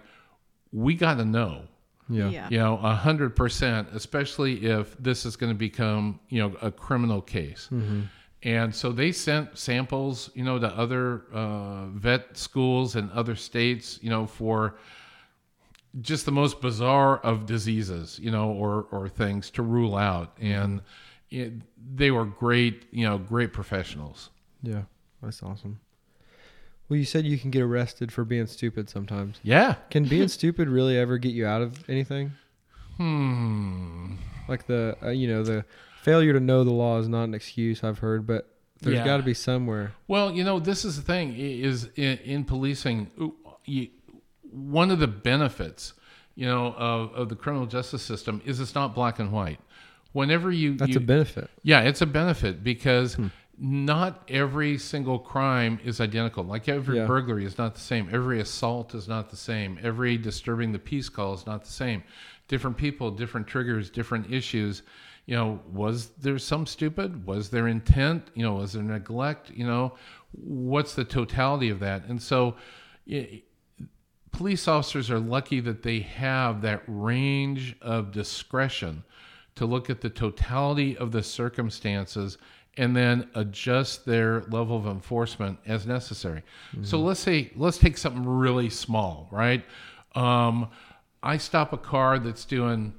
we 0.72 0.94
got 0.94 1.14
to 1.16 1.24
know 1.24 1.62
Yeah. 2.08 2.28
Yeah. 2.30 2.48
you 2.50 2.58
know, 2.58 2.78
a 2.82 2.94
hundred 2.94 3.36
percent, 3.36 3.88
especially 3.92 4.64
if 4.66 4.96
this 4.98 5.24
is 5.26 5.36
going 5.36 5.52
to 5.52 5.58
become, 5.58 6.20
you 6.28 6.40
know, 6.42 6.56
a 6.62 6.70
criminal 6.70 7.20
case. 7.20 7.68
And 8.42 8.74
so 8.74 8.92
they 8.92 9.12
sent 9.12 9.58
samples, 9.58 10.30
you 10.34 10.44
know, 10.44 10.58
to 10.58 10.68
other 10.68 11.24
uh, 11.32 11.86
vet 11.88 12.36
schools 12.36 12.96
and 12.96 13.10
other 13.12 13.34
states, 13.34 13.98
you 14.02 14.10
know, 14.10 14.26
for 14.26 14.76
just 16.00 16.26
the 16.26 16.32
most 16.32 16.60
bizarre 16.60 17.18
of 17.18 17.46
diseases, 17.46 18.18
you 18.22 18.30
know, 18.30 18.50
or 18.50 18.86
or 18.90 19.08
things 19.08 19.50
to 19.52 19.62
rule 19.62 19.96
out. 19.96 20.36
And 20.40 20.82
it, 21.30 21.52
they 21.94 22.10
were 22.10 22.24
great, 22.24 22.86
you 22.90 23.06
know, 23.06 23.18
great 23.18 23.52
professionals. 23.52 24.30
Yeah. 24.62 24.82
That's 25.22 25.42
awesome. 25.42 25.80
Well, 26.88 26.98
you 26.98 27.04
said 27.04 27.24
you 27.26 27.38
can 27.38 27.50
get 27.50 27.60
arrested 27.62 28.10
for 28.12 28.24
being 28.24 28.46
stupid 28.46 28.88
sometimes. 28.88 29.40
Yeah. 29.42 29.74
Can 29.90 30.04
being 30.04 30.28
stupid 30.38 30.68
really 30.68 30.96
ever 30.96 31.18
get 31.18 31.32
you 31.34 31.46
out 31.46 31.60
of 31.62 31.88
anything? 31.88 32.32
Hmm. 32.96 34.14
Like 34.48 34.66
the 34.66 34.96
uh, 35.02 35.10
you 35.10 35.28
know 35.28 35.42
the 35.42 35.64
failure 36.02 36.32
to 36.32 36.40
know 36.40 36.64
the 36.64 36.70
law 36.72 36.98
is 36.98 37.08
not 37.08 37.24
an 37.24 37.34
excuse 37.34 37.84
I've 37.84 37.98
heard, 37.98 38.26
but 38.26 38.54
there's 38.80 38.96
Yeah. 38.96 39.04
got 39.04 39.18
to 39.18 39.22
be 39.22 39.34
somewhere. 39.34 39.92
Well, 40.06 40.32
you 40.32 40.44
know, 40.44 40.58
this 40.58 40.84
is 40.84 40.96
the 40.96 41.02
thing: 41.02 41.34
is 41.36 41.88
in, 41.96 42.18
in 42.18 42.44
policing, 42.44 43.10
ooh, 43.20 43.34
you, 43.64 43.88
one 44.66 44.90
of 44.90 44.98
the 44.98 45.06
benefits, 45.08 45.94
you 46.34 46.46
know, 46.46 46.74
of, 46.74 47.12
of 47.14 47.28
the 47.28 47.36
criminal 47.36 47.66
justice 47.66 48.02
system 48.02 48.40
is 48.44 48.60
it's 48.60 48.74
not 48.74 48.94
black 48.94 49.18
and 49.18 49.32
white. 49.32 49.60
Whenever 50.12 50.50
you, 50.50 50.76
That's 50.76 50.92
you 50.92 50.98
a 50.98 51.00
benefit. 51.00 51.50
yeah, 51.62 51.80
it's 51.82 52.00
a 52.00 52.06
benefit 52.06 52.64
because 52.64 53.14
Hmm. 53.14 53.26
not 53.58 54.22
every 54.28 54.78
single 54.78 55.18
crime 55.18 55.78
is 55.84 56.00
identical. 56.00 56.44
Like 56.44 56.68
every 56.68 56.96
Yeah. 56.98 57.06
burglary 57.06 57.44
is 57.44 57.58
not 57.58 57.74
the 57.74 57.80
same. 57.80 58.08
Every 58.12 58.40
assault 58.40 58.94
is 58.94 59.06
not 59.08 59.30
the 59.30 59.36
same. 59.36 59.78
Every 59.82 60.16
disturbing 60.16 60.72
the 60.72 60.78
peace 60.78 61.08
call 61.08 61.34
is 61.34 61.44
not 61.46 61.64
the 61.64 61.70
same. 61.72 62.02
Different 62.48 62.76
people, 62.76 63.10
different 63.10 63.46
triggers, 63.46 63.90
different 63.90 64.32
issues. 64.32 64.82
You 65.26 65.34
know, 65.36 65.60
was 65.70 66.06
there 66.20 66.38
some 66.38 66.64
stupid? 66.66 67.26
Was 67.26 67.50
there 67.50 67.68
intent? 67.68 68.30
You 68.34 68.44
know, 68.44 68.54
was 68.54 68.72
there 68.72 68.82
neglect? 68.82 69.50
You 69.50 69.66
know, 69.66 69.94
what's 70.32 70.94
the 70.94 71.04
totality 71.04 71.68
of 71.68 71.80
that? 71.80 72.06
And 72.06 72.22
so, 72.22 72.54
police 74.32 74.68
officers 74.68 75.10
are 75.10 75.18
lucky 75.18 75.60
that 75.60 75.82
they 75.82 76.00
have 76.00 76.62
that 76.62 76.82
range 76.86 77.76
of 77.80 78.12
discretion 78.12 79.04
to 79.54 79.66
look 79.66 79.90
at 79.90 80.00
the 80.00 80.10
totality 80.10 80.96
of 80.96 81.10
the 81.12 81.22
circumstances 81.22 82.38
and 82.76 82.94
then 82.94 83.28
adjust 83.34 84.06
their 84.06 84.42
level 84.42 84.76
of 84.76 84.86
enforcement 84.86 85.58
as 85.66 85.84
necessary. 85.84 86.42
So 86.82 87.00
let's 87.00 87.20
say 87.20 87.50
let's 87.56 87.76
take 87.76 87.98
something 87.98 88.24
really 88.24 88.70
small, 88.70 89.28
right? 89.32 89.64
Um, 90.14 90.68
I 91.22 91.38
stop 91.38 91.72
a 91.72 91.76
car 91.76 92.20
that's 92.20 92.44
doing 92.44 92.94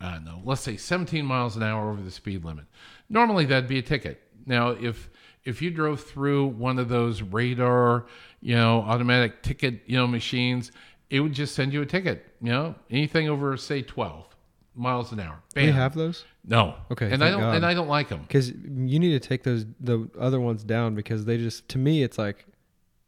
I 0.00 0.12
don't 0.14 0.24
know, 0.24 0.42
let's 0.44 0.60
say 0.60 0.76
17 0.76 1.24
miles 1.24 1.56
an 1.56 1.62
hour 1.62 1.90
over 1.90 2.02
the 2.02 2.10
speed 2.10 2.44
limit. 2.44 2.66
Normally 3.08 3.46
that'd 3.46 3.68
be 3.68 3.78
a 3.78 3.82
ticket. 3.82 4.20
Now 4.44 4.70
if 4.70 5.08
if 5.44 5.62
you 5.62 5.70
drove 5.70 6.02
through 6.02 6.46
one 6.48 6.78
of 6.78 6.88
those 6.88 7.22
radar, 7.22 8.06
you 8.42 8.54
know, 8.54 8.80
automatic 8.82 9.42
ticket, 9.42 9.80
you 9.86 9.96
know, 9.96 10.06
machines, 10.06 10.72
it 11.08 11.20
would 11.20 11.32
just 11.32 11.54
send 11.54 11.72
you 11.72 11.80
a 11.80 11.86
ticket. 11.86 12.26
You 12.42 12.50
know, 12.50 12.74
anything 12.90 13.28
over 13.28 13.56
say 13.56 13.82
12 13.82 14.26
miles 14.74 15.12
an 15.12 15.20
hour. 15.20 15.40
We 15.54 15.66
Bam. 15.66 15.74
have 15.74 15.94
those 15.94 16.24
no. 16.44 16.74
Okay, 16.90 17.10
and 17.10 17.22
I 17.22 17.30
don't 17.30 17.40
God. 17.40 17.56
and 17.56 17.64
I 17.64 17.74
don't 17.74 17.88
like 17.88 18.08
them. 18.08 18.22
because 18.22 18.50
you 18.50 18.98
need 18.98 19.10
to 19.10 19.20
take 19.20 19.44
those 19.44 19.64
the 19.80 20.08
other 20.18 20.40
ones 20.40 20.64
down 20.64 20.94
because 20.94 21.24
they 21.24 21.38
just 21.38 21.68
to 21.68 21.78
me 21.78 22.02
it's 22.02 22.18
like, 22.18 22.46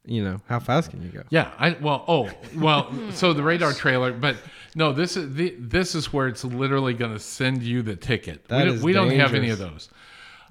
you 0.06 0.22
know, 0.22 0.40
how 0.46 0.60
fast 0.60 0.90
can 0.90 1.02
you 1.02 1.08
go? 1.08 1.22
Yeah, 1.30 1.50
I 1.58 1.70
well, 1.80 2.04
oh, 2.06 2.30
well, 2.56 2.92
so 3.10 3.32
the 3.32 3.42
radar 3.42 3.72
trailer, 3.72 4.12
but 4.12 4.36
no, 4.76 4.92
this 4.92 5.16
is 5.16 5.34
the, 5.34 5.54
this 5.58 5.94
is 5.94 6.12
where 6.12 6.28
it's 6.28 6.44
literally 6.44 6.94
going 6.94 7.12
to 7.12 7.18
send 7.18 7.62
you 7.62 7.82
the 7.82 7.96
ticket. 7.96 8.46
That 8.48 8.66
we 8.66 8.72
is 8.74 8.82
we 8.82 8.92
don't 8.92 9.10
have 9.10 9.34
any 9.34 9.50
of 9.50 9.58
those. 9.58 9.88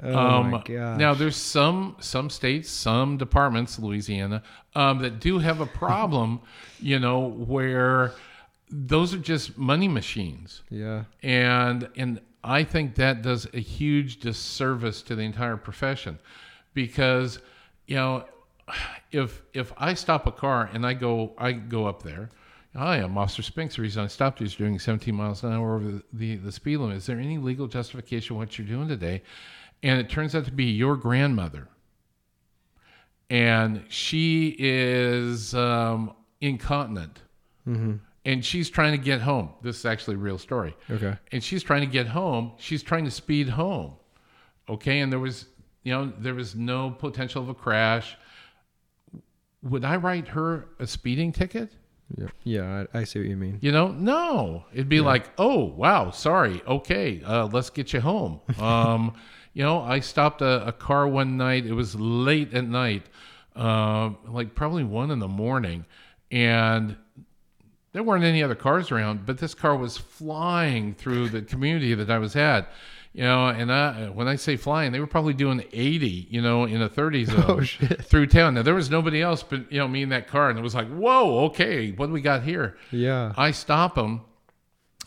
Oh 0.01 0.17
um, 0.17 0.51
my 0.51 0.63
gosh. 0.63 0.97
Now 0.97 1.13
there's 1.13 1.35
some 1.35 1.95
some 1.99 2.29
states, 2.29 2.69
some 2.69 3.17
departments, 3.17 3.77
Louisiana, 3.77 4.43
um, 4.75 4.99
that 4.99 5.19
do 5.19 5.39
have 5.39 5.61
a 5.61 5.65
problem, 5.65 6.41
you 6.79 6.99
know, 6.99 7.27
where 7.27 8.13
those 8.69 9.13
are 9.13 9.19
just 9.19 9.55
money 9.57 9.87
machines 9.87 10.63
yeah, 10.69 11.03
and 11.21 11.87
and 11.95 12.19
I 12.43 12.63
think 12.63 12.95
that 12.95 13.21
does 13.21 13.47
a 13.53 13.59
huge 13.59 14.19
disservice 14.19 15.03
to 15.03 15.15
the 15.15 15.21
entire 15.21 15.57
profession 15.57 16.17
because 16.73 17.39
you 17.85 17.95
know 17.95 18.25
if 19.11 19.43
if 19.53 19.71
I 19.77 19.93
stop 19.93 20.25
a 20.25 20.31
car 20.31 20.69
and 20.73 20.85
I 20.85 20.93
go 20.93 21.33
I 21.37 21.51
go 21.51 21.85
up 21.85 22.01
there 22.01 22.29
I 22.75 22.97
am 22.97 23.17
Officer 23.17 23.43
Spinks. 23.43 23.75
The 23.75 23.83
reason 23.83 24.03
I 24.03 24.07
stopped 24.07 24.39
you 24.39 24.47
is 24.47 24.55
doing 24.55 24.79
17 24.79 25.13
miles 25.13 25.43
an 25.43 25.53
hour 25.53 25.75
over 25.75 25.91
the, 25.91 26.03
the, 26.11 26.35
the 26.37 26.51
speed 26.51 26.77
limit. 26.77 26.97
Is 26.97 27.05
there 27.05 27.19
any 27.19 27.37
legal 27.37 27.67
justification 27.67 28.35
what 28.35 28.57
you're 28.57 28.65
doing 28.65 28.87
today? 28.87 29.21
And 29.83 29.99
it 29.99 30.09
turns 30.09 30.33
out 30.33 30.45
to 30.45 30.51
be 30.51 30.65
your 30.65 30.95
grandmother. 30.95 31.67
And 33.29 33.83
she 33.89 34.55
is 34.57 35.53
um, 35.53 36.13
incontinent. 36.41 37.21
And 38.25 38.43
she's 38.43 38.69
trying 38.69 38.91
to 38.91 38.97
get 38.97 39.21
home. 39.21 39.49
This 39.61 39.79
is 39.79 39.85
actually 39.85 40.15
a 40.15 40.19
real 40.19 40.37
story 40.37 40.75
okay, 40.89 41.17
and 41.31 41.41
she's 41.43 41.63
trying 41.63 41.81
to 41.81 41.87
get 41.87 42.07
home. 42.07 42.53
She's 42.57 42.83
trying 42.83 43.05
to 43.05 43.11
speed 43.11 43.47
home. 43.49 43.93
Okay, 44.69 44.99
and 44.99 45.11
there 45.11 45.19
was, 45.19 45.47
you 45.83 45.93
know, 45.93 46.11
there 46.19 46.33
was 46.33 46.55
no 46.55 46.91
potential 46.91 47.41
of 47.41 47.49
a 47.49 47.53
crash. 47.53 48.15
Would 49.63 49.85
I 49.85 49.95
write 49.97 50.27
her 50.29 50.67
a 50.79 50.87
speeding 50.87 51.31
ticket? 51.31 51.75
yeah, 52.17 52.27
yeah. 52.43 52.85
I, 52.93 52.99
I 52.99 53.03
see 53.05 53.19
what 53.19 53.27
you 53.29 53.37
mean. 53.37 53.59
You 53.61 53.71
know, 53.71 53.87
no. 53.89 54.65
It'd 54.73 54.89
be 54.89 55.01
like, 55.01 55.29
oh 55.37 55.63
wow, 55.65 56.11
sorry. 56.11 56.61
Okay, 56.67 57.21
uh, 57.23 57.47
let's 57.47 57.69
get 57.69 57.93
you 57.93 58.01
home. 58.01 58.41
Um, 58.59 59.13
you 59.53 59.63
know, 59.63 59.81
I 59.81 59.99
stopped 59.99 60.41
a, 60.41 60.67
a 60.67 60.71
car 60.71 61.07
one 61.07 61.37
night. 61.37 61.65
It 61.65 61.73
was 61.73 61.95
late 61.95 62.53
at 62.53 62.65
night, 62.67 63.03
uh, 63.55 64.11
like 64.27 64.55
probably 64.55 64.83
one 64.83 65.11
in 65.11 65.19
the 65.19 65.27
morning, 65.27 65.85
and 66.31 66.97
there 67.91 68.03
weren't 68.03 68.23
any 68.23 68.41
other 68.41 68.55
cars 68.55 68.91
around. 68.91 69.25
But 69.25 69.37
this 69.37 69.53
car 69.53 69.75
was 69.77 69.97
flying 69.97 70.95
through 70.95 71.29
the 71.29 71.41
community 71.41 71.93
that 71.93 72.09
I 72.09 72.17
was 72.17 72.35
at. 72.35 72.71
You 73.15 73.21
know, 73.21 73.45
and 73.49 73.71
I, 73.71 74.09
when 74.09 74.27
I 74.27 74.37
say 74.37 74.57
flying, 74.57 74.91
they 74.91 74.99
were 74.99 75.05
probably 75.05 75.35
doing 75.35 75.63
80, 75.71 76.29
you 76.31 76.41
know, 76.41 76.65
in 76.65 76.81
a 76.81 76.89
30 76.89 77.25
zone 77.25 77.43
Oh, 77.47 77.61
through 78.01 78.25
town. 78.25 78.55
Now 78.55 78.63
there 78.63 78.73
was 78.73 78.89
nobody 78.89 79.21
else 79.21 79.43
but 79.43 79.71
you 79.71 79.77
know 79.77 79.87
me 79.87 80.01
in 80.01 80.09
that 80.09 80.27
car, 80.27 80.49
and 80.49 80.57
it 80.57 80.63
was 80.63 80.73
like, 80.73 80.87
whoa, 80.87 81.45
okay, 81.45 81.91
what 81.91 82.07
do 82.07 82.11
we 82.11 82.21
got 82.21 82.41
here? 82.41 82.75
Yeah. 82.91 83.31
I 83.37 83.51
stop 83.51 83.93
them. 83.93 84.21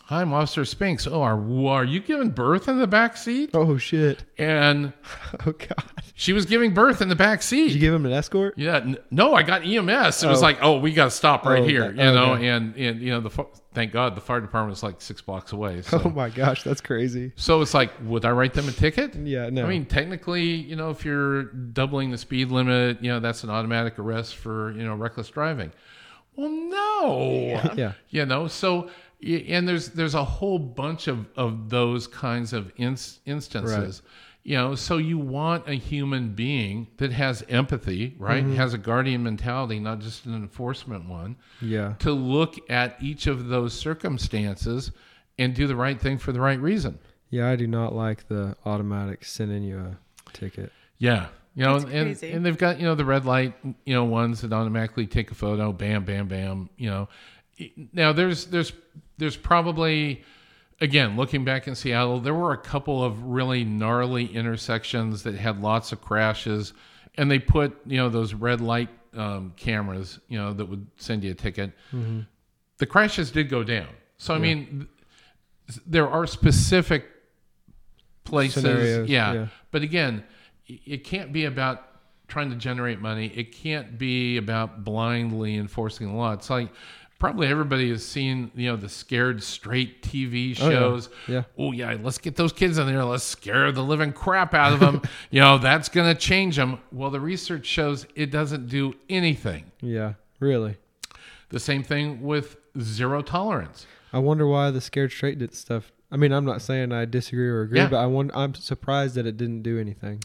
Hi, 0.09 0.21
I'm 0.21 0.31
Officer 0.33 0.63
Spinks. 0.63 1.05
Oh, 1.05 1.21
are 1.21 1.37
are 1.67 1.83
you 1.83 1.99
giving 1.99 2.29
birth 2.29 2.69
in 2.69 2.79
the 2.79 2.87
back 2.87 3.17
seat? 3.17 3.49
Oh 3.53 3.77
shit. 3.77 4.23
And 4.37 4.93
Oh 5.45 5.51
god. 5.51 5.83
she 6.15 6.31
was 6.31 6.45
giving 6.45 6.73
birth 6.73 7.01
in 7.01 7.09
the 7.09 7.15
back 7.15 7.41
seat. 7.41 7.67
Did 7.67 7.73
you 7.73 7.79
give 7.81 7.93
him 7.93 8.05
an 8.05 8.13
escort? 8.13 8.53
Yeah, 8.57 8.77
n- 8.77 8.97
no, 9.11 9.33
I 9.33 9.43
got 9.43 9.63
EMS. 9.65 10.23
It 10.23 10.27
was 10.29 10.39
Oh. 10.39 10.41
like, 10.43 10.59
oh, 10.61 10.79
we 10.79 10.93
got 10.93 11.05
to 11.05 11.11
stop 11.11 11.45
right 11.45 11.61
Oh, 11.61 11.65
here, 11.65 11.83
okay. 11.85 12.05
you 12.07 12.11
know, 12.13 12.33
Okay. 12.35 12.47
and 12.47 12.73
and 12.77 13.01
you 13.01 13.11
know, 13.11 13.19
the 13.19 13.45
thank 13.73 13.91
God 13.91 14.15
the 14.15 14.21
fire 14.21 14.39
department 14.39 14.77
is 14.77 14.81
like 14.81 15.01
six 15.01 15.21
blocks 15.21 15.51
away. 15.51 15.81
So, 15.87 16.01
Oh 16.05 16.09
my 16.09 16.29
gosh, 16.29 16.63
that's 16.63 16.79
crazy. 16.79 17.33
so 17.35 17.61
it's 17.61 17.73
like, 17.73 17.91
would 18.03 18.23
I 18.23 18.31
write 18.31 18.53
them 18.53 18.69
a 18.69 18.71
ticket? 18.71 19.13
Yeah, 19.13 19.49
no. 19.49 19.65
I 19.65 19.67
mean, 19.67 19.85
technically, 19.85 20.45
you 20.45 20.77
know, 20.77 20.89
if 20.89 21.03
you're 21.03 21.43
doubling 21.43 22.11
the 22.11 22.17
speed 22.17 22.49
limit, 22.49 23.03
you 23.03 23.11
know, 23.11 23.19
that's 23.19 23.43
an 23.43 23.49
automatic 23.49 23.99
arrest 23.99 24.37
for 24.37 24.71
you 24.71 24.83
know 24.85 24.95
reckless 24.95 25.27
driving. 25.27 25.73
Well, 26.37 26.49
no, 26.51 27.61
yeah. 27.75 27.93
you 28.09 28.25
know, 28.25 28.47
so 28.47 28.89
and 29.21 29.67
there's 29.67 29.89
there's 29.89 30.15
a 30.15 30.23
whole 30.23 30.59
bunch 30.59 31.07
of 31.07 31.27
of 31.35 31.69
those 31.69 32.07
kinds 32.07 32.53
of 32.53 32.71
ins- 32.77 33.19
instances. 33.25 34.01
You 34.43 34.55
know, 34.55 34.75
so 34.75 34.95
you 34.95 35.17
want 35.17 35.67
a 35.67 35.73
human 35.73 36.29
being 36.29 36.87
that 36.99 37.11
has 37.11 37.43
empathy, 37.49 38.15
right? 38.17 38.45
Mm-hmm. 38.45 38.55
Has 38.55 38.73
a 38.73 38.77
guardian 38.77 39.21
mentality, 39.21 39.77
not 39.77 39.99
just 39.99 40.25
an 40.25 40.35
enforcement 40.35 41.09
one, 41.09 41.35
Yeah. 41.61 41.95
to 41.99 42.13
look 42.13 42.55
at 42.69 42.95
each 43.03 43.27
of 43.27 43.47
those 43.49 43.73
circumstances 43.73 44.91
and 45.37 45.53
do 45.53 45.67
the 45.67 45.75
right 45.75 45.99
thing 45.99 46.17
for 46.17 46.31
the 46.31 46.39
right 46.39 46.59
reason. 46.61 46.97
Yeah, 47.29 47.49
I 47.49 47.57
do 47.57 47.67
not 47.67 47.93
like 47.93 48.29
the 48.29 48.55
automatic 48.65 49.25
sending 49.25 49.63
you 49.63 49.79
a 49.79 49.97
ticket. 50.31 50.71
Yeah. 50.97 51.27
You 51.53 51.63
know, 51.65 51.75
and, 51.75 52.23
and 52.23 52.45
they've 52.45 52.57
got, 52.57 52.79
you 52.79 52.85
know, 52.85 52.95
the 52.95 53.03
red 53.03 53.25
light, 53.25 53.53
you 53.83 53.93
know, 53.93 54.05
ones 54.05 54.39
that 54.41 54.53
automatically 54.53 55.07
take 55.07 55.29
a 55.29 55.35
photo, 55.35 55.73
bam, 55.73 56.05
bam, 56.05 56.29
bam, 56.29 56.69
you 56.77 56.89
know. 56.89 57.09
Now 57.91 58.13
there's 58.13 58.45
there's 58.45 58.71
there's 59.17 59.37
probably 59.37 60.23
again, 60.79 61.15
looking 61.15 61.43
back 61.43 61.67
in 61.67 61.75
Seattle, 61.75 62.19
there 62.19 62.33
were 62.33 62.53
a 62.53 62.57
couple 62.57 63.03
of 63.03 63.21
really 63.23 63.63
gnarly 63.63 64.25
intersections 64.25 65.23
that 65.23 65.35
had 65.35 65.61
lots 65.61 65.91
of 65.91 66.01
crashes 66.01 66.73
and 67.17 67.31
they 67.31 67.39
put, 67.39 67.75
you 67.85 67.97
know, 67.97 68.09
those 68.09 68.33
red 68.33 68.61
light 68.61 68.89
um, 69.15 69.53
cameras, 69.57 70.19
you 70.27 70.37
know, 70.37 70.53
that 70.53 70.65
would 70.65 70.85
send 70.97 71.23
you 71.23 71.31
a 71.31 71.33
ticket. 71.33 71.71
The 72.77 72.85
crashes 72.85 73.31
did 73.31 73.49
go 73.49 73.63
down. 73.63 73.87
So 74.17 74.33
I 74.33 74.37
mean 74.39 74.87
th- 75.67 75.79
there 75.85 76.07
are 76.07 76.27
specific 76.27 77.05
places 78.23 78.63
yeah. 79.09 79.33
yeah. 79.33 79.47
But 79.71 79.81
again, 79.81 80.23
it 80.67 81.03
can't 81.03 81.31
be 81.31 81.45
about 81.45 81.83
trying 82.27 82.49
to 82.49 82.55
generate 82.55 82.99
money. 82.99 83.31
It 83.35 83.51
can't 83.51 83.97
be 83.97 84.37
about 84.37 84.83
blindly 84.83 85.55
enforcing 85.55 86.07
the 86.07 86.13
law. 86.13 86.33
It's 86.33 86.49
like 86.49 86.69
probably 87.19 87.47
everybody 87.47 87.89
has 87.89 88.05
seen, 88.05 88.51
you 88.55 88.69
know, 88.69 88.75
the 88.75 88.89
scared 88.89 89.41
straight 89.43 90.01
TV 90.03 90.55
Oh, 90.59 90.69
yeah. 90.69 90.75
shows. 90.79 91.09
Yeah. 91.27 91.43
Oh 91.57 91.71
yeah, 91.71 91.97
let's 92.01 92.17
get 92.17 92.35
those 92.35 92.53
kids 92.53 92.77
in 92.77 92.87
there. 92.87 93.03
Let's 93.03 93.23
scare 93.23 93.71
the 93.71 93.83
living 93.83 94.13
crap 94.13 94.53
out 94.53 94.73
of 94.73 94.79
them. 94.79 95.01
you 95.31 95.41
know, 95.41 95.57
that's 95.57 95.89
going 95.89 96.13
to 96.13 96.19
change 96.19 96.55
them. 96.55 96.79
Well, 96.91 97.09
the 97.09 97.19
research 97.19 97.65
shows 97.65 98.05
it 98.15 98.31
doesn't 98.31 98.67
do 98.67 98.93
anything. 99.09 99.71
Yeah. 99.81 100.13
Really. 100.39 100.77
The 101.49 101.59
same 101.59 101.81
thing 101.83 102.21
with 102.21 102.57
zero 102.79 103.21
tolerance. 103.21 103.85
I 104.13 104.19
wonder 104.19 104.45
why 104.47 104.69
the 104.71 104.81
scared 104.81 105.11
straight 105.11 105.39
did 105.39 105.53
stuff. 105.55 105.91
I 106.11 106.17
mean, 106.17 106.31
I'm 106.31 106.45
not 106.45 106.61
saying 106.61 106.91
I 106.91 107.05
disagree 107.05 107.47
or 107.49 107.61
agree, 107.63 107.79
Yeah. 107.79 107.87
but 107.89 107.97
I 107.97 108.05
wonder, 108.05 108.35
I'm 108.35 108.53
surprised 108.53 109.15
that 109.15 109.25
it 109.25 109.35
didn't 109.37 109.63
do 109.63 109.79
anything. 109.79 110.23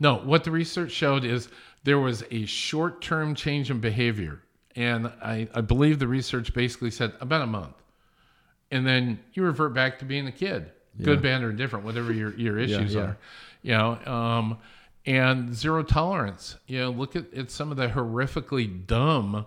No, 0.00 0.14
what 0.16 0.44
the 0.44 0.50
research 0.50 0.92
showed 0.92 1.24
is 1.24 1.48
there 1.84 1.98
was 1.98 2.22
a 2.30 2.46
short 2.46 3.02
term 3.02 3.34
change 3.34 3.70
in 3.70 3.80
behavior. 3.80 4.40
And 4.78 5.08
I, 5.08 5.48
I 5.52 5.60
believe 5.60 5.98
the 5.98 6.06
research 6.06 6.54
basically 6.54 6.92
said 6.92 7.12
about 7.20 7.42
a 7.42 7.48
month. 7.48 7.74
And 8.70 8.86
then 8.86 9.18
you 9.32 9.42
revert 9.42 9.74
back 9.74 9.98
to 9.98 10.04
being 10.04 10.28
a 10.28 10.32
kid, 10.32 10.70
good, 11.02 11.20
bad, 11.20 11.42
or 11.42 11.50
indifferent, 11.50 11.84
whatever 11.84 12.12
your, 12.12 12.32
your 12.36 12.58
issues 12.60 12.94
yeah. 12.94 13.00
are. 13.00 13.18
You 13.62 13.72
know, 13.72 13.90
um, 14.06 14.58
and 15.04 15.52
zero 15.52 15.82
tolerance. 15.82 16.54
You 16.68 16.78
know, 16.78 16.90
look 16.90 17.16
at, 17.16 17.34
at 17.34 17.50
some 17.50 17.72
of 17.72 17.76
the 17.76 17.88
horrifically 17.88 18.86
dumb 18.86 19.46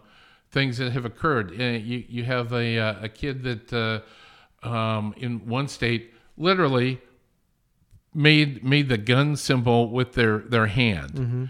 things 0.50 0.78
that 0.80 0.92
have 0.92 1.06
occurred. 1.06 1.52
Uh, 1.58 1.64
you, 1.64 2.04
you 2.10 2.24
have 2.26 2.52
a, 2.52 2.78
uh, 2.78 2.96
a 3.04 3.08
kid 3.08 3.44
that 3.44 3.72
uh, 3.72 4.68
um, 4.68 5.14
in 5.16 5.48
one 5.48 5.70
state 5.70 6.14
literally 6.36 7.00
made 8.14 8.66
made 8.66 8.90
the 8.90 8.98
gun 8.98 9.38
symbol 9.38 9.90
with 9.90 10.12
their 10.12 10.40
their 10.40 10.68
hand. 10.68 11.50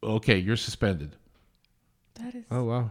Okay, 0.00 0.38
you're 0.38 0.56
suspended. 0.56 1.16
That 2.18 2.34
is. 2.34 2.44
Oh 2.50 2.64
wow. 2.64 2.90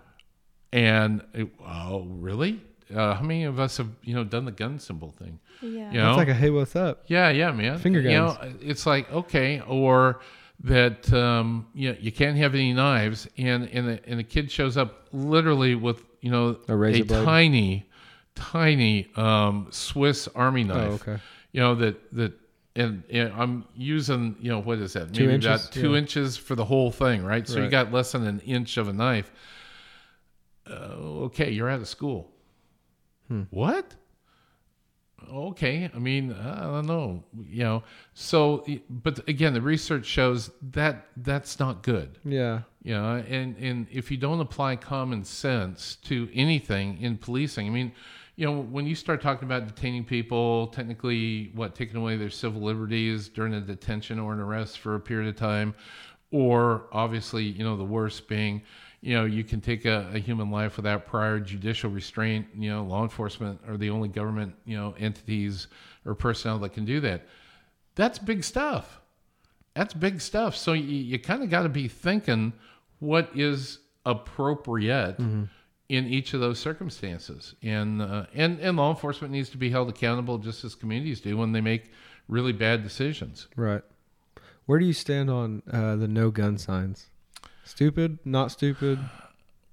And 0.74 1.22
it, 1.34 1.48
oh, 1.66 2.06
really? 2.10 2.62
Uh, 2.94 3.16
how 3.16 3.22
many 3.22 3.44
of 3.46 3.60
us 3.60 3.78
have 3.78 3.90
you 4.04 4.14
know 4.16 4.24
done 4.24 4.46
the 4.46 4.52
gun 4.52 4.80
symbol 4.80 5.12
thing? 5.12 5.40
Yeah. 5.62 5.92
You 5.92 5.98
know, 6.00 6.10
It's 6.12 6.18
like 6.18 6.28
a 6.30 6.34
hey, 6.34 6.50
what's 6.50 6.76
up? 6.76 7.04
yeah, 7.08 7.30
yeah, 7.30 7.52
man. 7.52 7.78
Finger 7.80 8.00
You 8.02 8.10
know, 8.12 8.38
it's 8.62 8.86
like 8.86 9.12
okay, 9.12 9.62
or 9.68 10.20
that 10.64 11.12
um, 11.14 11.68
you 11.74 11.92
know, 11.92 11.98
you 12.00 12.12
can't 12.12 12.38
have 12.38 12.54
any 12.54 12.74
knives, 12.74 13.28
and 13.38 13.66
and 13.70 13.90
a, 13.90 14.10
and 14.10 14.20
a 14.20 14.24
kid 14.24 14.50
shows 14.52 14.78
up 14.78 15.08
literally 15.12 15.76
with 15.76 16.04
you 16.22 16.32
know 16.32 16.58
A 16.68 16.76
razor 16.76 17.04
blade? 17.06 17.26
tiny, 17.26 17.90
tiny 18.36 19.08
um, 19.16 19.68
Swiss 19.72 20.28
Army 20.36 20.64
knife. 20.64 20.78
Oh, 21.08 21.10
okay. 21.12 21.22
You 21.52 21.62
know 21.62 21.76
that 21.76 22.14
that. 22.14 22.34
And, 22.78 23.04
and 23.10 23.34
I'm 23.34 23.66
using, 23.76 24.36
you 24.40 24.52
know, 24.52 24.60
what 24.60 24.78
is 24.78 24.94
that? 24.94 25.14
Two 25.14 25.24
Maybe 25.24 25.36
inches? 25.36 25.48
about 25.66 25.72
two 25.74 25.92
Yeah. 25.94 25.98
inches 25.98 26.38
for 26.38 26.54
the 26.56 26.66
whole 26.66 26.92
thing, 26.92 27.24
right? 27.24 27.48
So 27.48 27.62
you 27.64 27.70
got 27.70 27.92
less 27.92 28.12
than 28.12 28.26
an 28.28 28.40
inch 28.42 28.78
of 28.78 28.88
a 28.88 28.94
knife. 28.94 29.32
Uh, 30.70 31.26
okay, 31.28 31.50
you're 31.50 31.70
out 31.70 31.80
of 31.82 31.88
school. 31.88 32.30
Hmm. 33.30 33.44
What? 33.50 33.96
Okay, 35.34 35.90
I 35.94 35.98
mean, 35.98 36.32
I 36.32 36.62
don't 36.66 36.86
know, 36.86 37.24
you 37.50 37.64
know. 37.64 37.84
So, 38.14 38.64
but 38.90 39.28
again, 39.28 39.54
the 39.54 39.62
research 39.62 40.06
shows 40.06 40.52
that 40.62 41.08
that's 41.18 41.60
not 41.60 41.82
good, 41.82 42.20
Yeah. 42.24 42.62
you 42.84 42.94
know. 42.94 43.16
And 43.28 43.58
and 43.58 43.88
if 43.92 44.12
you 44.12 44.18
don't 44.18 44.40
apply 44.40 44.76
common 44.76 45.24
sense 45.24 45.96
to 46.04 46.30
anything 46.34 47.02
in 47.02 47.18
policing, 47.18 47.66
I 47.68 47.72
mean, 47.72 47.92
you 48.38 48.46
know, 48.46 48.62
when 48.62 48.86
you 48.86 48.94
start 48.94 49.20
talking 49.20 49.48
about 49.48 49.68
detaining 49.68 50.06
people, 50.06 50.68
technically, 50.68 51.52
what 51.56 51.74
taking 51.74 51.98
away 51.98 52.18
their 52.18 52.30
civil 52.30 52.62
liberties 52.62 53.30
during 53.30 53.56
a 53.56 53.60
detention 53.60 54.20
or 54.20 54.32
an 54.32 54.40
arrest 54.40 54.78
for 54.78 54.94
a 54.94 55.00
period 55.00 55.28
of 55.28 55.36
time, 55.36 55.74
or 56.32 56.86
obviously, 56.92 57.44
you 57.44 57.64
know, 57.64 57.76
the 57.76 57.84
worst 57.84 58.28
being, 58.28 58.62
you 59.02 59.16
know, 59.16 59.26
you 59.26 59.44
can 59.44 59.60
take 59.60 59.86
a, 59.86 60.12
a 60.14 60.20
human 60.20 60.52
life 60.52 60.78
without 60.78 61.08
prior 61.08 61.40
judicial 61.40 61.90
restraint. 61.90 62.46
You 62.56 62.70
know, 62.70 62.84
law 62.84 63.02
enforcement 63.02 63.60
are 63.68 63.76
the 63.76 63.90
only 63.90 64.08
government, 64.08 64.54
you 64.66 64.78
know, 64.78 64.94
entities 65.00 65.68
or 66.06 66.14
personnel 66.14 66.60
that 66.60 66.74
can 66.74 66.86
do 66.86 67.00
that. 67.00 67.26
That's 67.96 68.20
big 68.20 68.44
stuff. 68.44 69.02
That's 69.74 69.96
big 69.96 70.22
stuff. 70.22 70.56
So 70.56 70.74
you, 70.74 70.84
you 70.84 71.18
kind 71.18 71.42
of 71.42 71.50
got 71.50 71.64
to 71.64 71.70
be 71.70 71.88
thinking 71.88 72.54
what 73.00 73.32
is 73.34 73.80
appropriate 74.06 75.18
mm-hmm. 75.18 75.46
In 75.90 76.06
each 76.06 76.34
of 76.34 76.42
those 76.42 76.60
circumstances, 76.60 77.56
and 77.62 78.02
uh, 78.02 78.26
and 78.34 78.60
and 78.60 78.78
law 78.78 78.90
enforcement 78.90 79.32
needs 79.32 79.50
to 79.50 79.58
be 79.58 79.70
held 79.70 79.90
accountable 79.90 80.38
just 80.38 80.64
as 80.64 80.76
communities 80.76 81.22
do 81.22 81.38
when 81.38 81.52
they 81.52 81.62
make 81.62 81.92
really 82.28 82.52
bad 82.54 82.84
decisions. 82.84 83.48
Right. 83.56 83.82
Where 84.66 84.80
do 84.80 84.86
you 84.86 84.94
stand 84.94 85.30
on 85.30 85.64
uh, 85.72 85.96
the 85.96 86.08
no 86.08 86.30
gun 86.30 86.58
signs? 86.58 87.08
Stupid? 87.64 88.20
Not 88.26 88.52
stupid? 88.52 89.00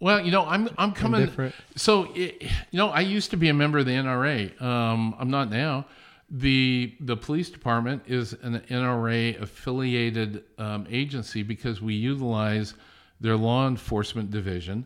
Well, 0.00 0.20
you 0.20 0.30
know, 0.30 0.44
I'm 0.44 0.68
I'm 0.78 0.92
coming. 0.92 1.30
So, 1.76 2.12
it, 2.14 2.42
you 2.42 2.78
know, 2.78 2.90
I 2.90 3.00
used 3.00 3.30
to 3.30 3.36
be 3.36 3.48
a 3.48 3.54
member 3.54 3.78
of 3.78 3.86
the 3.86 3.92
NRA. 3.92 4.60
Um, 4.60 5.14
I'm 5.18 5.30
not 5.30 5.50
now. 5.50 5.86
The 6.30 6.94
the 7.00 7.16
police 7.16 7.50
department 7.50 8.02
is 8.06 8.32
an 8.42 8.60
NRA 8.68 9.40
affiliated 9.40 10.44
um, 10.58 10.86
agency 10.90 11.42
because 11.42 11.80
we 11.80 11.94
utilize 11.94 12.74
their 13.20 13.36
law 13.36 13.66
enforcement 13.68 14.30
division, 14.30 14.84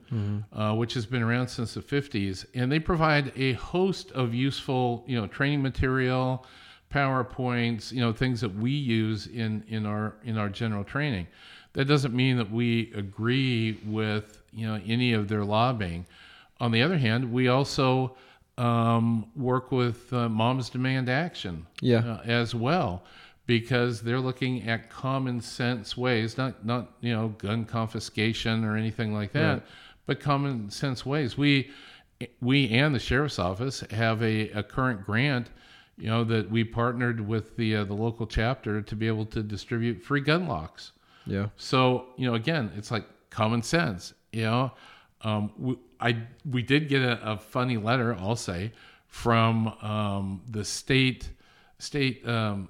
uh, 0.53 0.75
which 0.75 0.95
has 0.95 1.07
been 1.07 1.23
around 1.23 1.49
since 1.49 1.75
the 1.75 1.81
50s, 1.81 2.45
and 2.55 2.71
they 2.71 2.79
provide 2.79 3.33
a 3.37 3.55
host 3.55 4.13
of 4.13 4.35
useful, 4.35 5.05
you 5.07 5.19
know, 5.21 5.27
training 5.27 5.63
material, 5.63 6.45
PowerPoints, 6.93 7.93
you 7.93 8.01
know, 8.01 8.13
things 8.13 8.41
that 8.41 8.55
we 8.55 8.71
use 8.71 9.27
in 9.27 9.65
in 9.69 9.87
our 9.87 10.15
in 10.25 10.37
our 10.39 10.49
general 10.49 10.85
training. 10.85 11.27
That 11.75 11.85
doesn't 11.87 12.15
mean 12.15 12.37
that 12.39 12.51
we 12.51 12.93
agree 12.95 13.79
with 13.85 14.43
you 14.53 14.67
know 14.67 14.81
any 14.87 15.13
of 15.13 15.29
their 15.29 15.45
lobbying. 15.45 16.07
On 16.61 16.71
the 16.73 16.83
other 16.83 16.99
hand, 16.99 17.33
we 17.33 17.49
also 17.49 18.17
um, 18.57 19.31
work 19.37 19.71
with 19.71 20.13
uh, 20.13 20.29
Moms 20.29 20.69
Demand 20.71 21.09
Action 21.09 21.67
Yeah. 21.81 21.99
uh, 21.99 22.21
as 22.25 22.55
well 22.55 23.05
because 23.49 24.03
they're 24.03 24.21
looking 24.21 24.69
at 24.69 24.91
common 24.91 25.41
sense 25.41 25.97
ways, 25.97 26.39
not 26.39 26.65
not 26.65 26.93
you 27.01 27.13
know 27.13 27.29
gun 27.39 27.65
confiscation 27.65 28.63
or 28.65 28.77
anything 28.77 29.13
like 29.13 29.33
that, 29.33 29.53
Right. 29.55 29.63
but 30.07 30.21
common 30.21 30.71
sense 30.71 31.05
ways. 31.05 31.37
We 31.37 31.71
we 32.41 32.69
and 32.69 32.95
the 32.95 32.99
sheriff's 33.01 33.39
office 33.41 33.81
have 33.91 34.23
a, 34.23 34.51
a 34.51 34.63
current 34.63 35.05
grant 35.05 35.51
you 35.97 36.07
know, 36.07 36.23
that 36.23 36.49
we 36.49 36.63
partnered 36.63 37.21
with 37.27 37.57
the 37.57 37.75
uh, 37.77 37.85
the 37.85 37.95
local 37.95 38.27
chapter 38.27 38.81
to 38.81 38.95
be 38.95 39.09
able 39.09 39.27
to 39.27 39.43
distribute 39.43 40.01
free 40.01 40.21
gun 40.21 40.47
locks. 40.47 40.93
Yeah. 41.27 41.49
So 41.57 42.07
you 42.17 42.29
know, 42.29 42.35
again, 42.35 42.71
it's 42.77 42.91
like 42.93 43.05
common 43.31 43.63
sense. 43.63 44.15
You 44.33 44.43
know, 44.43 44.73
um, 45.23 45.51
we, 45.59 45.77
I 46.01 46.19
we 46.49 46.63
did 46.63 46.89
get 46.89 47.03
a, 47.03 47.33
a 47.33 47.39
funny 47.39 47.79
letter, 47.79 48.15
I'll 48.15 48.37
say, 48.37 48.73
from 49.09 49.69
um, 49.83 50.43
the 50.49 50.65
state 50.65 51.31
state 51.81 52.27
um, 52.29 52.69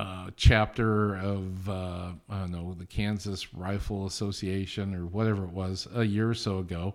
uh, 0.00 0.30
chapter 0.36 1.16
of 1.16 1.68
uh, 1.68 2.12
I 2.28 2.40
don't 2.40 2.50
know 2.52 2.74
the 2.78 2.86
Kansas 2.86 3.52
Rifle 3.54 4.06
Association 4.06 4.94
or 4.94 5.06
whatever 5.06 5.44
it 5.44 5.50
was 5.50 5.86
a 5.94 6.04
year 6.04 6.28
or 6.30 6.34
so 6.34 6.58
ago, 6.58 6.94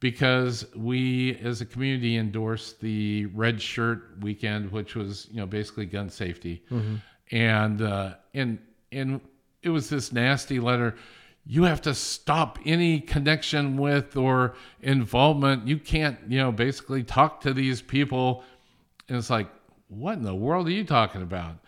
because 0.00 0.66
we 0.74 1.36
as 1.42 1.60
a 1.60 1.66
community 1.66 2.16
endorsed 2.16 2.80
the 2.80 3.26
Red 3.26 3.60
Shirt 3.60 4.18
Weekend, 4.20 4.70
which 4.70 4.94
was 4.94 5.28
you 5.30 5.38
know 5.38 5.46
basically 5.46 5.86
gun 5.86 6.10
safety, 6.10 6.62
and 7.30 7.80
uh, 7.82 8.14
and 8.34 8.58
and 8.92 9.20
it 9.62 9.70
was 9.70 9.88
this 9.88 10.12
nasty 10.12 10.60
letter. 10.60 10.94
You 11.48 11.62
have 11.62 11.80
to 11.82 11.94
stop 11.94 12.58
any 12.66 13.00
connection 13.00 13.76
with 13.76 14.16
or 14.16 14.56
involvement. 14.82 15.66
You 15.68 15.78
can't, 15.78 16.18
you 16.28 16.38
know, 16.38 16.50
basically 16.50 17.04
talk 17.04 17.40
to 17.42 17.54
these 17.54 17.80
people. 17.80 18.42
And 19.08 19.16
it's 19.16 19.30
like, 19.30 19.48
what 19.86 20.14
in 20.14 20.24
the 20.24 20.34
world 20.34 20.66
are 20.66 20.72
you 20.72 20.82
talking 20.82 21.22
about? 21.22 21.58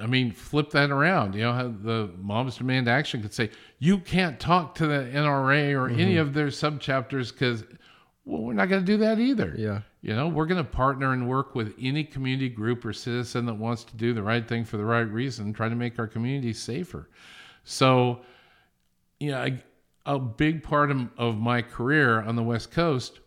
I 0.00 0.06
mean, 0.06 0.32
flip 0.32 0.70
that 0.70 0.90
around. 0.90 1.34
You 1.34 1.42
know, 1.42 1.52
how 1.52 1.68
the 1.68 2.10
Moms 2.18 2.56
Demand 2.56 2.88
Action 2.88 3.22
could 3.22 3.32
say, 3.32 3.50
you 3.78 3.98
can't 3.98 4.38
talk 4.38 4.74
to 4.76 4.86
the 4.86 5.10
NRA 5.12 5.74
or 5.74 5.88
any 5.88 6.16
of 6.16 6.34
their 6.34 6.48
subchapters 6.48 7.32
because, 7.32 7.64
well, 8.24 8.42
we're 8.42 8.52
not 8.52 8.68
going 8.68 8.84
to 8.84 8.86
do 8.86 8.98
that 8.98 9.18
either. 9.18 9.54
Yeah. 9.56 9.80
You 10.02 10.14
know, 10.14 10.28
we're 10.28 10.46
going 10.46 10.62
to 10.62 10.70
partner 10.70 11.12
and 11.12 11.28
work 11.28 11.54
with 11.54 11.74
any 11.80 12.04
community 12.04 12.48
group 12.48 12.84
or 12.84 12.92
citizen 12.92 13.46
that 13.46 13.54
wants 13.54 13.84
to 13.84 13.96
do 13.96 14.14
the 14.14 14.22
right 14.22 14.46
thing 14.46 14.64
for 14.64 14.76
the 14.76 14.84
right 14.84 15.00
reason, 15.00 15.52
trying 15.52 15.70
to 15.70 15.76
make 15.76 15.98
our 15.98 16.06
community 16.06 16.52
safer. 16.52 17.08
So, 17.64 18.20
you 19.18 19.32
know, 19.32 19.44
a, 19.44 20.14
a 20.14 20.18
big 20.18 20.62
part 20.62 20.90
of, 20.90 21.08
of 21.18 21.38
my 21.38 21.62
career 21.62 22.22
on 22.22 22.36
the 22.36 22.42
West 22.42 22.70
Coast, 22.70 23.20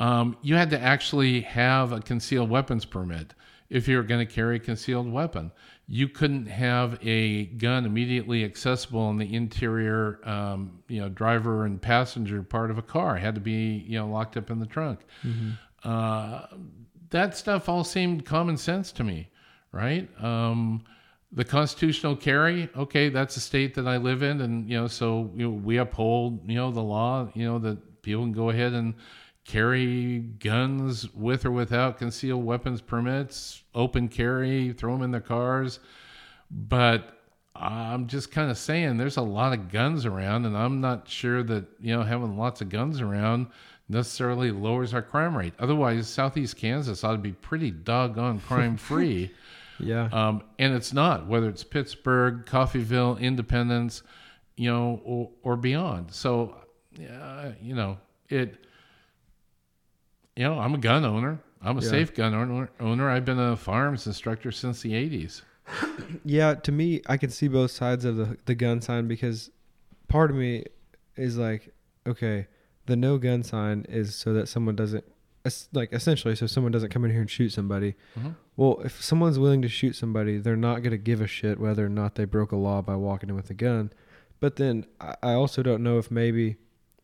um, 0.00 0.36
you 0.42 0.56
had 0.56 0.70
to 0.70 0.80
actually 0.80 1.42
have 1.42 1.92
a 1.92 2.00
concealed 2.00 2.50
weapons 2.50 2.84
permit 2.84 3.32
if 3.68 3.88
you 3.88 3.96
were 3.96 4.02
going 4.02 4.26
to 4.26 4.32
carry 4.32 4.56
a 4.56 4.58
concealed 4.60 5.10
weapon. 5.10 5.50
You 5.88 6.08
couldn't 6.08 6.46
have 6.46 6.98
a 7.02 7.44
gun 7.46 7.84
immediately 7.86 8.44
accessible 8.44 9.08
in 9.10 9.18
the 9.18 9.34
interior, 9.34 10.20
um, 10.24 10.82
you 10.88 11.00
know, 11.00 11.08
driver 11.08 11.64
and 11.64 11.80
passenger 11.80 12.42
part 12.42 12.70
of 12.70 12.78
a 12.78 12.82
car. 12.82 13.16
It 13.16 13.20
had 13.20 13.34
to 13.36 13.40
be, 13.40 13.84
you 13.86 13.98
know, 13.98 14.08
locked 14.08 14.36
up 14.36 14.50
in 14.50 14.58
the 14.58 14.66
trunk. 14.66 15.00
Uh, 15.84 16.46
that 17.10 17.36
stuff 17.36 17.68
all 17.68 17.84
seemed 17.84 18.24
common 18.24 18.56
sense 18.56 18.90
to 18.92 19.04
me, 19.04 19.28
right? 19.70 20.08
Um, 20.22 20.84
the 21.32 21.44
constitutional 21.44 22.16
carry, 22.16 22.68
okay, 22.76 23.08
that's 23.08 23.36
a 23.36 23.40
state 23.40 23.74
that 23.74 23.86
I 23.86 23.96
live 23.98 24.22
in, 24.22 24.40
and 24.40 24.68
you 24.68 24.76
know, 24.80 24.86
so 24.86 25.30
you 25.36 25.48
know, 25.48 25.50
we 25.50 25.76
uphold, 25.76 26.48
you 26.48 26.56
know, 26.56 26.70
the 26.70 26.82
law, 26.82 27.28
you 27.34 27.44
know, 27.44 27.58
that 27.60 28.02
people 28.02 28.22
can 28.22 28.32
go 28.32 28.50
ahead 28.50 28.72
and 28.72 28.94
carry 29.46 30.18
guns 30.18 31.12
with 31.14 31.44
or 31.44 31.50
without 31.50 31.98
concealed 31.98 32.44
weapons 32.44 32.80
permits, 32.80 33.62
open 33.74 34.08
carry, 34.08 34.72
throw 34.72 34.92
them 34.92 35.02
in 35.02 35.10
their 35.12 35.20
cars. 35.20 35.78
But 36.50 37.20
I'm 37.54 38.06
just 38.08 38.30
kind 38.30 38.50
of 38.50 38.58
saying 38.58 38.96
there's 38.96 39.16
a 39.16 39.22
lot 39.22 39.52
of 39.52 39.70
guns 39.70 40.04
around, 40.04 40.46
and 40.46 40.56
I'm 40.56 40.80
not 40.80 41.08
sure 41.08 41.42
that, 41.44 41.64
you 41.80 41.96
know, 41.96 42.02
having 42.02 42.36
lots 42.36 42.60
of 42.60 42.68
guns 42.68 43.00
around 43.00 43.46
necessarily 43.88 44.50
lowers 44.50 44.92
our 44.92 45.02
crime 45.02 45.36
rate. 45.36 45.54
Otherwise, 45.58 46.08
Southeast 46.08 46.56
Kansas 46.56 47.04
ought 47.04 47.12
to 47.12 47.18
be 47.18 47.32
pretty 47.32 47.70
doggone 47.70 48.40
crime 48.40 48.76
free. 48.76 49.30
Yeah. 49.78 50.08
Um, 50.10 50.42
and 50.58 50.74
it's 50.74 50.94
not, 50.94 51.26
whether 51.26 51.50
it's 51.50 51.62
Pittsburg, 51.62 52.46
Coffeyville, 52.46 53.20
Independence, 53.20 54.02
you 54.56 54.72
know, 54.72 55.02
or, 55.04 55.30
or 55.42 55.56
beyond. 55.58 56.12
So, 56.12 56.56
uh, 56.98 57.50
you 57.60 57.74
know, 57.74 57.98
it, 58.30 58.65
you 60.36 60.44
know, 60.44 60.58
I'm 60.58 60.74
a 60.74 60.78
gun 60.78 61.04
owner. 61.04 61.40
I'm 61.62 61.78
a 61.78 61.82
Yeah. 61.82 61.88
safe 61.90 62.14
gun 62.14 62.34
owner, 62.34 62.68
owner. 62.78 63.08
I've 63.10 63.24
been 63.24 63.38
a 63.38 63.56
firearms 63.56 64.06
instructor 64.06 64.52
since 64.52 64.82
the 64.82 64.92
80s. 64.92 65.42
Yeah, 66.24 66.54
to 66.54 66.70
me, 66.72 67.02
I 67.06 67.16
can 67.16 67.30
see 67.30 67.48
both 67.48 67.70
sides 67.72 68.04
of 68.04 68.16
the 68.16 68.36
the 68.46 68.54
gun 68.54 68.80
sign 68.80 69.08
because 69.08 69.50
part 70.08 70.30
of 70.30 70.36
me 70.36 70.64
is 71.16 71.36
like, 71.38 71.74
okay, 72.06 72.46
the 72.86 72.94
no 72.96 73.18
gun 73.18 73.42
sign 73.42 73.84
is 73.88 74.14
so 74.14 74.32
that 74.34 74.48
someone 74.48 74.76
doesn't, 74.76 75.04
like 75.72 75.92
essentially, 75.92 76.36
so 76.36 76.46
someone 76.46 76.70
doesn't 76.72 76.90
come 76.90 77.04
in 77.04 77.10
here 77.10 77.20
and 77.20 77.30
shoot 77.30 77.50
somebody. 77.50 77.94
Mhm. 78.16 78.36
Well, 78.56 78.80
if 78.84 79.02
someone's 79.02 79.38
willing 79.40 79.62
to 79.62 79.68
shoot 79.68 79.96
somebody, 79.96 80.38
they're 80.38 80.56
not 80.56 80.82
going 80.82 80.92
to 80.92 80.98
give 80.98 81.20
a 81.20 81.26
shit 81.26 81.58
whether 81.58 81.84
or 81.84 81.88
not 81.90 82.14
they 82.14 82.24
broke 82.26 82.52
a 82.52 82.56
law 82.56 82.80
by 82.82 82.94
walking 82.94 83.28
in 83.28 83.34
with 83.34 83.50
a 83.50 83.54
gun. 83.54 83.90
But 84.38 84.56
then 84.56 84.86
I 85.00 85.32
also 85.32 85.62
don't 85.62 85.82
know 85.82 85.98
if 85.98 86.10
maybe 86.10 86.56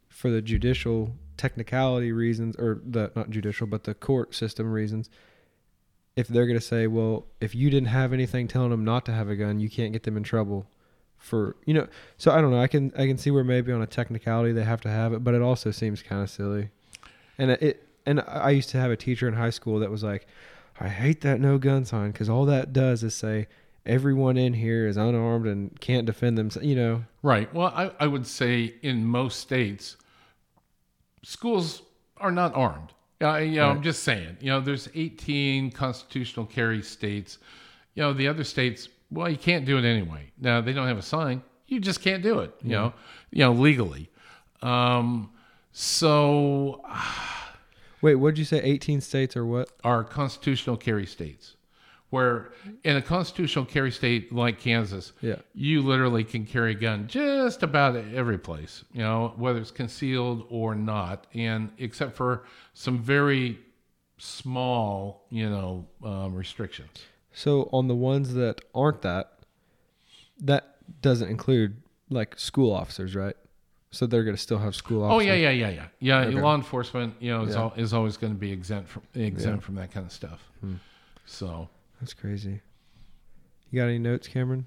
for 0.09 0.31
the 0.31 0.43
judicial 0.43 1.17
technicality 1.37 2.13
reasons, 2.13 2.57
or 2.57 2.81
the 2.85 3.11
not 3.15 3.31
judicial, 3.31 3.67
but 3.67 3.85
the 3.85 3.95
court 3.95 4.35
system 4.35 4.73
reasons, 4.73 5.11
if 6.17 6.29
they're 6.29 6.47
going 6.47 6.59
to 6.59 6.65
say, 6.65 6.87
well, 6.87 7.27
if 7.41 7.55
you 7.55 7.71
didn't 7.71 7.89
have 7.89 8.13
anything 8.13 8.49
telling 8.49 8.71
them 8.71 8.85
not 8.85 9.05
to 9.07 9.13
have 9.13 9.29
a 9.29 9.37
gun, 9.37 9.61
you 9.61 9.71
can't 9.71 9.93
get 9.93 10.03
them 10.03 10.17
in 10.17 10.23
trouble 10.23 10.67
for 11.23 11.57
you 11.65 11.73
know. 11.73 11.87
So 12.19 12.33
I 12.33 12.41
don't 12.41 12.51
know. 12.51 12.61
I 12.61 12.67
can 12.67 12.93
I 12.97 13.07
can 13.07 13.17
see 13.17 13.31
where 13.31 13.45
maybe 13.45 13.73
on 13.73 13.81
a 13.81 13.87
technicality 13.87 14.53
they 14.53 14.65
have 14.65 14.81
to 14.83 14.91
have 14.91 15.13
it, 15.13 15.25
but 15.25 15.35
it 15.35 15.43
also 15.43 15.71
seems 15.71 16.03
kind 16.03 16.23
of 16.23 16.29
silly. 16.29 16.71
And 17.39 17.53
it, 17.53 17.89
and 18.05 18.23
I 18.27 18.51
used 18.51 18.69
to 18.71 18.79
have 18.79 18.91
a 18.91 18.97
teacher 18.97 19.29
in 19.29 19.35
high 19.35 19.51
school 19.51 19.79
that 19.79 19.91
was 19.91 20.03
like, 20.03 20.27
I 20.79 20.89
hate 20.89 21.21
that 21.23 21.41
no 21.41 21.59
gun 21.59 21.85
sign 21.85 22.11
because 22.11 22.29
all 22.29 22.45
that 22.47 22.73
does 22.73 23.03
is 23.03 23.15
say 23.15 23.47
everyone 23.87 24.37
in 24.37 24.55
here 24.55 24.87
is 24.87 24.97
unarmed 24.97 25.47
and 25.47 25.81
can't 25.81 26.07
defend 26.07 26.37
themselves. 26.37 26.67
You 26.67 26.77
know. 26.77 27.05
Right. 27.23 27.53
Well, 27.55 27.73
I, 27.75 27.93
I 28.01 28.07
would 28.07 28.27
say 28.27 28.75
in 28.83 29.07
most 29.07 29.41
states, 29.41 29.97
schools 31.23 31.83
are 32.19 32.33
not 32.33 32.55
armed. 32.55 32.93
Uh, 33.21 33.37
you 33.37 33.57
know, 33.57 33.71
I'm 33.71 33.83
just 33.83 34.03
saying. 34.03 34.37
You 34.41 34.51
know, 34.51 34.61
there's 34.61 34.89
18 34.95 35.71
constitutional 35.71 36.47
carry 36.47 36.83
states. 36.83 37.39
You 37.95 38.03
know, 38.03 38.13
the 38.13 38.27
other 38.27 38.43
states, 38.43 38.89
well, 39.11 39.29
you 39.29 39.37
can't 39.37 39.65
do 39.65 39.79
it 39.79 39.85
anyway. 39.85 40.31
Now 40.41 40.61
they 40.61 40.73
don't 40.73 40.89
have 40.89 40.99
a 40.99 41.03
sign. 41.03 41.43
You 41.67 41.79
just 41.79 42.01
can't 42.01 42.23
do 42.23 42.41
it. 42.41 42.53
You 42.63 42.71
know, 42.71 42.93
you 43.31 43.45
know 43.45 43.53
legally. 43.53 44.11
Um, 44.61 45.31
so 45.73 46.85
Wait, 48.03 48.17
what 48.17 48.31
did 48.31 48.39
you 48.39 48.45
say? 48.45 48.61
18 48.61 49.01
states 49.01 49.37
or 49.37 49.47
what? 49.47 49.71
are 49.85 50.03
constitutional 50.03 50.77
carry 50.77 51.07
states, 51.07 51.55
where 52.13 52.53
in 52.85 52.95
a 52.97 53.01
constitutional 53.03 53.65
carry 53.65 53.91
state 53.91 54.31
like 54.35 54.61
Kansas, 54.61 55.13
Yeah. 55.23 55.37
you 55.55 55.81
literally 55.81 56.25
can 56.25 56.45
carry 56.45 56.73
a 56.73 56.75
gun 56.75 57.07
just 57.09 57.63
about 57.63 57.97
every 57.97 58.37
place, 58.39 58.85
you 58.93 59.01
know, 59.01 59.33
whether 59.37 59.59
it's 59.59 59.71
concealed 59.71 60.47
or 60.51 60.75
not, 60.75 61.27
and 61.33 61.71
except 61.79 62.15
for 62.15 62.45
some 62.75 62.99
very 62.99 63.59
small, 64.19 65.27
you 65.31 65.49
know, 65.49 65.87
um, 66.05 66.35
restrictions. 66.35 67.03
So 67.33 67.71
on 67.73 67.89
the 67.89 67.95
ones 67.95 68.35
that 68.35 68.61
aren't 68.75 69.01
that, 69.03 69.39
that 70.39 70.77
doesn't 71.01 71.29
include 71.29 71.83
like 72.11 72.39
school 72.39 72.73
officers, 72.75 73.17
right? 73.17 73.37
So 73.91 74.07
they're 74.07 74.25
going 74.25 74.37
to 74.37 74.43
still 74.43 74.59
have 74.59 74.75
school 74.75 75.03
Oh 75.03 75.17
officers. 75.17 75.29
yeah, 75.29 75.51
yeah, 75.51 75.51
yeah, 75.51 75.69
yeah, 75.71 75.87
yeah. 75.99 76.27
Okay. 76.29 76.41
Law 76.41 76.55
enforcement, 76.55 77.15
you 77.21 77.31
know, 77.31 77.45
is, 77.45 77.55
Yeah. 77.55 77.61
al- 77.63 77.73
is 77.77 77.95
always 77.95 78.19
going 78.19 78.35
to 78.35 78.39
be 78.39 78.53
exempt 78.53 78.91
from 78.91 79.03
exempt 79.15 79.63
Yeah. 79.63 79.65
from 79.67 79.75
that 79.77 79.91
kind 79.93 80.05
of 80.07 80.13
stuff. 80.13 80.41
Hmm. 80.61 80.75
So 81.25 81.69
That's 82.03 82.15
crazy. 82.15 82.61
You 83.71 83.81
got 83.81 83.87
any 83.87 84.01
notes, 84.01 84.27
Cameron? 84.27 84.67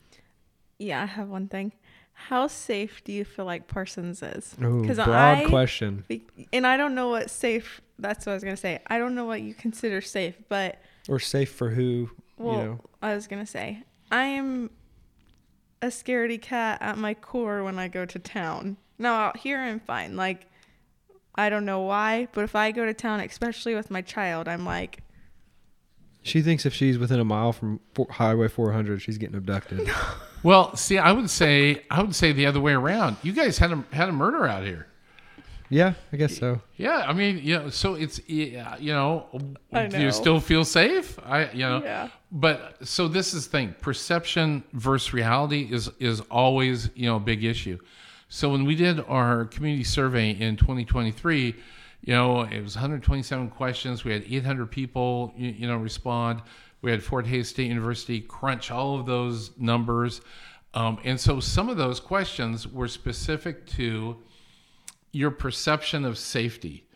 Yeah, 0.79 1.03
I 1.03 1.05
have 1.05 1.27
one 1.27 1.49
thing. 1.49 1.73
How 2.13 2.47
safe 2.47 3.03
do 3.03 3.11
you 3.11 3.25
feel 3.25 3.43
like 3.43 3.67
Parsons 3.67 4.23
is? 4.23 4.55
Oh, 4.63 4.83
broad 4.85 5.09
I- 5.09 5.49
question. 5.49 6.05
And 6.53 6.65
I 6.65 6.77
don't 6.77 6.95
know 6.95 7.09
what 7.09 7.29
safe. 7.29 7.81
That's 7.99 8.25
what 8.25 8.31
I 8.31 8.35
was 8.35 8.43
gonna 8.45 8.55
say. 8.55 8.79
I 8.87 8.97
don't 8.97 9.15
know 9.15 9.25
what 9.25 9.41
you 9.41 9.53
consider 9.53 9.99
safe, 9.99 10.35
but 10.47 10.79
Or 11.09 11.19
safe 11.19 11.51
for 11.51 11.71
who? 11.71 12.09
well, 12.37 12.55
you 12.57 12.63
know. 12.63 12.79
I 13.01 13.15
was 13.15 13.27
gonna 13.27 13.45
say 13.45 13.83
I 14.09 14.23
am 14.27 14.69
a 15.81 15.87
scaredy 15.87 16.41
cat 16.41 16.77
at 16.81 16.97
my 16.97 17.15
core 17.15 17.65
when 17.65 17.77
I 17.77 17.89
go 17.89 18.05
to 18.05 18.17
town. 18.17 18.77
Now 18.97 19.15
out 19.15 19.37
here 19.37 19.59
I'm 19.59 19.81
fine. 19.81 20.15
Like 20.15 20.47
I 21.35 21.49
don't 21.49 21.65
know 21.65 21.81
why, 21.81 22.29
but 22.31 22.45
if 22.45 22.55
I 22.55 22.71
go 22.71 22.85
to 22.85 22.93
town, 22.93 23.19
especially 23.19 23.75
with 23.75 23.91
my 23.91 24.01
child, 24.01 24.47
I'm 24.47 24.63
like, 24.63 25.01
She 26.25 26.41
thinks 26.41 26.65
if 26.65 26.73
she's 26.73 26.97
within 26.97 27.19
a 27.19 27.23
mile 27.23 27.53
from 27.53 27.79
four, 27.93 28.07
Highway 28.09 28.47
400, 28.47 28.99
she's 29.01 29.17
getting 29.17 29.35
abducted. 29.37 29.87
Well, 30.43 30.75
see, 30.75 30.99
I 30.99 31.11
would 31.11 31.31
say 31.31 31.81
I 31.89 32.03
would 32.03 32.13
say 32.13 32.31
the 32.31 32.45
other 32.45 32.59
way 32.61 32.73
around. 32.73 33.17
You 33.23 33.33
guys 33.33 33.57
had 33.57 33.71
a 33.71 33.83
had 33.91 34.09
a 34.09 34.11
murder 34.11 34.45
out 34.45 34.63
here. 34.63 34.85
yeah, 35.69 35.93
I 36.13 36.17
guess 36.17 36.37
so. 36.37 36.61
Yeah, 36.77 36.97
I 37.07 37.13
mean, 37.13 37.39
you 37.41 37.57
know, 37.57 37.69
so 37.71 37.95
it's 37.95 38.19
yeah, 38.29 38.77
you 38.77 38.93
know, 38.93 39.25
I 39.73 39.87
do 39.87 39.99
you 39.99 40.11
still 40.11 40.39
feel 40.39 40.63
safe? 40.63 41.17
I 41.25 41.49
you 41.51 41.59
know, 41.67 41.81
Yeah. 41.83 42.09
but 42.31 42.77
so 42.87 43.07
this 43.07 43.33
is 43.33 43.45
the 43.47 43.51
thing: 43.57 43.73
perception 43.81 44.63
versus 44.73 45.13
reality 45.15 45.67
is 45.71 45.89
is 45.99 46.21
always 46.29 46.91
you 46.93 47.07
know 47.07 47.15
a 47.15 47.19
big 47.19 47.43
issue. 47.43 47.79
So 48.29 48.51
when 48.51 48.65
we 48.65 48.75
did 48.75 48.99
our 49.07 49.45
community 49.45 49.83
survey 49.83 50.29
in 50.29 50.57
2023, 50.57 51.55
You 52.05 52.13
know, 52.13 52.41
it 52.41 52.61
was 52.61 52.75
127 52.75 53.49
questions. 53.49 54.03
We 54.03 54.13
had 54.13 54.23
800 54.29 54.69
people, 54.69 55.33
you, 55.35 55.49
you 55.49 55.67
know, 55.67 55.75
respond. 55.75 56.43
We 56.83 56.91
had 56.91 57.03
Fort 57.03 57.25
Hays 57.25 57.49
State 57.49 57.67
University 57.67 58.21
crunch 58.21 58.69
all 58.69 58.99
of 58.99 59.07
those 59.07 59.49
numbers. 59.57 60.21
Um, 60.75 60.99
and 61.03 61.19
so 61.19 61.39
some 61.39 61.67
of 61.67 61.77
those 61.77 61.99
questions 61.99 62.67
were 62.67 62.87
specific 62.87 63.65
to 63.71 64.17
your 65.13 65.31
perception 65.31 66.05
of 66.05 66.19
safety. 66.19 66.87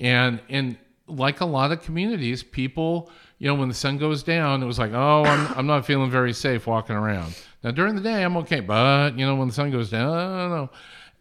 And 0.00 0.40
and 0.48 0.78
like 1.06 1.42
a 1.42 1.44
lot 1.44 1.70
of 1.70 1.82
communities, 1.82 2.42
people, 2.42 3.10
you 3.38 3.46
know, 3.46 3.54
when 3.54 3.68
the 3.68 3.74
sun 3.74 3.98
goes 3.98 4.22
down, 4.22 4.62
it 4.62 4.66
was 4.66 4.78
like, 4.78 4.92
oh, 4.94 5.24
I'm, 5.24 5.54
I'm 5.58 5.66
not 5.66 5.84
feeling 5.84 6.10
very 6.10 6.32
safe 6.32 6.66
walking 6.66 6.96
around. 6.96 7.36
Now 7.62 7.70
during 7.70 7.96
the 7.96 8.00
day, 8.00 8.22
I'm 8.22 8.38
okay, 8.38 8.60
but 8.60 9.18
you 9.18 9.26
know, 9.26 9.34
when 9.34 9.48
the 9.48 9.54
sun 9.54 9.70
goes 9.70 9.90
down, 9.90 10.10
I 10.10 10.40
don't 10.40 10.50
know. 10.50 10.70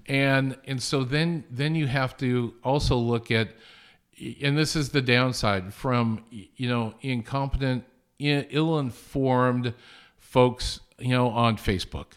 And 0.07 0.57
and 0.65 0.81
so 0.81 1.03
then 1.03 1.45
then 1.49 1.75
you 1.75 1.87
have 1.87 2.17
to 2.17 2.53
also 2.63 2.97
look 2.97 3.31
at, 3.31 3.49
and 4.41 4.57
this 4.57 4.75
is 4.75 4.89
the 4.89 5.01
downside 5.01 5.73
from 5.73 6.23
you 6.31 6.67
know 6.67 6.95
incompetent, 7.01 7.85
ill-informed 8.19 9.73
folks, 10.17 10.79
you 10.99 11.09
know, 11.09 11.29
on 11.29 11.57
Facebook, 11.57 12.07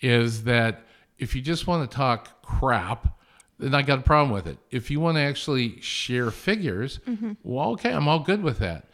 is 0.00 0.44
that 0.44 0.84
if 1.18 1.34
you 1.34 1.40
just 1.40 1.66
want 1.66 1.90
to 1.90 1.96
talk 1.96 2.42
crap 2.42 3.18
then 3.62 3.74
I 3.74 3.82
got 3.82 4.00
a 4.00 4.02
problem 4.02 4.32
with 4.32 4.48
it. 4.48 4.58
If 4.72 4.90
you 4.90 4.98
want 4.98 5.16
to 5.16 5.20
actually 5.20 5.80
share 5.80 6.32
figures, 6.32 6.98
well, 7.44 7.70
okay, 7.70 7.92
I'm 7.92 8.08
all 8.08 8.18
good 8.18 8.42
with 8.42 8.58
that. 8.58 8.86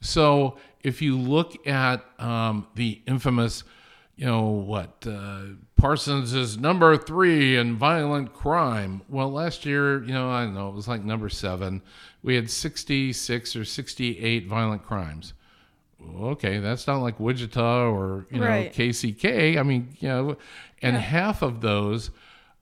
So 0.00 0.56
if 0.82 1.02
you 1.02 1.18
look 1.18 1.66
at 1.66 2.02
um, 2.18 2.66
the 2.74 3.02
infamous, 3.06 3.64
you 4.18 4.26
know, 4.26 4.42
what 4.42 5.06
uh, 5.08 5.42
Parsons 5.76 6.34
is 6.34 6.58
number 6.58 6.96
three 6.96 7.56
in 7.56 7.76
violent 7.76 8.34
crime. 8.34 9.00
Well, 9.08 9.30
last 9.30 9.64
year, 9.64 10.02
you 10.02 10.12
know, 10.12 10.28
I 10.28 10.42
don't 10.44 10.54
know, 10.54 10.68
it 10.68 10.74
was 10.74 10.88
like 10.88 11.04
number 11.04 11.28
seven. 11.28 11.82
We 12.24 12.34
had 12.34 12.50
66 12.50 13.54
or 13.54 13.64
68 13.64 14.48
violent 14.48 14.84
crimes. 14.84 15.34
Okay, 16.20 16.58
that's 16.58 16.88
not 16.88 16.96
like 16.96 17.20
Wichita 17.20 17.90
or 17.90 18.26
you 18.30 18.40
know 18.40 18.46
Right. 18.46 18.72
KCK. 18.72 19.56
I 19.56 19.62
mean, 19.62 19.96
you 20.00 20.08
know, 20.08 20.36
and 20.82 20.96
half 20.96 21.42
of 21.42 21.60
those 21.60 22.10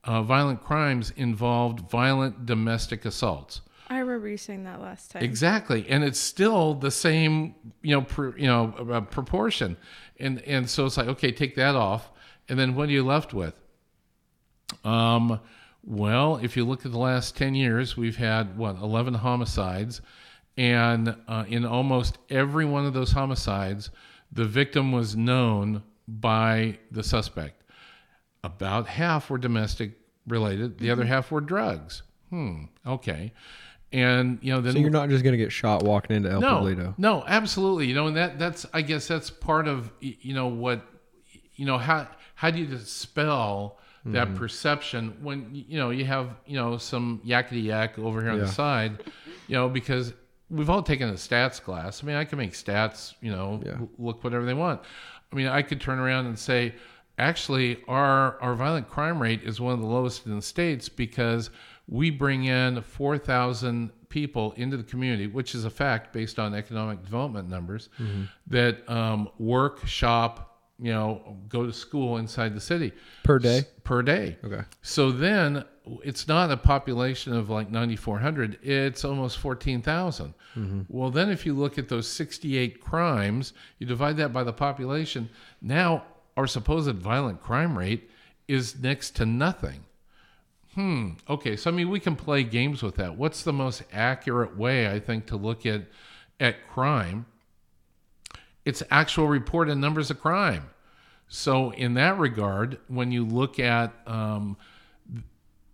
uh, 0.04 0.22
violent 0.22 0.62
crimes 0.62 1.10
involved 1.16 1.90
violent 1.90 2.44
domestic 2.44 3.04
assaults. 3.06 3.62
Remember 4.16 4.30
you 4.30 4.38
saying 4.38 4.64
that 4.64 4.80
last 4.80 5.10
time. 5.10 5.22
Exactly, 5.22 5.86
and 5.90 6.02
it's 6.02 6.18
still 6.18 6.72
the 6.72 6.90
same, 6.90 7.54
you 7.82 7.94
know, 7.94 8.00
pr- 8.00 8.38
you 8.38 8.46
know, 8.46 8.74
uh, 8.90 9.02
proportion, 9.02 9.76
and 10.18 10.40
and 10.44 10.70
so 10.70 10.86
it's 10.86 10.96
like, 10.96 11.08
okay, 11.08 11.32
take 11.32 11.54
that 11.56 11.74
off, 11.74 12.10
and 12.48 12.58
then 12.58 12.74
what 12.74 12.88
are 12.88 12.92
you 12.92 13.04
left 13.04 13.34
with? 13.34 13.52
Um, 14.84 15.38
well, 15.84 16.38
if 16.38 16.56
you 16.56 16.64
look 16.64 16.86
at 16.86 16.92
the 16.92 16.98
last 16.98 17.36
ten 17.36 17.54
years, 17.54 17.94
we've 17.98 18.16
had 18.16 18.56
what 18.56 18.76
eleven 18.76 19.12
homicides, 19.12 20.00
and 20.56 21.14
uh, 21.28 21.44
in 21.46 21.66
almost 21.66 22.16
every 22.30 22.64
one 22.64 22.86
of 22.86 22.94
those 22.94 23.12
homicides, 23.12 23.90
the 24.32 24.46
victim 24.46 24.92
was 24.92 25.14
known 25.14 25.82
by 26.08 26.78
the 26.90 27.02
suspect. 27.02 27.64
About 28.42 28.86
half 28.86 29.28
were 29.28 29.36
domestic 29.36 29.92
related. 30.26 30.78
The 30.78 30.90
other 30.90 31.04
half 31.04 31.30
were 31.30 31.42
drugs. 31.42 32.02
Hmm. 32.30 32.64
Okay. 32.86 33.34
And 33.96 34.38
you 34.42 34.52
know, 34.52 34.60
then 34.60 34.72
So 34.74 34.78
you're 34.78 34.90
not 34.90 35.08
just 35.08 35.24
gonna 35.24 35.36
get 35.36 35.52
shot 35.52 35.82
walking 35.84 36.16
into 36.16 36.30
El 36.30 36.40
no, 36.40 36.62
Pueblito. 36.62 36.94
no, 36.98 37.24
absolutely. 37.26 37.86
You 37.86 37.94
know, 37.94 38.06
and 38.08 38.16
that 38.16 38.38
that's 38.38 38.66
I 38.74 38.82
guess 38.82 39.08
that's 39.08 39.30
part 39.30 39.66
of 39.68 39.90
you 40.00 40.34
know 40.34 40.48
what 40.48 40.82
you 41.54 41.64
know 41.64 41.78
how 41.78 42.06
how 42.34 42.50
do 42.50 42.58
you 42.58 42.66
dispel 42.66 43.78
that 44.06 44.28
Mm-hmm. 44.28 44.36
perception 44.36 45.16
when 45.20 45.50
you 45.52 45.78
know 45.78 45.90
you 45.90 46.04
have 46.04 46.28
you 46.46 46.56
know 46.56 46.76
some 46.78 47.20
yakety 47.26 47.64
yak 47.64 47.98
over 47.98 48.20
here 48.22 48.30
on 48.32 48.38
the 48.38 48.46
side, 48.48 49.02
you 49.48 49.54
know 49.56 49.68
because 49.68 50.12
we've 50.50 50.70
all 50.70 50.82
taken 50.82 51.08
a 51.08 51.14
stats 51.14 51.60
class. 51.60 52.02
I 52.04 52.06
mean, 52.06 52.14
I 52.16 52.24
can 52.24 52.38
make 52.38 52.52
stats, 52.52 53.14
you 53.20 53.32
know, 53.32 53.60
Yeah. 53.66 53.78
look 53.98 54.22
whatever 54.22 54.44
they 54.44 54.54
want. 54.54 54.80
I 55.32 55.34
mean, 55.34 55.48
I 55.48 55.62
could 55.62 55.80
turn 55.80 55.98
around 55.98 56.26
and 56.26 56.38
say, 56.38 56.74
actually, 57.18 57.82
our 57.88 58.40
our 58.40 58.54
violent 58.54 58.88
crime 58.88 59.20
rate 59.20 59.42
is 59.42 59.60
one 59.60 59.72
of 59.74 59.80
the 59.80 59.86
lowest 59.86 60.24
in 60.26 60.36
the 60.36 60.42
states 60.42 60.88
because 60.88 61.50
we 61.88 62.10
bring 62.10 62.44
in 62.44 62.82
4,000 62.82 63.90
people 64.08 64.52
into 64.56 64.76
the 64.76 64.82
community, 64.82 65.26
which 65.26 65.54
is 65.54 65.64
a 65.64 65.70
fact 65.70 66.12
based 66.12 66.38
on 66.38 66.54
economic 66.54 67.02
development 67.02 67.48
numbers, 67.48 67.88
that 68.48 68.88
um, 68.90 69.28
work, 69.38 69.86
shop, 69.86 70.60
you 70.78 70.92
know, 70.92 71.36
go 71.48 71.64
to 71.64 71.72
school 71.72 72.18
inside 72.18 72.54
the 72.54 72.60
city 72.60 72.92
Per 73.24 73.38
day? 73.38 73.58
S- 73.58 73.64
Per 73.84 74.02
day. 74.02 74.36
Okay. 74.44 74.62
So 74.82 75.10
then 75.10 75.64
it's 76.02 76.28
not 76.28 76.50
a 76.50 76.56
population 76.56 77.32
of 77.34 77.48
like 77.48 77.70
9,400, 77.70 78.58
it's 78.62 79.04
almost 79.04 79.38
14,000. 79.38 80.34
Well, 80.88 81.10
then 81.10 81.30
if 81.30 81.44
you 81.46 81.54
look 81.54 81.78
at 81.78 81.88
those 81.88 82.08
68 82.08 82.80
crimes, 82.80 83.52
you 83.78 83.86
divide 83.86 84.16
that 84.18 84.32
by 84.32 84.42
the 84.44 84.52
population, 84.52 85.28
now 85.62 86.04
our 86.36 86.46
supposed 86.46 86.96
violent 86.96 87.42
crime 87.42 87.76
rate 87.78 88.10
is 88.48 88.78
next 88.80 89.16
to 89.16 89.26
nothing. 89.26 89.80
Hmm. 90.76 91.12
Okay. 91.28 91.56
So, 91.56 91.70
I 91.70 91.72
mean, 91.72 91.88
we 91.88 91.98
can 91.98 92.14
play 92.14 92.44
games 92.44 92.82
with 92.82 92.96
that. 92.96 93.16
What's 93.16 93.42
the 93.42 93.52
most 93.52 93.82
accurate 93.92 94.58
way, 94.58 94.90
I 94.90 95.00
think, 95.00 95.26
to 95.28 95.36
look 95.36 95.64
at, 95.64 95.84
at 96.38 96.68
crime? 96.68 97.24
It's 98.66 98.82
actual 98.90 99.26
reported 99.26 99.76
numbers 99.76 100.10
of 100.10 100.20
crime. 100.20 100.64
So, 101.28 101.70
in 101.70 101.94
that 101.94 102.18
regard, 102.18 102.78
when 102.88 103.10
you 103.10 103.24
look 103.24 103.58
at, 103.58 103.94
um, 104.06 104.58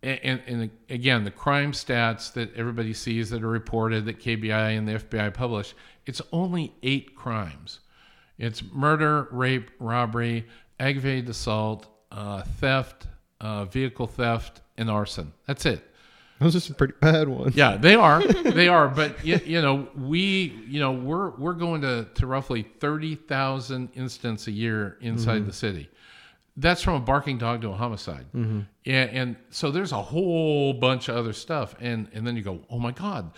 and, 0.04 0.40
and 0.46 0.70
again, 0.88 1.24
the 1.24 1.32
crime 1.32 1.72
stats 1.72 2.32
that 2.34 2.54
everybody 2.54 2.94
sees 2.94 3.28
that 3.30 3.42
are 3.42 3.48
reported 3.48 4.04
that 4.04 4.20
KBI 4.20 4.78
and 4.78 4.86
the 4.86 5.00
FBI 5.00 5.34
publish, 5.34 5.74
it's 6.06 6.22
only 6.30 6.74
eight 6.84 7.16
crimes. 7.16 7.80
It's 8.38 8.62
murder, 8.72 9.26
rape, 9.32 9.70
robbery, 9.80 10.46
aggravated 10.78 11.28
assault, 11.28 11.88
uh, 12.12 12.42
theft, 12.42 13.08
uh, 13.40 13.64
vehicle 13.64 14.06
theft, 14.06 14.61
and 14.76 14.90
arson. 14.90 15.32
That's 15.46 15.66
it. 15.66 15.82
Those 16.42 16.56
are 16.56 16.60
some 16.60 16.74
pretty 16.74 16.94
bad 17.00 17.28
ones. 17.28 17.54
Yeah, 17.54 17.76
they 17.76 17.94
are. 17.94 18.22
they 18.42 18.66
are. 18.66 18.88
But 18.88 19.24
you, 19.24 19.40
you 19.44 19.62
know, 19.62 19.88
we 19.96 20.60
you 20.66 20.80
know 20.80 20.92
we're 20.92 21.30
we're 21.30 21.52
going 21.52 21.82
to 21.82 22.08
to 22.14 22.26
roughly 22.26 22.62
thirty 22.62 23.14
thousand 23.14 23.90
incidents 23.94 24.48
a 24.48 24.50
year 24.50 24.98
inside 25.00 25.38
mm-hmm. 25.38 25.46
the 25.46 25.52
city. 25.52 25.88
That's 26.56 26.82
from 26.82 26.94
a 26.94 27.00
barking 27.00 27.38
dog 27.38 27.62
to 27.62 27.70
a 27.70 27.74
homicide. 27.74 28.26
Mm-hmm. 28.34 28.60
And, 28.84 29.10
and 29.10 29.36
so 29.50 29.70
there's 29.70 29.92
a 29.92 30.02
whole 30.02 30.74
bunch 30.74 31.08
of 31.08 31.16
other 31.16 31.32
stuff. 31.32 31.74
And 31.80 32.08
and 32.12 32.26
then 32.26 32.36
you 32.36 32.42
go, 32.42 32.60
oh 32.68 32.78
my 32.78 32.90
God, 32.90 33.30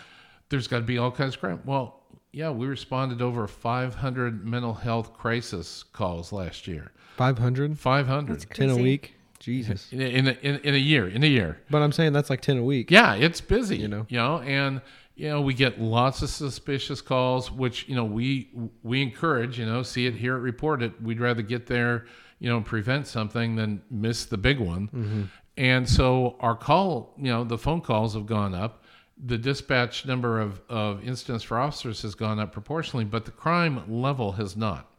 there's 0.49 0.67
got 0.67 0.79
to 0.79 0.85
be 0.85 0.99
all 0.99 1.13
kinds 1.13 1.35
of 1.35 1.41
crime. 1.41 1.61
Well, 1.65 2.03
yeah, 2.33 2.51
we 2.51 2.67
responded 2.67 3.23
over 3.23 3.47
500 3.47 4.45
mental 4.45 4.75
health 4.75 5.13
crisis 5.13 5.85
calls 5.85 6.33
last 6.33 6.67
year. 6.67 6.91
500? 7.17 7.79
500 7.79 8.51
10 8.51 8.71
a 8.71 8.77
week? 8.77 9.14
Jesus. 9.45 9.93
in 9.93 10.01
a, 10.01 10.05
in, 10.05 10.29
a, 10.29 10.31
in, 10.43 10.57
in 10.61 10.75
a 10.75 10.79
year. 10.79 11.07
In 11.07 11.23
a 11.23 11.27
year. 11.27 11.59
But 11.71 11.83
I'm 11.83 11.93
saying 11.93 12.13
that's 12.13 12.31
like 12.31 12.41
10 12.41 12.59
a 12.59 12.63
week. 12.63 12.91
Yeah, 12.91 13.15
it's 13.15 13.41
busy. 13.41 13.77
You 13.77 13.89
know? 13.89 14.07
you 14.09 14.19
know, 14.19 14.39
and 14.41 14.81
you 15.15 15.29
know 15.29 15.41
we 15.41 15.55
get 15.55 15.81
lots 15.81 16.23
of 16.23 16.31
suspicious 16.31 17.01
calls, 17.01 17.51
which 17.51 17.89
you 17.89 17.95
know 17.95 18.05
we 18.05 18.51
we 18.83 19.03
encourage. 19.03 19.59
You 19.59 19.67
know, 19.67 19.83
see 19.83 20.07
it, 20.07 20.15
hear 20.15 20.37
it, 20.37 20.41
report 20.41 20.83
it. 20.83 21.01
We'd 21.03 21.21
rather 21.21 21.43
get 21.43 21.67
there, 21.67 22.07
you 22.39 22.49
know, 22.49 22.61
prevent 22.63 23.07
something 23.07 23.57
than 23.57 23.83
miss 23.91 24.25
the 24.25 24.39
big 24.39 24.59
one. 24.59 24.89
Mm-hmm. 24.89 25.23
And 25.57 25.89
so 25.89 26.37
our 26.41 26.57
call, 26.57 27.15
you 27.17 27.31
know, 27.31 27.45
the 27.45 27.59
phone 27.59 27.81
calls 27.81 28.15
have 28.15 28.27
gone 28.27 28.55
up. 28.55 28.83
The 29.25 29.39
dispatch 29.39 30.05
number 30.05 30.41
of, 30.41 30.61
of 30.69 31.07
incidents 31.07 31.45
for 31.45 31.59
officers 31.59 32.03
has 32.03 32.17
gone 32.17 32.41
up 32.41 32.51
proportionally, 32.51 33.05
but 33.05 33.25
the 33.25 33.31
crime 33.31 33.85
level 33.89 34.33
has 34.33 34.57
not. 34.57 34.91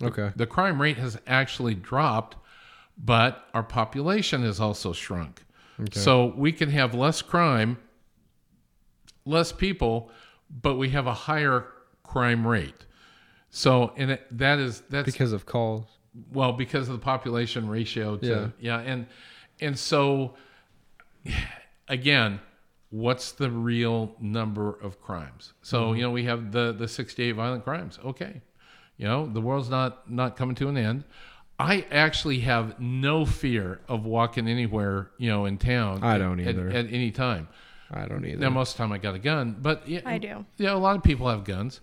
Okay. 0.00 0.32
The 0.36 0.46
crime 0.46 0.80
rate 0.80 0.96
has 0.96 1.18
actually 1.26 1.74
dropped, 1.74 2.36
but 3.02 3.46
our 3.54 3.62
population 3.62 4.42
has 4.42 4.60
also 4.60 4.92
shrunk. 4.92 5.42
So 5.92 6.34
we 6.36 6.52
can 6.52 6.68
have 6.70 6.94
less 6.94 7.22
crime, 7.22 7.78
less 9.24 9.50
people, 9.50 10.10
but 10.50 10.74
we 10.76 10.90
have 10.90 11.06
a 11.06 11.14
higher 11.14 11.68
crime 12.02 12.46
rate. 12.46 12.86
So, 13.48 13.92
and 13.96 14.12
it, 14.12 14.26
that 14.38 14.58
is 14.58 14.82
that's 14.90 15.10
Because 15.10 15.32
of 15.32 15.46
calls. 15.46 15.86
well 16.32 16.52
because 16.52 16.88
of 16.88 16.94
the 16.94 17.02
population 17.02 17.68
ratio 17.68 18.18
to 18.18 18.52
yeah, 18.60 18.80
and 18.80 19.06
and 19.60 19.78
so 19.78 20.34
again 21.88 22.40
what's 22.90 23.32
the 23.32 23.50
real 23.50 24.14
number 24.20 24.78
of 24.82 25.00
crimes? 25.00 25.54
So 25.62 25.84
mm-hmm. 25.84 25.96
you 25.96 26.02
know 26.02 26.10
we 26.10 26.24
have 26.24 26.52
the 26.52 26.72
the 26.72 26.88
68 26.88 27.32
violent 27.32 27.64
crimes. 27.64 27.98
Okay. 28.04 28.42
You 28.98 29.06
know 29.06 29.26
the 29.26 29.40
world's 29.40 29.70
not 29.70 30.10
not 30.10 30.36
coming 30.36 30.54
to 30.56 30.68
an 30.68 30.76
end 30.76 31.04
i 31.60 31.84
actually 31.90 32.40
have 32.40 32.80
no 32.80 33.24
fear 33.24 33.80
of 33.88 34.04
walking 34.04 34.48
anywhere 34.48 35.10
you 35.18 35.28
know 35.30 35.44
in 35.46 35.58
town 35.58 36.02
I 36.02 36.14
at- 36.14 36.18
don't 36.18 36.40
at- 36.40 36.48
either. 36.48 36.68
at, 36.68 36.86
any 36.86 37.10
time 37.10 37.48
I 37.92 38.06
don't 38.06 38.24
either. 38.24 38.38
now 38.38 38.50
most 38.50 38.72
of 38.72 38.76
the 38.76 38.82
time 38.84 38.92
i 38.92 38.98
got 38.98 39.14
a 39.14 39.18
gun 39.18 39.56
but 39.60 39.88
yeah 39.88 40.00
I 40.04 40.18
do. 40.18 40.44
yeah 40.56 40.72
a 40.72 40.78
lot 40.78 40.96
of 40.96 41.02
people 41.02 41.28
have 41.28 41.44
guns 41.44 41.80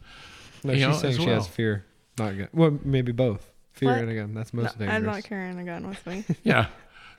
no, 0.64 0.74
she's 0.74 0.82
know, 0.82 0.94
saying 0.94 1.18
she 1.18 1.26
well. 1.26 1.36
has 1.36 1.48
fear. 1.48 1.86
Not 2.18 2.38
gun. 2.38 2.50
Well, 2.54 2.80
maybe 2.84 3.12
both. 3.12 3.52
Fear 3.74 3.90
What? 3.90 4.10
a 4.10 4.16
gun. 4.16 4.34
That's 4.34 4.54
most 4.54 4.64
No, 4.64 4.64
most 4.64 4.80
dangerous. 4.80 4.98
I'm 4.98 5.06
not 5.06 5.24
carrying 5.24 5.60
a 5.60 5.64
gun 5.64 5.88
with 5.88 6.06
me. 6.06 6.26
Yeah. 6.44 6.68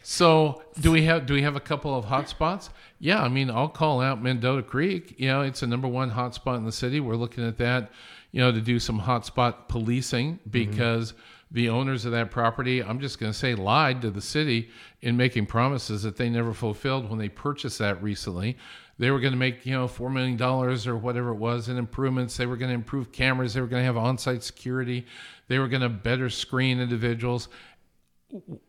So 0.02 0.62
do 0.80 0.92
we 0.92 1.02
have 1.04 1.26
do 1.26 1.34
we 1.34 1.42
have 1.42 1.56
a 1.56 1.60
couple 1.60 1.96
of 1.96 2.04
hot 2.04 2.28
spots? 2.28 2.70
Yeah, 3.00 3.20
I 3.22 3.28
mean 3.28 3.50
I'll 3.50 3.68
call 3.68 4.00
out 4.00 4.22
Mendota 4.22 4.62
Creek. 4.62 5.14
You 5.18 5.28
know, 5.28 5.42
it's 5.42 5.62
a 5.62 5.66
number 5.66 5.88
one 5.88 6.10
hot 6.10 6.34
spot 6.34 6.56
in 6.56 6.64
the 6.64 6.72
city. 6.72 7.00
We're 7.00 7.16
looking 7.16 7.46
at 7.46 7.58
that, 7.58 7.90
you 8.30 8.40
know, 8.40 8.52
to 8.52 8.60
do 8.60 8.78
some 8.78 9.00
hotspot 9.00 9.68
policing 9.68 10.34
mm-hmm. 10.34 10.50
because 10.50 11.14
the 11.50 11.68
owners 11.68 12.04
of 12.04 12.12
that 12.12 12.30
property, 12.30 12.82
I'm 12.82 13.00
just 13.00 13.18
going 13.18 13.32
to 13.32 13.38
say, 13.38 13.54
lied 13.54 14.02
to 14.02 14.10
the 14.10 14.20
city 14.20 14.68
in 15.00 15.16
making 15.16 15.46
promises 15.46 16.02
that 16.02 16.16
they 16.16 16.28
never 16.28 16.52
fulfilled 16.52 17.08
when 17.08 17.18
they 17.18 17.28
purchased 17.28 17.78
that 17.78 18.02
recently. 18.02 18.56
They 18.98 19.10
were 19.10 19.20
going 19.20 19.32
to 19.32 19.38
make, 19.38 19.64
you 19.64 19.72
know, 19.72 19.86
$4 19.86 20.12
million 20.12 20.42
or 20.42 20.96
whatever 20.96 21.30
it 21.30 21.36
was 21.36 21.68
in 21.68 21.78
improvements. 21.78 22.36
They 22.36 22.46
were 22.46 22.56
going 22.56 22.70
to 22.70 22.74
improve 22.74 23.12
cameras. 23.12 23.54
They 23.54 23.60
were 23.60 23.66
going 23.68 23.82
to 23.82 23.86
have 23.86 23.96
on 23.96 24.18
site 24.18 24.42
security. 24.42 25.06
They 25.46 25.58
were 25.58 25.68
going 25.68 25.82
to 25.82 25.88
better 25.88 26.28
screen 26.28 26.80
individuals. 26.80 27.48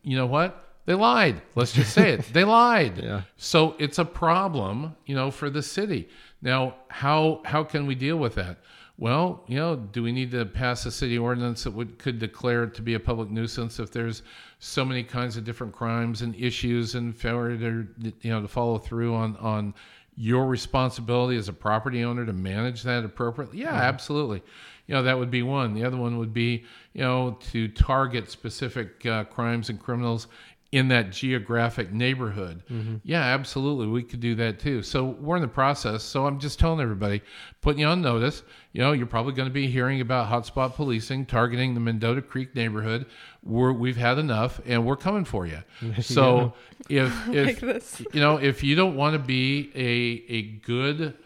You 0.03 0.17
know 0.17 0.27
what? 0.27 0.65
They 0.85 0.93
lied. 0.93 1.41
Let's 1.55 1.73
just 1.73 1.93
say 1.93 2.13
it. 2.13 2.33
They 2.33 2.43
lied. 2.43 2.97
Yeah. 3.03 3.21
So 3.37 3.75
it's 3.79 3.99
a 3.99 4.05
problem, 4.05 4.95
you 5.05 5.15
know, 5.15 5.31
for 5.31 5.49
the 5.49 5.61
city. 5.61 6.09
Now, 6.41 6.75
how 6.87 7.41
how 7.45 7.63
can 7.63 7.85
we 7.85 7.95
deal 7.95 8.17
with 8.17 8.35
that? 8.35 8.59
Well, 8.99 9.45
you 9.47 9.55
know, 9.55 9.77
do 9.77 10.03
we 10.03 10.11
need 10.11 10.31
to 10.31 10.45
pass 10.45 10.85
a 10.85 10.91
city 10.91 11.17
ordinance 11.17 11.63
that 11.63 11.71
would 11.71 11.97
could 11.97 12.19
declare 12.19 12.65
it 12.65 12.73
to 12.75 12.81
be 12.81 12.95
a 12.95 12.99
public 12.99 13.29
nuisance 13.29 13.79
if 13.79 13.91
there's 13.91 14.23
so 14.59 14.83
many 14.83 15.03
kinds 15.03 15.37
of 15.37 15.45
different 15.45 15.73
crimes 15.73 16.21
and 16.21 16.35
issues 16.35 16.95
and 16.95 17.15
failure 17.15 17.57
to 17.57 17.87
you 18.19 18.29
know 18.29 18.41
to 18.41 18.47
follow 18.49 18.77
through 18.77 19.15
on 19.15 19.37
on 19.37 19.73
your 20.17 20.47
responsibility 20.47 21.37
as 21.37 21.47
a 21.47 21.53
property 21.53 22.03
owner 22.03 22.25
to 22.25 22.33
manage 22.33 22.83
that 22.83 23.05
appropriately? 23.05 23.59
Yeah, 23.59 23.73
absolutely. 23.73 24.43
You 24.85 24.95
know, 24.95 25.03
that 25.03 25.17
would 25.17 25.31
be 25.31 25.43
one. 25.43 25.73
The 25.73 25.85
other 25.85 25.95
one 25.95 26.17
would 26.17 26.33
be, 26.33 26.65
you 26.91 27.01
know, 27.01 27.37
to 27.51 27.69
target 27.69 28.29
specific 28.29 29.05
uh, 29.05 29.23
crimes 29.23 29.69
and 29.69 29.79
criminals 29.79 30.27
in 30.71 30.87
that 30.89 31.11
geographic 31.11 31.91
neighborhood. 31.91 32.61
Yeah, 33.03 33.21
absolutely. 33.23 33.87
We 33.87 34.03
could 34.03 34.19
do 34.19 34.35
that 34.35 34.59
too. 34.59 34.83
So 34.83 35.03
we're 35.19 35.35
in 35.37 35.41
the 35.41 35.47
process. 35.47 36.03
So 36.03 36.27
I'm 36.27 36.39
just 36.39 36.59
telling 36.59 36.79
everybody, 36.79 37.21
putting 37.61 37.79
you 37.79 37.87
on 37.87 38.01
notice, 38.03 38.43
you 38.71 38.81
know, 38.81 38.91
you're 38.91 39.07
probably 39.07 39.33
going 39.33 39.47
to 39.49 39.53
be 39.53 39.65
hearing 39.65 39.99
about 39.99 40.29
hotspot 40.29 40.75
policing 40.75 41.25
targeting 41.25 41.73
the 41.73 41.79
Mendota 41.79 42.21
Creek 42.21 42.53
neighborhood. 42.55 43.07
We're, 43.43 43.71
we've 43.73 43.97
had 43.97 44.19
enough 44.19 44.61
and 44.63 44.85
we're 44.85 44.95
coming 44.97 45.25
for 45.25 45.47
you. 45.47 45.63
So 46.01 46.53
if, 46.87 47.11
if 47.33 47.63
Like 47.63 48.13
you 48.13 48.19
know, 48.21 48.37
if 48.37 48.63
you 48.63 48.75
don't 48.75 48.95
want 48.95 49.13
to 49.13 49.19
be 49.19 49.71
a, 49.73 50.31
a 50.31 50.41
good 50.65 51.17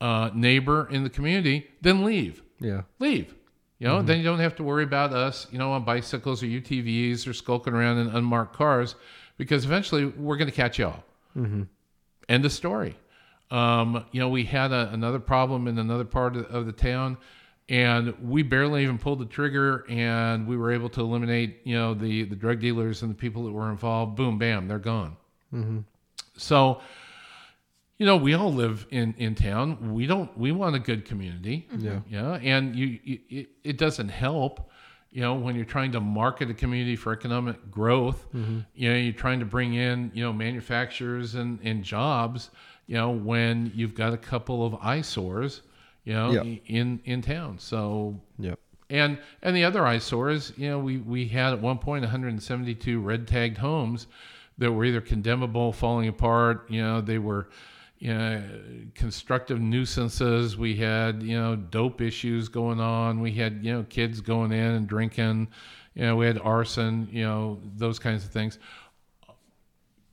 uh, 0.00 0.30
neighbor 0.32 0.88
in 0.92 1.02
the 1.02 1.10
community, 1.10 1.66
then 1.80 2.04
leave 2.04 2.40
Yeah. 2.60 2.82
leave. 3.00 3.34
You 3.82 3.88
know, 3.88 3.96
mm-hmm. 3.96 4.06
then 4.06 4.18
you 4.18 4.22
don't 4.22 4.38
have 4.38 4.54
to 4.56 4.62
worry 4.62 4.84
about 4.84 5.12
us, 5.12 5.48
you 5.50 5.58
know, 5.58 5.72
on 5.72 5.84
bicycles 5.84 6.40
or 6.40 6.46
UTVs 6.46 7.26
or 7.26 7.32
skulking 7.32 7.72
around 7.72 7.98
in 7.98 8.06
unmarked 8.10 8.54
cars, 8.54 8.94
because 9.38 9.64
eventually 9.64 10.06
we're 10.06 10.36
going 10.36 10.48
to 10.48 10.54
catch 10.54 10.78
y'all. 10.78 11.02
Mm-hmm. 11.36 11.62
End 12.28 12.44
of 12.44 12.52
story. 12.52 12.96
Um, 13.50 14.06
you 14.12 14.20
know, 14.20 14.28
we 14.28 14.44
had 14.44 14.70
a, 14.70 14.88
another 14.92 15.18
problem 15.18 15.66
in 15.66 15.78
another 15.78 16.04
part 16.04 16.36
of, 16.36 16.46
of 16.46 16.66
the 16.66 16.72
town, 16.72 17.18
and 17.68 18.16
we 18.22 18.44
barely 18.44 18.84
even 18.84 18.98
pulled 18.98 19.18
the 19.18 19.24
trigger, 19.24 19.84
and 19.88 20.46
we 20.46 20.56
were 20.56 20.70
able 20.70 20.88
to 20.90 21.00
eliminate, 21.00 21.58
you 21.64 21.74
know, 21.74 21.92
the 21.92 22.22
the 22.22 22.36
drug 22.36 22.60
dealers 22.60 23.02
and 23.02 23.10
the 23.10 23.16
people 23.16 23.46
that 23.46 23.50
were 23.50 23.68
involved. 23.68 24.14
Boom, 24.14 24.38
bam, 24.38 24.68
they're 24.68 24.78
gone. 24.78 25.16
Mm-hmm. 25.52 25.80
So, 26.36 26.80
you 28.02 28.06
know, 28.06 28.16
we 28.16 28.34
all 28.34 28.52
live 28.52 28.84
in 28.90 29.14
in 29.16 29.36
town. 29.36 29.94
We 29.94 30.08
don't. 30.08 30.36
We 30.36 30.50
want 30.50 30.74
a 30.74 30.80
good 30.80 31.04
community. 31.04 31.68
Mm-hmm. 31.72 31.86
Yeah. 31.86 32.00
Yeah, 32.08 32.32
and 32.42 32.74
you, 32.74 32.98
you 33.04 33.18
it, 33.30 33.48
it 33.62 33.78
doesn't 33.78 34.08
help, 34.08 34.68
you 35.12 35.20
know, 35.20 35.34
when 35.34 35.54
you're 35.54 35.64
trying 35.64 35.92
to 35.92 36.00
market 36.00 36.50
a 36.50 36.54
community 36.54 36.96
for 36.96 37.12
economic 37.12 37.70
growth. 37.70 38.26
Mm-hmm. 38.34 38.58
You 38.74 38.90
know, 38.90 38.96
you're 38.96 39.12
trying 39.12 39.38
to 39.38 39.46
bring 39.46 39.74
in, 39.74 40.10
you 40.14 40.24
know, 40.24 40.32
manufacturers 40.32 41.36
and 41.36 41.60
and 41.62 41.84
jobs. 41.84 42.50
You 42.88 42.96
know, 42.96 43.10
when 43.10 43.70
you've 43.72 43.94
got 43.94 44.12
a 44.12 44.18
couple 44.18 44.66
of 44.66 44.74
eyesores, 44.82 45.62
you 46.02 46.14
know, 46.14 46.32
Yeah. 46.32 46.56
in 46.66 47.00
in 47.04 47.22
town. 47.22 47.60
So 47.60 48.20
Yep. 48.40 48.58
and 48.90 49.16
and 49.42 49.54
the 49.54 49.62
other 49.62 49.86
eyesores, 49.86 50.52
you 50.56 50.68
know, 50.70 50.80
we 50.80 50.96
we 50.98 51.28
had 51.28 51.52
at 51.52 51.60
one 51.60 51.78
point 51.78 52.02
172 52.02 53.00
red 53.00 53.28
tagged 53.28 53.58
homes 53.58 54.08
that 54.58 54.72
were 54.72 54.84
either 54.84 55.00
condemnable, 55.00 55.72
falling 55.72 56.08
apart. 56.08 56.68
You 56.68 56.82
know, 56.82 57.00
they 57.00 57.18
were 57.18 57.46
you 58.02 58.12
know, 58.12 58.42
constructive 58.96 59.60
nuisances. 59.60 60.56
We 60.56 60.74
had 60.76 61.22
you 61.22 61.38
know 61.38 61.54
dope 61.54 62.00
issues 62.00 62.48
going 62.48 62.80
on. 62.80 63.20
We 63.20 63.32
had 63.32 63.60
you 63.62 63.72
know 63.72 63.84
kids 63.88 64.20
going 64.20 64.50
in 64.50 64.72
and 64.72 64.88
drinking. 64.88 65.48
You 65.94 66.06
know, 66.06 66.16
we 66.16 66.26
had 66.26 66.38
arson. 66.38 67.08
You 67.12 67.24
know, 67.24 67.60
those 67.76 67.98
kinds 68.00 68.24
of 68.24 68.30
things 68.30 68.58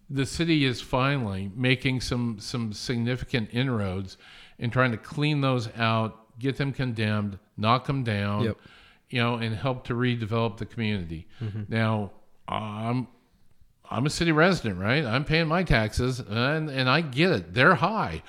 the 0.09 0.25
city 0.25 0.65
is 0.65 0.81
finally 0.81 1.51
making 1.55 2.01
some 2.01 2.37
some 2.39 2.73
significant 2.73 3.49
inroads 3.51 4.17
in 4.57 4.69
trying 4.69 4.91
to 4.91 4.97
clean 4.97 5.41
those 5.41 5.69
out, 5.77 6.37
get 6.39 6.57
them 6.57 6.71
condemned, 6.73 7.37
knock 7.57 7.85
them 7.85 8.03
down, 8.03 8.43
Yep. 8.43 8.57
you 9.09 9.19
know, 9.21 9.35
and 9.35 9.55
help 9.55 9.83
to 9.85 9.93
redevelop 9.93 10.57
the 10.57 10.65
community. 10.65 11.27
Mm-hmm. 11.41 11.63
Now, 11.69 12.11
I'm 12.47 13.07
I'm 13.89 14.05
a 14.05 14.09
city 14.09 14.31
resident, 14.31 14.79
right? 14.79 15.03
I'm 15.03 15.25
paying 15.25 15.47
my 15.47 15.63
taxes, 15.63 16.19
and 16.19 16.69
and 16.69 16.89
I 16.89 17.01
get 17.01 17.31
it; 17.31 17.53
they're 17.53 17.75
high. 17.75 18.23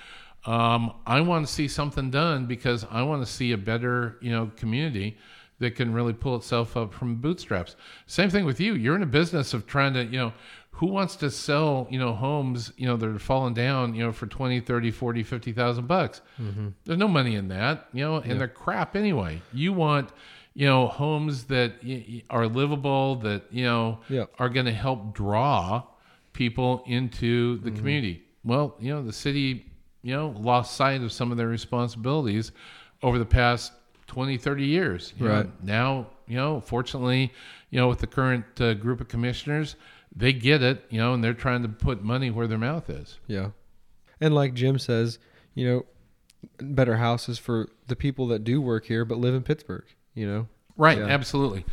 Um, 0.46 0.94
I 1.06 1.20
want 1.20 1.46
to 1.46 1.52
see 1.52 1.68
something 1.68 2.11
done 2.11 2.46
because 2.46 2.86
I 2.90 3.02
want 3.02 3.24
to 3.24 3.30
see 3.30 3.52
a 3.52 3.58
better, 3.58 4.16
you 4.22 4.30
know, 4.30 4.50
community 4.56 5.18
that 5.58 5.76
can 5.76 5.92
really 5.92 6.14
pull 6.14 6.36
itself 6.36 6.76
up 6.76 6.94
from 6.94 7.16
bootstraps. 7.16 7.76
Same 8.06 8.30
thing 8.30 8.46
with 8.46 8.58
you. 8.58 8.74
You're 8.74 8.96
in 8.96 9.02
a 9.02 9.06
business 9.06 9.52
of 9.52 9.66
trying 9.66 9.92
to, 9.92 10.04
you 10.04 10.16
know, 10.18 10.32
who 10.70 10.86
wants 10.86 11.16
to 11.16 11.30
sell, 11.30 11.86
you 11.90 11.98
know, 11.98 12.14
homes, 12.14 12.72
you 12.78 12.86
know, 12.86 12.96
that 12.96 13.06
are 13.06 13.18
falling 13.18 13.52
down, 13.52 13.94
you 13.94 14.02
know, 14.02 14.12
for 14.12 14.26
20, 14.26 14.61
30, 14.61 14.90
40, 14.90 15.22
50,000 15.22 15.86
bucks. 15.86 16.22
There's 16.86 16.98
no 16.98 17.08
money 17.08 17.34
in 17.36 17.48
that, 17.48 17.88
you 17.92 18.02
know, 18.02 18.16
and 18.16 18.40
they're 18.40 18.48
crap 18.48 18.96
anyway. 18.96 19.42
You 19.52 19.74
want, 19.74 20.08
you 20.61 20.66
know, 20.66 20.86
homes 20.88 21.44
that 21.44 21.72
are 22.28 22.46
livable, 22.46 23.16
that, 23.16 23.44
you 23.50 23.64
know, 23.64 23.98
Yeah. 24.11 24.26
are 24.38 24.50
going 24.50 24.66
to 24.66 24.72
help 24.86 25.14
draw 25.14 25.82
people 26.34 26.82
into 26.86 27.56
the 27.61 27.70
community. 27.70 28.22
Well, 28.44 28.76
you 28.78 28.92
know, 28.92 29.02
the 29.02 29.12
city, 29.12 29.64
you 30.02 30.14
know, 30.14 30.34
lost 30.38 30.76
sight 30.76 31.00
of 31.00 31.12
some 31.12 31.30
of 31.32 31.38
their 31.38 31.48
responsibilities 31.48 32.52
over 33.02 33.18
the 33.18 33.24
past 33.24 33.72
20, 34.06 34.36
30 34.36 34.66
years. 34.66 35.14
you 35.18 35.26
know. 35.26 35.32
Right. 35.34 35.64
now, 35.64 36.06
you 36.26 36.36
know, 36.36 36.61
fortunately, 36.61 37.32
you 37.70 37.80
know, 37.80 37.88
with 37.88 38.00
the 38.00 38.06
current 38.06 38.44
uh, 38.61 38.74
group 38.74 39.00
of 39.00 39.08
commissioners, 39.08 39.76
they 40.14 40.34
get 40.34 40.62
it, 40.62 40.84
you 40.90 40.98
know, 40.98 41.14
and 41.14 41.24
they're 41.24 41.32
trying 41.32 41.62
to 41.62 41.68
put 41.70 42.02
money 42.04 42.30
where 42.30 42.46
their 42.46 42.58
mouth 42.58 42.90
is. 42.90 43.18
Yeah. 43.26 43.50
And 44.20 44.34
like 44.34 44.52
Jim 44.52 44.78
says, 44.78 45.18
you 45.54 45.66
know, 45.66 45.86
better 46.58 46.96
houses 46.98 47.38
for 47.38 47.70
the 47.86 47.96
people 47.96 48.26
that 48.28 48.44
do 48.44 48.61
work 48.61 48.84
here 48.86 49.06
but 49.06 49.16
live 49.16 49.34
in 49.34 49.42
Pittsburg, 49.42 49.84
you 50.20 50.26
know. 50.26 50.46
Right. 50.76 50.98
Yeah. 50.98 51.06
Absolutely. 51.06 51.64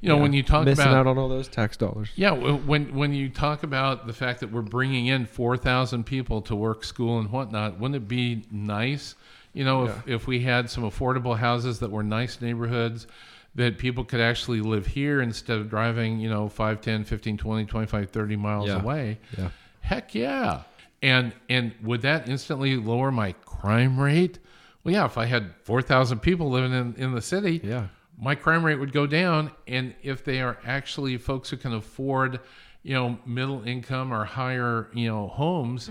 You 0.00 0.08
know, 0.10 0.16
Yeah. 0.16 0.22
when 0.22 0.32
you 0.34 0.42
talk 0.42 0.64
missing 0.66 0.84
about 0.84 0.96
out 0.98 1.06
on 1.06 1.16
all 1.18 1.28
those 1.30 1.48
tax 1.48 1.76
dollars. 1.78 2.10
Yeah, 2.14 2.32
when 2.32 2.94
when 2.94 3.14
you 3.14 3.28
talk 3.30 3.62
about 3.62 4.06
the 4.06 4.12
fact 4.12 4.40
that 4.40 4.52
we're 4.52 4.60
bringing 4.62 5.06
in 5.06 5.24
four 5.26 5.56
thousand 5.56 6.04
people 6.04 6.42
to 6.42 6.54
work, 6.54 6.84
school, 6.84 7.18
and 7.18 7.30
whatnot, 7.30 7.78
wouldn't 7.80 7.96
it 7.96 8.06
be 8.08 8.44
nice, 8.50 9.14
you 9.54 9.64
know, 9.64 9.86
if, 9.86 10.08
if 10.08 10.26
we 10.26 10.40
had 10.40 10.68
some 10.68 10.84
affordable 10.84 11.36
houses 11.38 11.78
that 11.78 11.90
were 11.90 12.02
nice 12.02 12.40
neighborhoods 12.42 13.06
that 13.54 13.78
people 13.78 14.04
could 14.04 14.20
actually 14.20 14.60
live 14.60 14.84
here 14.86 15.22
instead 15.22 15.58
of 15.58 15.70
driving, 15.70 16.18
you 16.18 16.28
know, 16.28 16.48
5, 16.48 16.80
10, 16.80 17.04
15, 17.04 17.36
20, 17.38 17.64
25, 17.66 18.10
30 18.10 18.36
miles 18.36 18.66
Yeah. 18.68 18.82
away? 18.82 19.18
Yeah. 19.38 19.48
Heck 19.80 20.14
yeah. 20.14 20.62
And 21.02 21.32
and 21.48 21.72
would 21.82 22.02
that 22.02 22.28
instantly 22.28 22.76
lower 22.76 23.10
my 23.10 23.32
crime 23.44 23.98
rate? 23.98 24.38
Well, 24.84 24.92
yeah, 24.94 25.04
if 25.06 25.16
I 25.18 25.24
had 25.24 25.54
4,000 25.64 26.20
people 26.20 26.50
living 26.50 26.72
in, 26.72 26.94
in 26.96 27.12
the 27.14 27.22
city, 27.22 27.60
Yeah. 27.64 27.88
my 28.18 28.34
crime 28.34 28.64
rate 28.64 28.78
would 28.78 28.92
go 28.92 29.06
down 29.06 29.50
and 29.66 29.94
if 30.02 30.22
they 30.24 30.40
are 30.40 30.58
actually 30.64 31.16
folks 31.16 31.50
who 31.50 31.56
can 31.56 31.72
afford 31.72 32.40
you 32.82 32.92
know 32.94 33.18
middle 33.26 33.64
income 33.64 34.12
or 34.12 34.24
higher 34.24 34.88
you 34.92 35.08
know 35.08 35.26
homes 35.26 35.90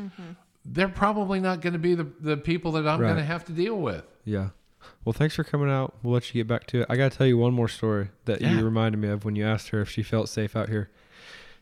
they're 0.63 0.87
probably 0.87 1.39
not 1.39 1.59
going 1.59 1.73
to 1.73 1.79
be 1.79 1.95
the, 1.95 2.07
the 2.21 2.37
people 2.37 2.71
that 2.73 2.87
i'm 2.87 2.99
going 2.99 3.15
to 3.17 3.23
have 3.23 3.43
to 3.43 3.51
deal 3.51 3.75
with 3.75 4.05
Yeah. 4.25 4.49
Well, 5.05 5.13
thanks 5.13 5.33
for 5.35 5.43
coming 5.45 5.69
out. 5.71 5.95
We'll 6.03 6.13
let 6.13 6.27
you 6.33 6.39
get 6.43 6.47
back 6.47 6.67
to 6.67 6.81
it. 6.81 6.87
I 6.89 6.95
got 6.97 7.11
to 7.11 7.17
tell 7.17 7.25
you 7.27 7.37
one 7.37 7.53
more 7.53 7.67
story 7.69 8.09
that 8.25 8.41
Yeah. 8.41 8.51
you 8.57 8.63
reminded 8.65 8.99
me 8.99 9.07
of 9.09 9.23
when 9.25 9.35
you 9.35 9.45
asked 9.45 9.69
her 9.69 9.79
if 9.81 9.89
she 9.89 10.03
felt 10.03 10.27
safe 10.29 10.55
out 10.57 10.67
here. 10.69 10.89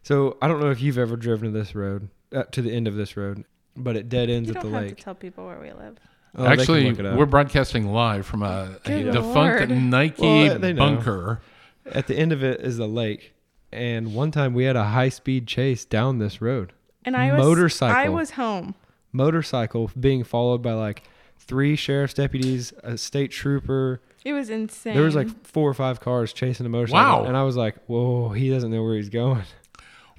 So 0.03 0.37
I 0.41 0.47
don't 0.47 0.59
know 0.59 0.69
if 0.71 0.81
you've 0.81 0.97
ever 0.97 1.15
driven 1.15 1.51
to 1.53 1.57
this 1.59 1.73
road, 1.75 2.09
uh, 2.35 2.43
to 2.51 2.61
the 2.63 2.71
end 2.71 2.87
of 2.87 2.95
this 2.95 3.15
road, 3.15 3.45
but 3.77 3.95
it 3.95 4.09
dead 4.09 4.29
ends 4.29 4.49
You 4.49 4.55
at 4.55 4.61
don't 4.63 4.71
the 4.71 4.77
have 4.77 4.87
lake. 4.87 4.97
to 4.97 5.03
tell 5.03 5.15
people 5.15 5.45
where 5.45 5.59
we 5.59 5.71
live. 5.71 5.97
Oh, 6.35 6.45
actually 6.45 6.89
look 6.89 6.99
it 6.99 7.05
up. 7.05 7.17
we're 7.17 7.25
broadcasting 7.25 7.91
live 7.91 8.25
from 8.25 8.41
uh, 8.43 8.69
a, 8.85 9.09
a 9.09 9.11
defunct 9.11 9.69
Lord. 9.69 9.69
nike 9.69 10.21
Well, 10.21 10.73
bunker 10.75 11.41
at 11.85 12.07
the 12.07 12.15
end 12.15 12.31
of 12.31 12.43
it 12.43 12.61
is 12.61 12.77
the 12.77 12.87
lake. 12.87 13.33
And 13.73 14.13
one 14.13 14.31
time 14.31 14.53
we 14.53 14.63
had 14.65 14.75
a 14.75 14.83
high 14.85 15.09
speed 15.09 15.47
chase 15.47 15.83
down 15.85 16.19
this 16.19 16.41
road. 16.41 16.73
And 17.03 17.15
I 17.17 17.33
was 17.33 17.45
Motorcycle. 17.45 17.97
I 17.97 18.09
was 18.09 18.31
home. 18.31 18.75
Motorcycle 19.11 19.91
being 19.99 20.23
followed 20.23 20.61
by 20.61 20.73
like 20.73 21.03
three 21.37 21.75
sheriff's 21.75 22.13
deputies, 22.13 22.71
a 22.83 22.97
state 22.97 23.31
trooper, 23.31 24.01
It 24.23 24.33
was 24.33 24.49
insane. 24.49 24.93
There 24.93 25.03
was 25.03 25.15
like 25.15 25.27
four 25.45 25.69
or 25.69 25.73
five 25.73 25.99
cars 25.99 26.31
chasing 26.31 26.65
a 26.65 26.69
motorcycle, 26.69 27.21
Wow. 27.23 27.25
and 27.25 27.35
I 27.35 27.43
was 27.43 27.57
like, 27.57 27.75
"Whoa, 27.87 28.29
he 28.29 28.49
doesn't 28.49 28.69
know 28.71 28.83
where 28.83 28.95
he's 28.95 29.09
going," 29.09 29.41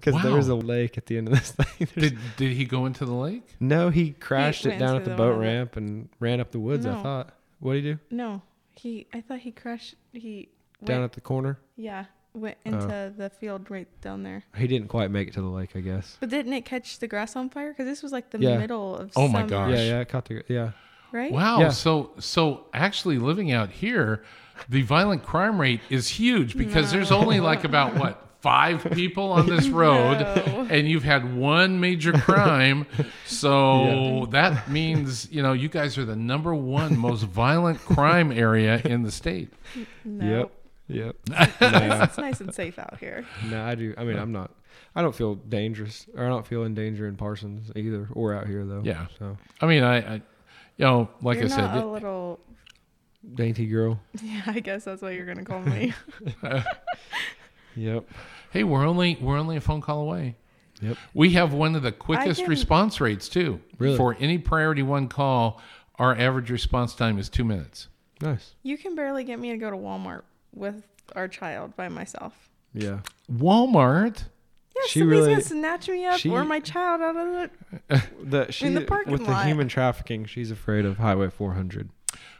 because 0.05 0.22
there 0.22 0.32
was 0.32 0.48
a 0.48 0.55
lake 0.55 0.98
at 0.98 1.07
the 1.07 1.16
end 1.18 1.28
of 1.28 1.34
this 1.34 1.50
thing. 1.53 1.88
There's- 1.94 2.11
Did 2.12 2.18
did 2.36 2.53
he 2.57 2.64
go 2.64 2.86
into 2.86 3.05
the 3.05 3.12
lake? 3.14 3.42
no, 3.61 3.88
he 3.90 4.11
crashed 4.12 4.66
it 4.66 4.70
went 4.70 4.80
down 4.80 4.88
into 4.96 4.98
at 5.00 5.05
the 5.05 5.11
the 5.11 5.16
boat 5.16 5.32
one 5.36 5.40
that- 5.40 5.46
ramp 5.46 5.76
and 5.76 6.09
ran 6.20 6.40
up 6.40 6.50
the 6.50 6.61
woods. 6.61 6.84
I 6.86 6.94
No. 6.94 7.03
thought, 7.03 7.34
what 7.61 7.74
did 7.74 7.84
he 7.84 7.92
do 7.92 7.98
no. 8.11 8.42
He. 8.74 9.07
I 9.12 9.20
thought 9.20 9.40
he 9.40 9.50
crashed. 9.53 9.94
He 10.12 10.48
down 10.84 11.00
went, 11.00 11.05
at 11.11 11.12
the 11.12 11.20
corner? 11.20 11.59
yeah 11.76 12.07
went 12.34 12.57
Oh. 12.64 12.70
into 12.70 13.12
the 13.18 13.28
field 13.28 13.70
right 13.70 13.86
down 14.00 14.22
there. 14.22 14.42
He 14.57 14.66
didn't 14.66 14.88
quite 14.88 15.11
make 15.11 15.28
it 15.28 15.34
to 15.34 15.42
the 15.42 15.48
lake, 15.48 15.76
I 15.76 15.80
guess. 15.80 16.16
But 16.18 16.30
didn't 16.30 16.55
it 16.55 16.64
catch 16.64 16.98
the 16.98 17.07
grass 17.07 17.36
on 17.36 17.50
fire? 17.50 17.68
Because 17.72 17.84
this 17.84 18.03
was 18.03 18.11
like 18.11 18.30
the 18.30 18.38
Yeah. 18.38 18.57
middle 18.57 18.96
of 18.96 19.12
Oh 19.16 19.28
my 19.28 19.40
summer, 19.40 19.48
gosh. 19.50 19.70
Yeah, 19.72 19.82
yeah, 19.84 20.00
it 20.00 20.09
caught 20.09 20.24
the 20.24 20.42
yeah. 20.48 20.70
right? 21.12 21.30
Wow. 21.30 21.61
Yeah. 21.61 21.68
So 21.68 22.12
so 22.18 22.64
actually 22.72 23.18
living 23.18 23.53
out 23.53 23.68
here, 23.70 24.24
the 24.66 24.80
violent 24.80 25.22
crime 25.22 25.61
rate 25.61 25.80
is 25.90 26.09
huge 26.09 26.57
because 26.57 26.90
there's 26.90 27.12
only 27.12 27.38
like 27.38 27.64
about 27.64 27.96
what 27.96 28.26
five 28.43 28.84
people 28.93 29.32
on 29.32 29.47
this 29.47 29.68
road, 29.68 30.18
No. 30.20 30.66
and 30.70 30.86
you've 30.88 31.05
had 31.05 31.34
one 31.36 31.80
major 31.80 32.12
crime. 32.12 32.86
So 33.24 34.26
that 34.30 34.68
means 34.68 35.30
you 35.32 35.43
know 35.43 35.53
you 35.55 35.68
guys 35.68 35.97
are 35.97 36.05
the 36.05 36.16
number 36.16 36.55
one 36.55 36.99
most 36.99 37.22
violent 37.22 37.78
crime 37.80 38.30
area 38.32 38.80
in 38.84 39.03
the 39.05 39.11
state. 39.12 39.53
No. 40.05 40.26
Yep. 40.38 40.53
Yep. 40.88 41.16
It's 42.03 42.18
nice 42.18 42.40
and 42.40 42.55
safe 42.55 42.78
out 42.78 42.99
here. 42.99 43.24
No, 43.49 43.64
I 43.64 43.74
do. 43.74 43.95
I 43.97 44.05
mean, 44.05 44.18
I'm 44.18 44.32
not. 44.32 44.51
I 44.95 45.01
don't 45.01 45.14
feel 45.14 45.36
dangerous, 45.36 46.07
or 46.14 46.26
I 46.26 46.28
don't 46.28 46.47
feel 46.47 46.64
in 46.64 46.74
danger 46.74 47.07
in 47.09 47.16
Parsons 47.16 47.70
either, 47.76 48.09
or 48.12 48.34
out 48.34 48.47
here 48.47 48.64
though. 48.66 48.82
Yeah. 48.84 49.07
So 49.18 49.38
I 49.61 49.66
mean, 49.66 49.82
I, 49.84 49.97
I 49.99 50.14
you 50.14 50.22
know, 50.84 51.09
like 51.22 51.36
You're 51.36 51.47
I 51.47 51.49
said, 51.49 51.61
not 51.74 51.84
a 51.84 51.86
little. 51.86 52.40
dainty 53.34 53.66
girl. 53.66 54.01
Yeah, 54.22 54.43
I 54.47 54.61
guess 54.61 54.84
that's 54.84 55.01
what 55.01 55.14
you're 55.14 55.26
gonna 55.26 55.45
call 55.45 55.61
me. 55.61 55.95
Yep. 57.76 58.08
hey, 58.52 58.64
we're 58.64 58.84
only 58.86 59.16
we're 59.20 59.38
only 59.38 59.56
a 59.56 59.60
phone 59.60 59.80
call 59.80 60.00
away. 60.00 60.36
Yep. 60.80 60.96
We 61.14 61.30
have 61.30 61.52
one 61.52 61.74
of 61.76 61.82
the 61.82 61.92
quickest 61.92 62.46
response 62.48 63.00
rates 63.00 63.28
too. 63.28 63.60
Really? 63.78 63.96
For 63.96 64.16
any 64.18 64.38
priority 64.38 64.82
one 64.82 65.08
call, 65.08 65.60
our 65.98 66.16
average 66.16 66.50
response 66.50 66.94
time 66.94 67.18
is 67.18 67.28
two 67.28 67.44
minutes. 67.44 67.88
Nice. 68.20 68.54
you 68.62 68.78
can 68.78 68.94
barely 68.94 69.24
get 69.24 69.40
me 69.40 69.50
to 69.50 69.56
go 69.56 69.68
to 69.70 69.76
Walmart 69.76 70.22
with 70.54 70.86
our 71.16 71.26
child 71.26 71.74
by 71.76 71.88
myself. 71.88 72.48
Yeah. 72.72 73.00
Walmart. 73.30 74.24
Yeah, 74.76 74.82
She 74.86 75.00
somebody's 75.00 75.20
really- 75.20 75.32
gonna 75.34 75.42
snatch 75.44 75.88
me 75.88 76.06
up 76.06 76.18
she- 76.20 76.30
or 76.30 76.44
my 76.44 76.60
child 76.60 77.00
out 77.02 77.16
of 77.16 77.34
it. 77.34 78.02
The 78.30 78.50
she 78.52 78.66
In 78.66 78.74
the 78.74 78.82
parking 78.82 79.12
with 79.12 79.26
the 79.26 79.42
human 79.44 79.66
trafficking, 79.68 80.24
she's 80.24 80.50
afraid 80.50 80.84
of 80.84 80.98
Highway 80.98 81.30
400. 81.30 81.90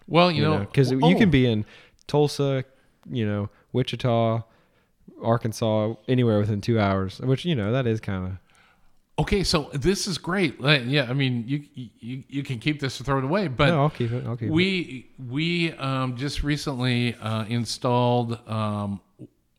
Well, 0.07 0.31
you, 0.31 0.39
You 0.39 0.43
know, 0.45 0.59
know, 0.59 0.65
because 0.65 0.93
oh, 0.93 1.09
you 1.09 1.17
can 1.17 1.31
be 1.31 1.47
in 1.47 1.65
Tulsa, 2.07 2.65
you 3.11 3.27
know, 3.27 3.51
Wichita, 3.73 4.43
Arkansas, 5.23 5.95
anywhere 6.09 6.39
within 6.39 6.61
two 6.61 6.79
hours. 6.79 7.19
Which 7.21 7.45
you 7.45 7.55
know 7.55 7.73
that 7.73 7.87
is 7.87 8.01
kind 8.01 8.27
of 8.27 8.33
okay. 9.19 9.45
So 9.45 9.71
this 9.73 10.07
is 10.07 10.19
great. 10.19 10.61
Yeah, 10.61 11.07
I 11.09 11.13
mean, 11.13 11.45
you 11.47 11.65
you 11.75 12.25
you 12.29 12.43
can 12.43 12.59
keep 12.59 12.81
this 12.81 13.01
or 13.01 13.05
throw 13.05 13.19
it 13.19 13.25
away, 13.25 13.49
but 13.49 13.69
no. 13.69 13.83
I'll 13.83 13.91
keep 13.91 14.13
it. 14.13 14.27
I'll 14.27 14.37
keep 14.37 14.49
it. 14.49 14.53
we 14.53 15.11
we 15.29 15.73
um, 15.73 16.17
just 16.17 16.43
recently 16.43 17.15
uh, 17.17 17.45
installed 17.45 18.39
um, 18.49 19.01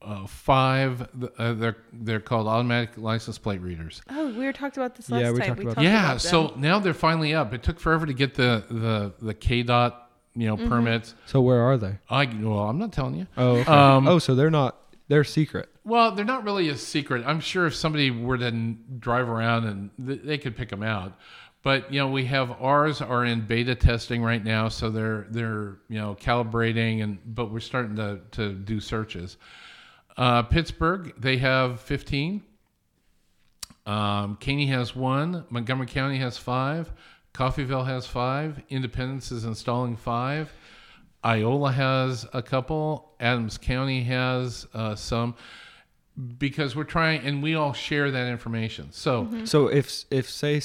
uh, 0.02 0.28
five. 0.28 1.08
Uh, 1.38 1.54
they're 1.54 1.78
they're 1.94 2.20
called 2.20 2.48
automatic 2.48 2.98
license 2.98 3.38
plate 3.38 3.62
readers. 3.62 4.02
Oh, 4.10 4.28
we 4.38 4.46
were 4.46 4.54
talked 4.54 4.78
about 4.78 4.96
this 4.96 5.10
last 5.10 5.22
Yeah, 5.22 5.32
we 5.32 5.40
time. 5.40 5.48
talked 5.50 5.60
we 5.60 5.66
about 5.66 5.76
talked 5.76 5.86
yeah, 5.86 6.06
about 6.06 6.22
so 6.22 6.48
them. 6.50 6.62
now 6.62 6.80
they're 6.80 6.94
finally 6.94 7.34
up. 7.34 7.54
It 7.54 7.64
took 7.64 7.80
forever 7.80 8.06
to 8.06 8.14
get 8.14 8.36
the 8.36 8.64
the 8.70 9.14
the 9.26 9.34
K 9.34 9.64
dot 9.64 10.10
you 10.36 10.48
know 10.48 10.58
permits. 10.58 11.16
so 11.26 11.42
where 11.42 11.62
are 11.62 11.78
they? 11.78 11.98
I 12.10 12.26
well, 12.26 12.70
I'm 12.70 12.80
not 12.80 12.92
telling 12.92 13.16
you. 13.16 13.28
Oh, 13.38 13.58
okay. 13.58 13.72
Um, 13.72 14.08
oh, 14.08 14.20
so 14.20 14.36
they're 14.36 14.50
not. 14.52 14.78
They're 15.08 15.24
secret. 15.24 15.70
Well, 15.84 16.12
they're 16.12 16.26
not 16.26 16.44
really 16.44 16.70
a 16.70 16.78
secret. 16.78 17.24
I'm 17.26 17.40
sure 17.40 17.68
if 17.68 17.76
somebody 17.76 18.10
were 18.10 18.38
to 18.38 18.52
drive 18.52 19.28
around 19.30 19.66
and 19.66 19.90
th- 20.06 20.22
they 20.24 20.38
could 20.38 20.56
pick 20.56 20.70
them 20.70 20.84
out. 20.84 21.14
But 21.62 21.92
you 21.94 22.00
know, 22.00 22.10
we 22.10 22.26
have 22.26 22.52
ours 22.62 23.02
are 23.02 23.24
in 23.24 23.42
beta 23.42 23.76
testing 23.76 24.22
right 24.22 24.44
now, 24.44 24.68
so 24.68 24.90
they're 24.90 25.28
they're 25.30 25.78
you 25.88 26.00
know 26.00 26.16
calibrating 26.20 27.04
and 27.04 27.20
but 27.26 27.52
we're 27.52 27.62
starting 27.62 27.96
to 27.96 28.20
to 28.32 28.54
do 28.54 28.80
searches. 28.80 29.38
Uh, 30.18 30.44
Pittsburg, 30.44 31.14
they 31.18 31.38
have 31.38 31.80
15. 31.82 32.44
Um, 33.86 34.38
Caney 34.38 34.68
has 34.68 34.96
one. 34.96 35.46
Montgomery 35.50 35.88
County 35.88 36.18
has 36.18 36.38
five. 36.38 36.92
Coffeyville 37.34 37.86
has 37.86 38.06
five. 38.06 38.62
Independence 38.70 39.32
is 39.32 39.44
installing 39.44 39.96
five. 39.96 40.54
Iola 41.26 41.72
has 41.72 42.28
a 42.34 42.42
couple. 42.42 43.14
Allen 43.20 43.50
County 43.50 44.04
has 44.04 44.68
uh, 44.74 44.96
some 44.96 45.36
because 46.38 46.76
we're 46.76 46.84
trying, 46.84 47.22
and 47.26 47.42
we 47.42 47.56
all 47.56 47.74
share 47.74 48.12
that 48.12 48.28
information. 48.28 48.92
So, 48.92 49.28
So 49.46 49.68
if 49.68 50.06
if 50.12 50.30
say 50.30 50.62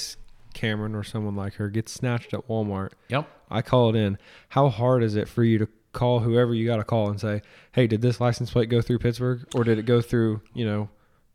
Cameron 0.53 0.95
or 0.95 1.03
someone 1.03 1.35
like 1.35 1.55
her 1.55 1.69
gets 1.69 1.91
snatched 1.91 2.33
at 2.33 2.47
Walmart, 2.47 2.91
yep. 3.07 3.27
I 3.49 3.61
call 3.61 3.89
it 3.89 3.95
in. 3.95 4.17
How 4.49 4.69
hard 4.69 5.03
is 5.03 5.15
it 5.15 5.27
for 5.27 5.43
you 5.43 5.57
to 5.59 5.67
call 5.91 6.19
whoever 6.19 6.53
you 6.53 6.67
got 6.67 6.77
to 6.77 6.83
call 6.83 7.09
and 7.09 7.19
say, 7.19 7.41
"Hey, 7.71 7.87
did 7.87 8.01
this 8.01 8.19
license 8.19 8.51
plate 8.51 8.69
go 8.69 8.81
through 8.81 8.99
Pittsburg 8.99 9.47
or 9.55 9.63
did 9.63 9.79
it 9.79 9.85
go 9.85 10.01
through 10.01 10.41
you 10.53 10.65
know, 10.65 10.89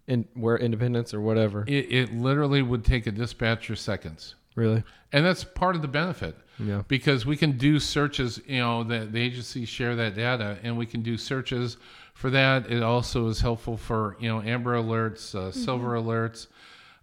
in 0.07 0.29
where 0.35 0.57
Independence 0.57 1.15
or 1.15 1.21
whatever?" 1.21 1.65
It, 1.67 1.93
it 1.93 2.15
literally 2.15 2.63
would 2.63 2.85
take 2.85 3.07
a 3.07 3.13
dispatcher 3.13 3.75
seconds. 3.75 4.35
Really? 4.55 4.83
And 5.13 5.25
that's 5.25 5.45
part 5.45 5.77
of 5.77 5.83
the 5.83 5.89
benefit. 5.89 6.37
Yeah. 6.59 6.83
Because 6.87 7.27
we 7.27 7.37
can 7.37 7.59
do 7.59 7.81
searches, 7.81 8.41
you 8.47 8.59
know, 8.59 8.85
the, 8.85 9.01
the 9.01 9.21
agencies 9.21 9.69
share 9.69 9.97
that 9.97 10.15
data 10.15 10.59
and 10.63 10.79
we 10.79 10.87
can 10.87 11.03
do 11.03 11.17
searches 11.17 11.77
for 12.15 12.31
that. 12.31 12.71
It 12.71 12.83
also 12.83 13.27
is 13.29 13.41
helpful 13.41 13.77
for, 13.77 14.17
you 14.21 14.29
know, 14.29 14.41
Amber 14.41 14.77
alerts, 14.77 15.35
uh, 15.35 15.51
silver 15.51 15.95
alerts, 15.95 16.47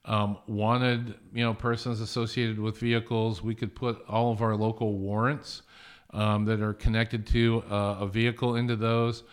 um, 0.06 0.38
wanted, 0.48 1.16
you 1.34 1.44
know, 1.44 1.54
persons 1.54 2.00
associated 2.00 2.60
with 2.60 2.78
vehicles. 2.78 3.44
We 3.44 3.54
could 3.54 3.76
put 3.76 4.04
all 4.08 4.32
of 4.32 4.42
our 4.42 4.56
local 4.56 4.98
warrants 4.98 5.64
um, 6.12 6.46
that 6.46 6.62
are 6.62 6.74
connected 6.74 7.28
to 7.28 7.64
uh, 7.70 7.98
a 8.00 8.08
vehicle 8.08 8.56
into 8.56 8.78
those. 8.78 9.24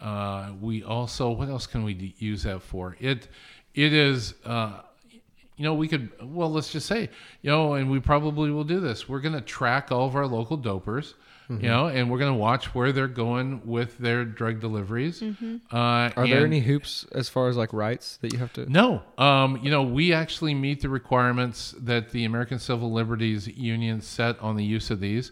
Uh, 0.00 0.52
we 0.60 0.82
also, 0.82 1.30
what 1.30 1.48
else 1.48 1.66
can 1.66 1.84
we 1.84 1.94
d- 1.94 2.14
use 2.18 2.42
that 2.44 2.62
for? 2.62 2.96
It, 2.98 3.28
it 3.74 3.92
is, 3.92 4.34
uh, 4.44 4.80
you 5.56 5.64
know, 5.64 5.74
we 5.74 5.88
could, 5.88 6.10
well, 6.22 6.52
let's 6.52 6.70
just 6.70 6.86
say, 6.86 7.08
you 7.42 7.50
know, 7.50 7.74
and 7.74 7.90
we 7.90 7.98
probably 8.00 8.50
will 8.50 8.64
do 8.64 8.78
this. 8.80 9.08
We're 9.08 9.20
going 9.20 9.34
to 9.34 9.40
track 9.40 9.90
all 9.90 10.06
of 10.06 10.14
our 10.14 10.26
local 10.26 10.58
dopers, 10.58 11.14
you 11.48 11.68
know, 11.68 11.86
and 11.86 12.10
we're 12.10 12.18
going 12.18 12.32
to 12.32 12.38
watch 12.38 12.74
where 12.74 12.90
they're 12.90 13.06
going 13.06 13.62
with 13.64 13.96
their 13.98 14.24
drug 14.24 14.60
deliveries. 14.60 15.22
Uh, 15.22 15.76
Are 16.16 16.26
there 16.26 16.44
any 16.44 16.58
hoops 16.60 17.06
as 17.12 17.28
far 17.28 17.48
as 17.48 17.56
like 17.56 17.72
rights 17.72 18.16
that 18.18 18.32
you 18.32 18.38
have 18.40 18.52
to? 18.54 18.70
No. 18.70 19.00
Um, 19.16 19.60
you 19.62 19.70
know, 19.70 19.84
we 19.84 20.12
actually 20.12 20.54
meet 20.54 20.80
the 20.82 20.88
requirements 20.88 21.72
that 21.78 22.10
the 22.10 22.24
American 22.24 22.58
Civil 22.58 22.92
Liberties 22.92 23.46
Union 23.46 24.00
set 24.00 24.38
on 24.40 24.56
the 24.56 24.64
use 24.64 24.90
of 24.90 24.98
these. 25.00 25.30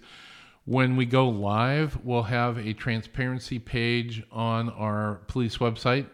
When 0.67 0.97
we 0.97 1.05
go 1.05 1.29
live, 1.29 1.99
we'll 2.05 2.23
have 2.23 2.57
a 2.57 2.73
transparency 2.73 3.59
page 3.59 4.23
on 4.33 4.71
our 4.71 5.17
police 5.27 5.59
website, 5.59 6.07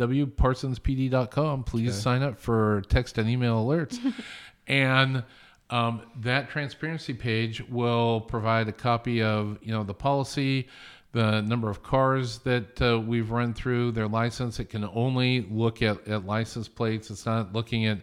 www.parsonspd.com. 0.00 1.64
Please 1.64 1.94
sign 1.94 2.22
up 2.22 2.38
for 2.38 2.82
text 2.88 3.18
and 3.18 3.28
email 3.28 3.64
alerts. 3.64 3.98
and 4.66 5.22
um, 5.70 6.02
that 6.20 6.50
transparency 6.50 7.14
page 7.14 7.62
will 7.68 8.22
provide 8.22 8.68
a 8.68 8.72
copy 8.72 9.22
of, 9.22 9.58
you 9.62 9.72
know, 9.72 9.84
the 9.84 9.94
policy, 9.94 10.68
the 11.12 11.40
number 11.42 11.70
of 11.70 11.82
cars 11.82 12.38
that 12.40 12.80
uh, 12.82 12.98
we've 12.98 13.30
run 13.30 13.54
through, 13.54 13.92
their 13.92 14.08
license. 14.08 14.58
It 14.58 14.66
can 14.70 14.84
only 14.84 15.42
look 15.50 15.82
at, 15.82 16.06
at 16.08 16.26
license 16.26 16.68
plates. 16.68 17.10
It's 17.10 17.26
not 17.26 17.52
looking 17.52 17.86
at, 17.86 17.98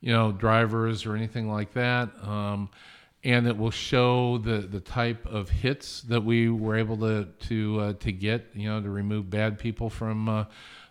you 0.00 0.12
know, 0.12 0.32
drivers 0.32 1.04
or 1.04 1.14
anything 1.14 1.50
like 1.50 1.72
that. 1.74 2.10
Um, 2.22 2.70
and 3.22 3.46
it 3.46 3.56
will 3.56 3.70
show 3.70 4.38
the, 4.38 4.58
the 4.58 4.80
type 4.80 5.26
of 5.26 5.50
hits 5.50 6.00
that 6.02 6.22
we 6.22 6.48
were 6.48 6.76
able 6.76 6.96
to 6.98 7.28
to 7.48 7.80
uh, 7.80 7.92
to 7.94 8.12
get, 8.12 8.46
you 8.54 8.68
know, 8.68 8.80
to 8.80 8.88
remove 8.88 9.28
bad 9.28 9.58
people 9.58 9.90
from 9.90 10.28
uh, 10.28 10.44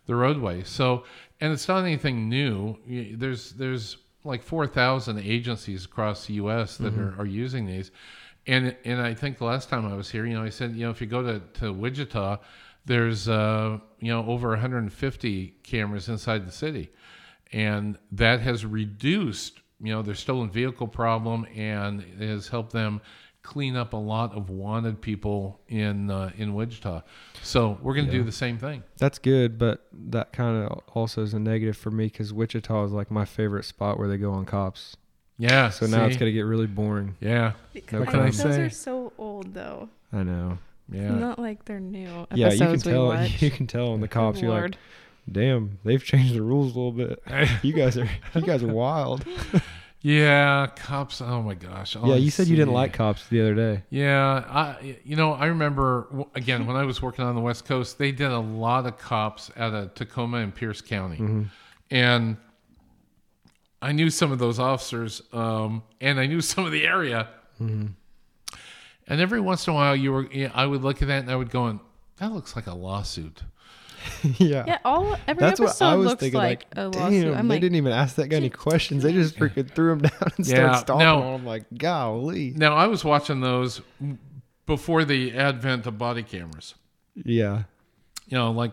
the 0.09 0.15
roadway. 0.15 0.63
So, 0.63 1.03
and 1.39 1.53
it's 1.53 1.67
not 1.67 1.85
anything 1.85 2.27
new. 2.27 2.77
There's 3.15 3.51
there's 3.51 3.97
like 4.23 4.41
four 4.41 4.65
thousand 4.65 5.19
agencies 5.19 5.85
across 5.85 6.25
the 6.25 6.33
U.S. 6.33 6.77
that 6.77 6.97
are, 6.97 7.13
are 7.19 7.27
using 7.27 7.67
these, 7.67 7.91
and 8.47 8.75
and 8.83 8.99
I 8.99 9.13
think 9.13 9.37
the 9.37 9.45
last 9.45 9.69
time 9.69 9.85
I 9.85 9.95
was 9.95 10.09
here, 10.09 10.25
you 10.25 10.33
know, 10.33 10.43
I 10.43 10.49
said, 10.49 10.73
you 10.75 10.83
know, 10.83 10.89
if 10.89 10.99
you 10.99 11.05
go 11.05 11.21
to 11.21 11.39
to 11.59 11.71
Wichita, 11.71 12.37
there's 12.85 13.29
uh, 13.29 13.77
you 13.99 14.11
know 14.11 14.25
over 14.25 14.49
150 14.49 15.47
cameras 15.61 16.09
inside 16.09 16.47
the 16.47 16.51
city, 16.51 16.89
and 17.53 17.95
that 18.11 18.41
has 18.41 18.65
reduced 18.65 19.59
you 19.79 19.93
know 19.93 20.01
their 20.01 20.15
stolen 20.15 20.49
vehicle 20.49 20.87
problem 20.87 21.45
and 21.55 22.01
it 22.01 22.27
has 22.27 22.49
helped 22.49 22.73
them 22.73 22.99
clean 23.49 23.75
up 23.75 23.93
a 23.93 23.97
lot 23.97 24.35
of 24.37 24.51
wanted 24.51 25.01
people 25.01 25.59
in 25.67 26.11
uh, 26.11 26.31
in 26.37 26.53
Wichita. 26.53 27.01
So 27.41 27.79
we're 27.81 27.95
going 27.95 28.05
to 28.05 28.11
do 28.11 28.23
the 28.23 28.31
same 28.31 28.59
thing. 28.59 28.83
That's 28.99 29.17
good, 29.17 29.57
but 29.57 29.87
that 29.91 30.31
kind 30.31 30.63
of 30.65 30.81
also 30.93 31.23
is 31.23 31.33
a 31.33 31.39
negative 31.39 31.75
for 31.75 31.89
me 31.89 32.05
because 32.05 32.31
Wichita 32.31 32.83
is 32.85 32.91
like 32.91 33.09
my 33.09 33.25
favorite 33.25 33.65
spot 33.65 33.97
where 33.97 34.07
they 34.07 34.17
go 34.17 34.31
on 34.31 34.45
cops. 34.45 34.95
Yeah. 35.39 35.69
So 35.69 35.87
now 35.87 36.05
it's 36.05 36.17
gonna 36.17 36.31
get 36.31 36.41
really 36.41 36.67
boring. 36.67 37.15
yeah. 37.19 37.53
I 37.73 37.97
What 37.97 38.09
can 38.09 38.19
I 38.19 38.23
think 38.29 38.35
those 38.35 38.55
say? 38.55 38.61
are 38.61 38.69
so 38.69 39.13
old 39.17 39.53
though. 39.55 39.89
I 40.13 40.21
know. 40.23 40.59
Yeah. 40.91 41.09
Not 41.15 41.39
like 41.39 41.65
they're 41.65 41.79
new 41.79 42.27
yeah, 42.33 42.51
you 42.51 42.59
can 42.59 42.79
tell. 42.79 43.27
You 43.39 43.49
can 43.51 43.65
tell 43.65 43.93
on 43.93 44.01
the 44.01 44.07
cops. 44.07 44.41
You're 44.41 44.51
like, 44.51 44.59
Lord. 44.59 44.77
damn, 45.31 45.79
they've 45.83 46.03
changed 46.03 46.33
the 46.35 46.41
rules 46.41 46.75
a 46.75 46.79
little 46.79 46.91
bit. 46.91 47.23
you 47.63 47.73
guys 47.73 47.97
are 47.97 48.09
you 48.35 48.41
guys 48.41 48.61
are 48.63 48.67
wild. 48.67 49.25
Yeah, 50.01 50.67
cops. 50.77 51.21
Oh 51.21 51.41
my 51.41 51.55
gosh. 51.55 51.95
all 51.97 52.07
yeah, 52.07 52.13
I 52.13 52.17
you 52.17 52.31
said 52.31 52.47
you 52.47 52.55
didn't 52.55 52.73
like 52.73 52.93
cops 52.93 53.27
the 53.27 53.41
other 53.41 53.53
day. 53.55 53.83
Yeah, 53.89 54.45
I 54.47 54.97
you 55.03 55.15
know 55.17 55.33
I 55.33 55.47
remember 55.47 56.07
again 56.35 56.65
when 56.65 56.77
I 56.77 56.83
was 56.85 57.01
working 57.01 57.25
on 57.25 57.35
the 57.35 57.41
West 57.41 57.65
Coast, 57.65 57.97
they 57.97 58.11
did 58.13 58.31
a 58.31 58.39
lot 58.39 58.85
of 58.85 58.97
cops 58.97 59.51
out 59.57 59.73
of 59.73 59.93
Tacoma 59.95 60.37
and 60.37 60.55
Pierce 60.55 60.79
County, 60.81 61.47
and 61.91 62.37
I 63.81 63.91
knew 63.91 64.09
some 64.09 64.31
of 64.31 64.39
those 64.39 64.57
officers, 64.59 65.21
um, 65.33 65.83
and 65.99 66.19
I 66.19 66.27
knew 66.27 66.41
some 66.51 66.65
of 66.65 66.71
the 66.71 66.85
area. 66.85 67.27
And 67.59 69.19
every 69.19 69.41
once 69.41 69.67
in 69.67 69.73
a 69.73 69.75
while, 69.75 69.95
you 69.95 70.13
were 70.13 70.31
yeah, 70.31 70.51
I 70.53 70.65
would 70.65 70.81
look 70.81 71.01
at 71.01 71.09
that 71.09 71.19
and 71.19 71.31
I 71.31 71.35
would 71.35 71.49
go, 71.49 71.77
"That 72.17 72.31
looks 72.31 72.55
like 72.55 72.67
a 72.67 72.73
lawsuit." 72.73 73.41
yeah. 74.37 74.63
Yeah, 74.67 74.77
all 74.85 75.15
every 75.27 75.39
That's 75.39 75.59
what 75.59 75.81
I 75.81 75.95
was 75.95 76.07
looks 76.07 76.19
thinking. 76.21 76.37
like, 76.37 76.65
Like, 76.75 76.77
a 76.77 76.87
lawsuit. 76.87 77.23
damn, 77.25 77.33
I'm 77.37 77.47
they 77.47 77.55
like, 77.55 77.61
didn't 77.61 77.75
even 77.75 77.91
ask 77.91 78.15
that 78.15 78.27
guy 78.27 78.37
any 78.37 78.49
questions. 78.49 79.03
They 79.03 79.13
just 79.13 79.35
freaking 79.37 79.69
threw 79.69 79.93
him 79.93 79.99
down 80.03 80.31
and 80.37 80.47
Yeah, 80.47 80.55
started 80.55 80.77
stomping 80.79 81.05
no. 81.07 81.21
on 81.23 81.39
him. 81.41 81.45
Like, 81.45 81.65
golly. 81.77 82.53
Now 82.55 82.75
I 82.75 82.87
was 82.87 83.03
watching 83.03 83.41
those 83.41 83.81
before 84.65 85.03
the 85.05 85.33
advent 85.35 85.85
of 85.87 85.97
body 85.97 86.23
cameras. 86.23 86.75
Yeah. 87.15 87.63
you 88.27 88.37
know, 88.37 88.51
like, 88.51 88.71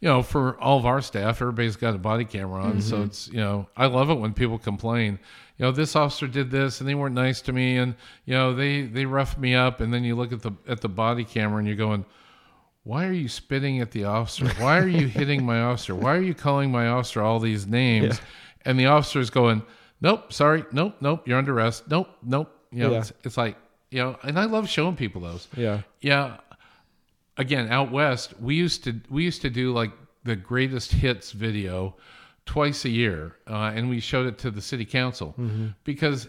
you 0.00 0.08
know, 0.08 0.22
for 0.22 0.56
all 0.60 0.78
of 0.78 0.86
our 0.86 1.00
staff, 1.00 1.42
everybody's 1.42 1.76
got 1.76 1.94
a 1.94 1.98
body 1.98 2.24
camera 2.24 2.62
on. 2.62 2.80
So 2.80 2.96
mm-hmm. 2.96 3.04
it's, 3.06 3.28
you 3.28 3.38
know, 3.38 3.68
I 3.76 3.86
love 3.86 4.10
it 4.10 4.14
when 4.14 4.32
people 4.32 4.58
complain, 4.58 5.18
you 5.56 5.64
know, 5.64 5.72
this 5.72 5.96
officer 5.96 6.26
did 6.28 6.50
this 6.50 6.80
and 6.80 6.88
they 6.88 6.94
weren't 6.94 7.16
nice 7.16 7.40
to 7.42 7.52
me 7.52 7.76
and, 7.78 7.94
you 8.24 8.34
know, 8.34 8.54
they, 8.54 8.82
they 8.82 9.06
roughed 9.06 9.38
me 9.38 9.54
up. 9.56 9.80
And 9.80 9.92
then 9.92 10.04
you 10.04 10.14
look 10.14 10.32
at 10.32 10.40
the, 10.40 10.52
at 10.68 10.80
the 10.80 10.88
body 10.88 11.24
camera 11.24 11.58
and 11.58 11.66
you're 11.66 11.76
going, 11.76 12.04
why 12.88 13.06
are 13.06 13.12
you 13.12 13.28
spitting 13.28 13.80
at 13.82 13.90
the 13.90 14.04
officer? 14.04 14.48
Why 14.64 14.78
are 14.78 14.88
you 14.88 15.06
hitting 15.08 15.44
my 15.44 15.60
officer? 15.60 15.94
Why 15.94 16.16
are 16.16 16.22
you 16.22 16.32
calling 16.34 16.72
my 16.72 16.88
officer 16.88 17.20
all 17.20 17.38
these 17.38 17.66
names? 17.66 18.14
Yeah. 18.16 18.24
And 18.64 18.80
the 18.80 18.86
officer 18.86 19.20
is 19.20 19.28
going, 19.28 19.62
nope, 20.00 20.32
sorry, 20.32 20.64
nope, 20.72 20.94
nope, 21.02 21.28
you're 21.28 21.36
under 21.36 21.52
arrest. 21.52 21.84
Nope, 21.90 22.08
nope. 22.22 22.50
You 22.72 22.84
know, 22.84 22.92
Yeah. 22.92 22.98
it's, 23.00 23.12
it's 23.24 23.36
like, 23.36 23.56
you 23.90 23.98
know, 24.02 24.16
and 24.22 24.38
I 24.38 24.44
love 24.46 24.70
showing 24.70 24.96
people 24.96 25.20
those 25.20 25.48
Yeah. 25.54 25.82
yeah 26.00 26.38
again 27.36 27.68
out 27.70 27.92
west 27.92 28.34
we 28.40 28.54
used 28.54 28.84
to 28.84 28.92
we 29.10 29.22
used 29.22 29.42
to 29.42 29.50
do 29.50 29.72
like 29.72 29.92
the 30.24 30.34
greatest 30.34 30.90
hits 30.92 31.30
video 31.32 31.94
twice 32.46 32.84
a 32.86 32.88
year 32.88 33.36
uh, 33.48 33.70
and 33.74 33.88
we 33.88 34.00
showed 34.00 34.26
it 34.26 34.38
to 34.38 34.50
the 34.50 34.60
city 34.62 34.84
council 34.84 35.34
because 35.84 36.28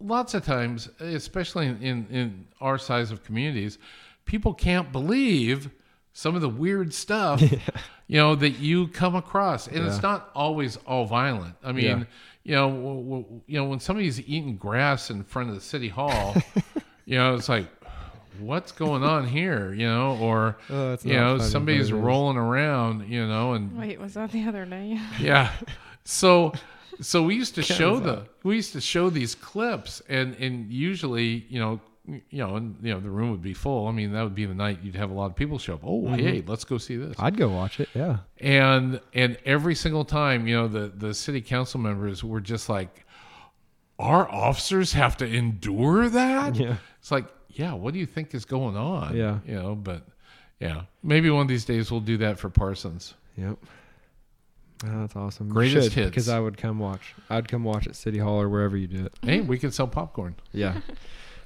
lots 0.00 0.34
of 0.34 0.44
times 0.44 0.88
especially 1.00 1.66
in, 1.66 1.76
in 1.82 2.06
in 2.10 2.46
our 2.60 2.76
size 2.78 3.10
of 3.10 3.22
communities 3.24 3.78
people 4.24 4.54
can't 4.54 4.92
believe 4.92 5.70
some 6.12 6.34
of 6.34 6.40
the 6.42 6.48
weird 6.48 6.92
stuff 6.92 7.40
you 8.06 8.18
know 8.18 8.34
that 8.34 8.58
you 8.58 8.88
come 8.88 9.14
across. 9.14 9.66
And 9.66 9.86
it's 9.86 10.02
not 10.02 10.30
always 10.34 10.76
all 10.86 11.06
violent. 11.06 11.54
I 11.64 11.72
mean 11.72 11.84
Yeah. 11.84 12.04
you 12.44 12.54
know 12.54 12.68
w- 12.70 13.02
w- 13.02 13.40
you 13.46 13.58
know 13.58 13.64
when 13.64 13.80
somebody's 13.80 14.20
eating 14.20 14.56
grass 14.56 15.10
in 15.10 15.24
front 15.24 15.48
of 15.48 15.54
the 15.54 15.60
city 15.60 15.88
hall 15.88 16.34
you 17.06 17.16
know 17.16 17.34
it's 17.34 17.48
like 17.48 17.66
what's 18.40 18.72
going 18.72 19.02
on 19.04 19.26
here 19.26 19.72
you 19.72 19.86
know? 19.86 20.16
Or 20.20 20.58
Oh, 20.70 20.96
you 21.02 21.14
know 21.14 21.38
funny, 21.38 21.50
somebody's 21.50 21.90
it 21.90 21.94
is. 21.94 22.00
rolling 22.00 22.36
around 22.36 23.08
you 23.08 23.26
know 23.26 23.52
and 23.54 23.76
Wait, 23.78 23.98
was 24.00 24.14
that 24.14 24.32
the 24.32 24.44
other 24.46 24.64
day? 24.66 24.98
yeah. 25.20 25.50
So 26.04 26.52
so 27.00 27.22
we 27.22 27.34
used 27.36 27.54
to 27.54 27.62
show 27.62 27.94
of 27.94 28.04
the 28.04 28.26
we 28.42 28.56
used 28.56 28.72
to 28.74 28.80
show 28.80 29.08
these 29.08 29.34
clips 29.34 30.02
and 30.08 30.34
and 30.36 30.70
usually 30.70 31.46
you 31.48 31.58
know 31.58 31.80
you 32.06 32.20
know 32.32 32.56
and 32.56 32.76
you 32.82 32.92
know 32.92 32.98
the 32.98 33.08
room 33.10 33.30
would 33.30 33.42
be 33.42 33.54
full 33.54 33.86
i 33.86 33.92
mean 33.92 34.12
that 34.12 34.22
would 34.24 34.34
be 34.34 34.44
the 34.44 34.54
night 34.54 34.78
you'd 34.82 34.96
have 34.96 35.10
a 35.10 35.14
lot 35.14 35.26
of 35.26 35.36
people 35.36 35.56
show 35.58 35.74
up 35.74 35.80
oh 35.84 36.02
Mm-hmm. 36.02 36.14
hey 36.16 36.42
let's 36.46 36.64
go 36.64 36.76
see 36.78 36.96
this 36.96 37.14
I'd 37.18 37.36
go 37.36 37.48
watch 37.48 37.78
it. 37.78 37.88
Yeah. 37.94 38.18
and 38.40 39.00
and 39.14 39.38
every 39.44 39.74
single 39.76 40.04
time 40.04 40.46
you 40.48 40.56
know 40.56 40.66
the 40.68 40.88
the 40.96 41.14
city 41.14 41.40
council 41.40 41.78
members 41.78 42.24
were 42.24 42.40
just 42.40 42.68
like 42.68 43.06
our 44.00 44.28
officers 44.28 44.92
have 44.94 45.16
to 45.18 45.26
endure 45.26 46.08
that 46.08 46.56
Yeah. 46.56 46.76
it's 46.98 47.12
like 47.12 47.26
yeah 47.50 47.72
what 47.74 47.94
do 47.94 48.00
you 48.00 48.06
think 48.06 48.34
is 48.34 48.44
going 48.44 48.76
on 48.76 49.14
Yeah. 49.16 49.38
you 49.46 49.54
know 49.54 49.76
but 49.76 50.04
yeah 50.58 50.82
maybe 51.04 51.30
one 51.30 51.42
of 51.42 51.48
these 51.48 51.64
days 51.64 51.90
we'll 51.92 52.00
do 52.00 52.16
that 52.18 52.38
for 52.38 52.50
parsons 52.50 53.14
Yep. 53.36 53.58
Oh, 54.84 55.00
that's 55.02 55.14
awesome. 55.14 55.48
Greatest 55.48 55.84
should, 55.84 55.92
hits. 55.92 56.10
Because 56.10 56.28
I 56.28 56.40
would 56.40 56.56
come 56.58 56.80
watch. 56.80 57.14
I'd 57.30 57.46
come 57.46 57.62
watch 57.62 57.86
at 57.86 57.94
City 57.94 58.18
Hall 58.18 58.40
or 58.40 58.48
wherever 58.48 58.76
you 58.76 58.88
do 58.88 59.06
it. 59.06 59.14
hey 59.22 59.40
we 59.52 59.56
could 59.56 59.72
sell 59.72 59.86
popcorn 59.86 60.34
Yeah. 60.52 60.80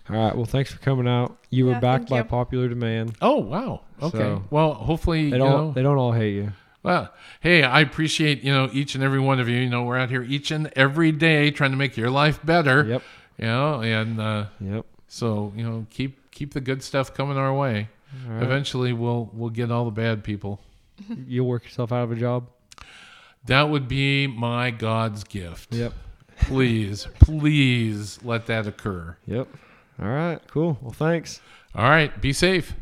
All 0.08 0.16
right. 0.16 0.34
Well, 0.36 0.44
thanks 0.44 0.72
for 0.72 0.78
coming 0.78 1.08
out. 1.08 1.36
You 1.50 1.68
Yeah, 1.68 1.74
were 1.74 1.80
backed 1.80 2.08
by 2.08 2.18
you. 2.18 2.24
popular 2.24 2.68
demand. 2.68 3.16
oh 3.22 3.36
wow 3.40 3.80
okay 4.02 4.18
So- 4.18 4.44
well 4.50 4.74
hopefully 4.74 5.30
They 5.30 5.38
don't. 5.38 5.50
know 5.50 5.72
They 5.72 5.82
don't 5.82 5.98
all 5.98 6.12
hate 6.12 6.34
you. 6.34 6.52
Well, 6.82 7.12
hey, 7.40 7.64
I 7.64 7.80
appreciate 7.80 8.44
you 8.44 8.52
know 8.52 8.68
each 8.72 8.94
and 8.94 9.02
every 9.02 9.18
one 9.18 9.40
of 9.40 9.48
you. 9.48 9.56
You 9.58 9.68
know, 9.68 9.82
we're 9.82 9.98
out 9.98 10.08
here 10.10 10.22
each 10.22 10.50
and 10.52 10.70
every 10.76 11.10
day 11.10 11.50
trying 11.50 11.72
to 11.72 11.76
make 11.76 11.96
your 11.96 12.10
life 12.10 12.38
better. 12.44 12.84
Yep. 12.84 13.02
You 13.38 13.46
know, 13.46 13.80
and 13.82 14.20
uh, 14.20 14.44
Yep. 14.60 14.86
so 15.08 15.52
you 15.56 15.64
know, 15.64 15.86
keep 15.90 16.30
keep 16.30 16.52
the 16.54 16.60
good 16.60 16.82
stuff 16.84 17.12
coming 17.12 17.36
our 17.36 17.52
way. 17.52 17.88
All 18.28 18.34
right. 18.34 18.42
Eventually, 18.44 18.92
we'll 18.92 19.28
we'll 19.32 19.50
get 19.50 19.72
all 19.72 19.84
the 19.84 19.90
bad 19.90 20.22
people. 20.22 20.60
You'll 21.26 21.48
work 21.48 21.64
yourself 21.64 21.90
out 21.90 22.04
of 22.04 22.12
a 22.12 22.16
job. 22.16 22.46
That 23.46 23.64
would 23.68 23.88
be 23.88 24.26
my 24.28 24.70
God's 24.70 25.24
gift. 25.24 25.74
Yep. 25.74 25.92
Please, 26.42 27.08
please 27.20 28.18
let 28.22 28.46
that 28.46 28.66
occur. 28.68 29.16
Yep. 29.26 29.48
All 30.00 30.08
right. 30.08 30.40
Cool. 30.48 30.78
Well, 30.80 30.92
thanks. 30.92 31.40
All 31.74 31.88
right, 31.88 32.20
be 32.20 32.32
safe. 32.32 32.74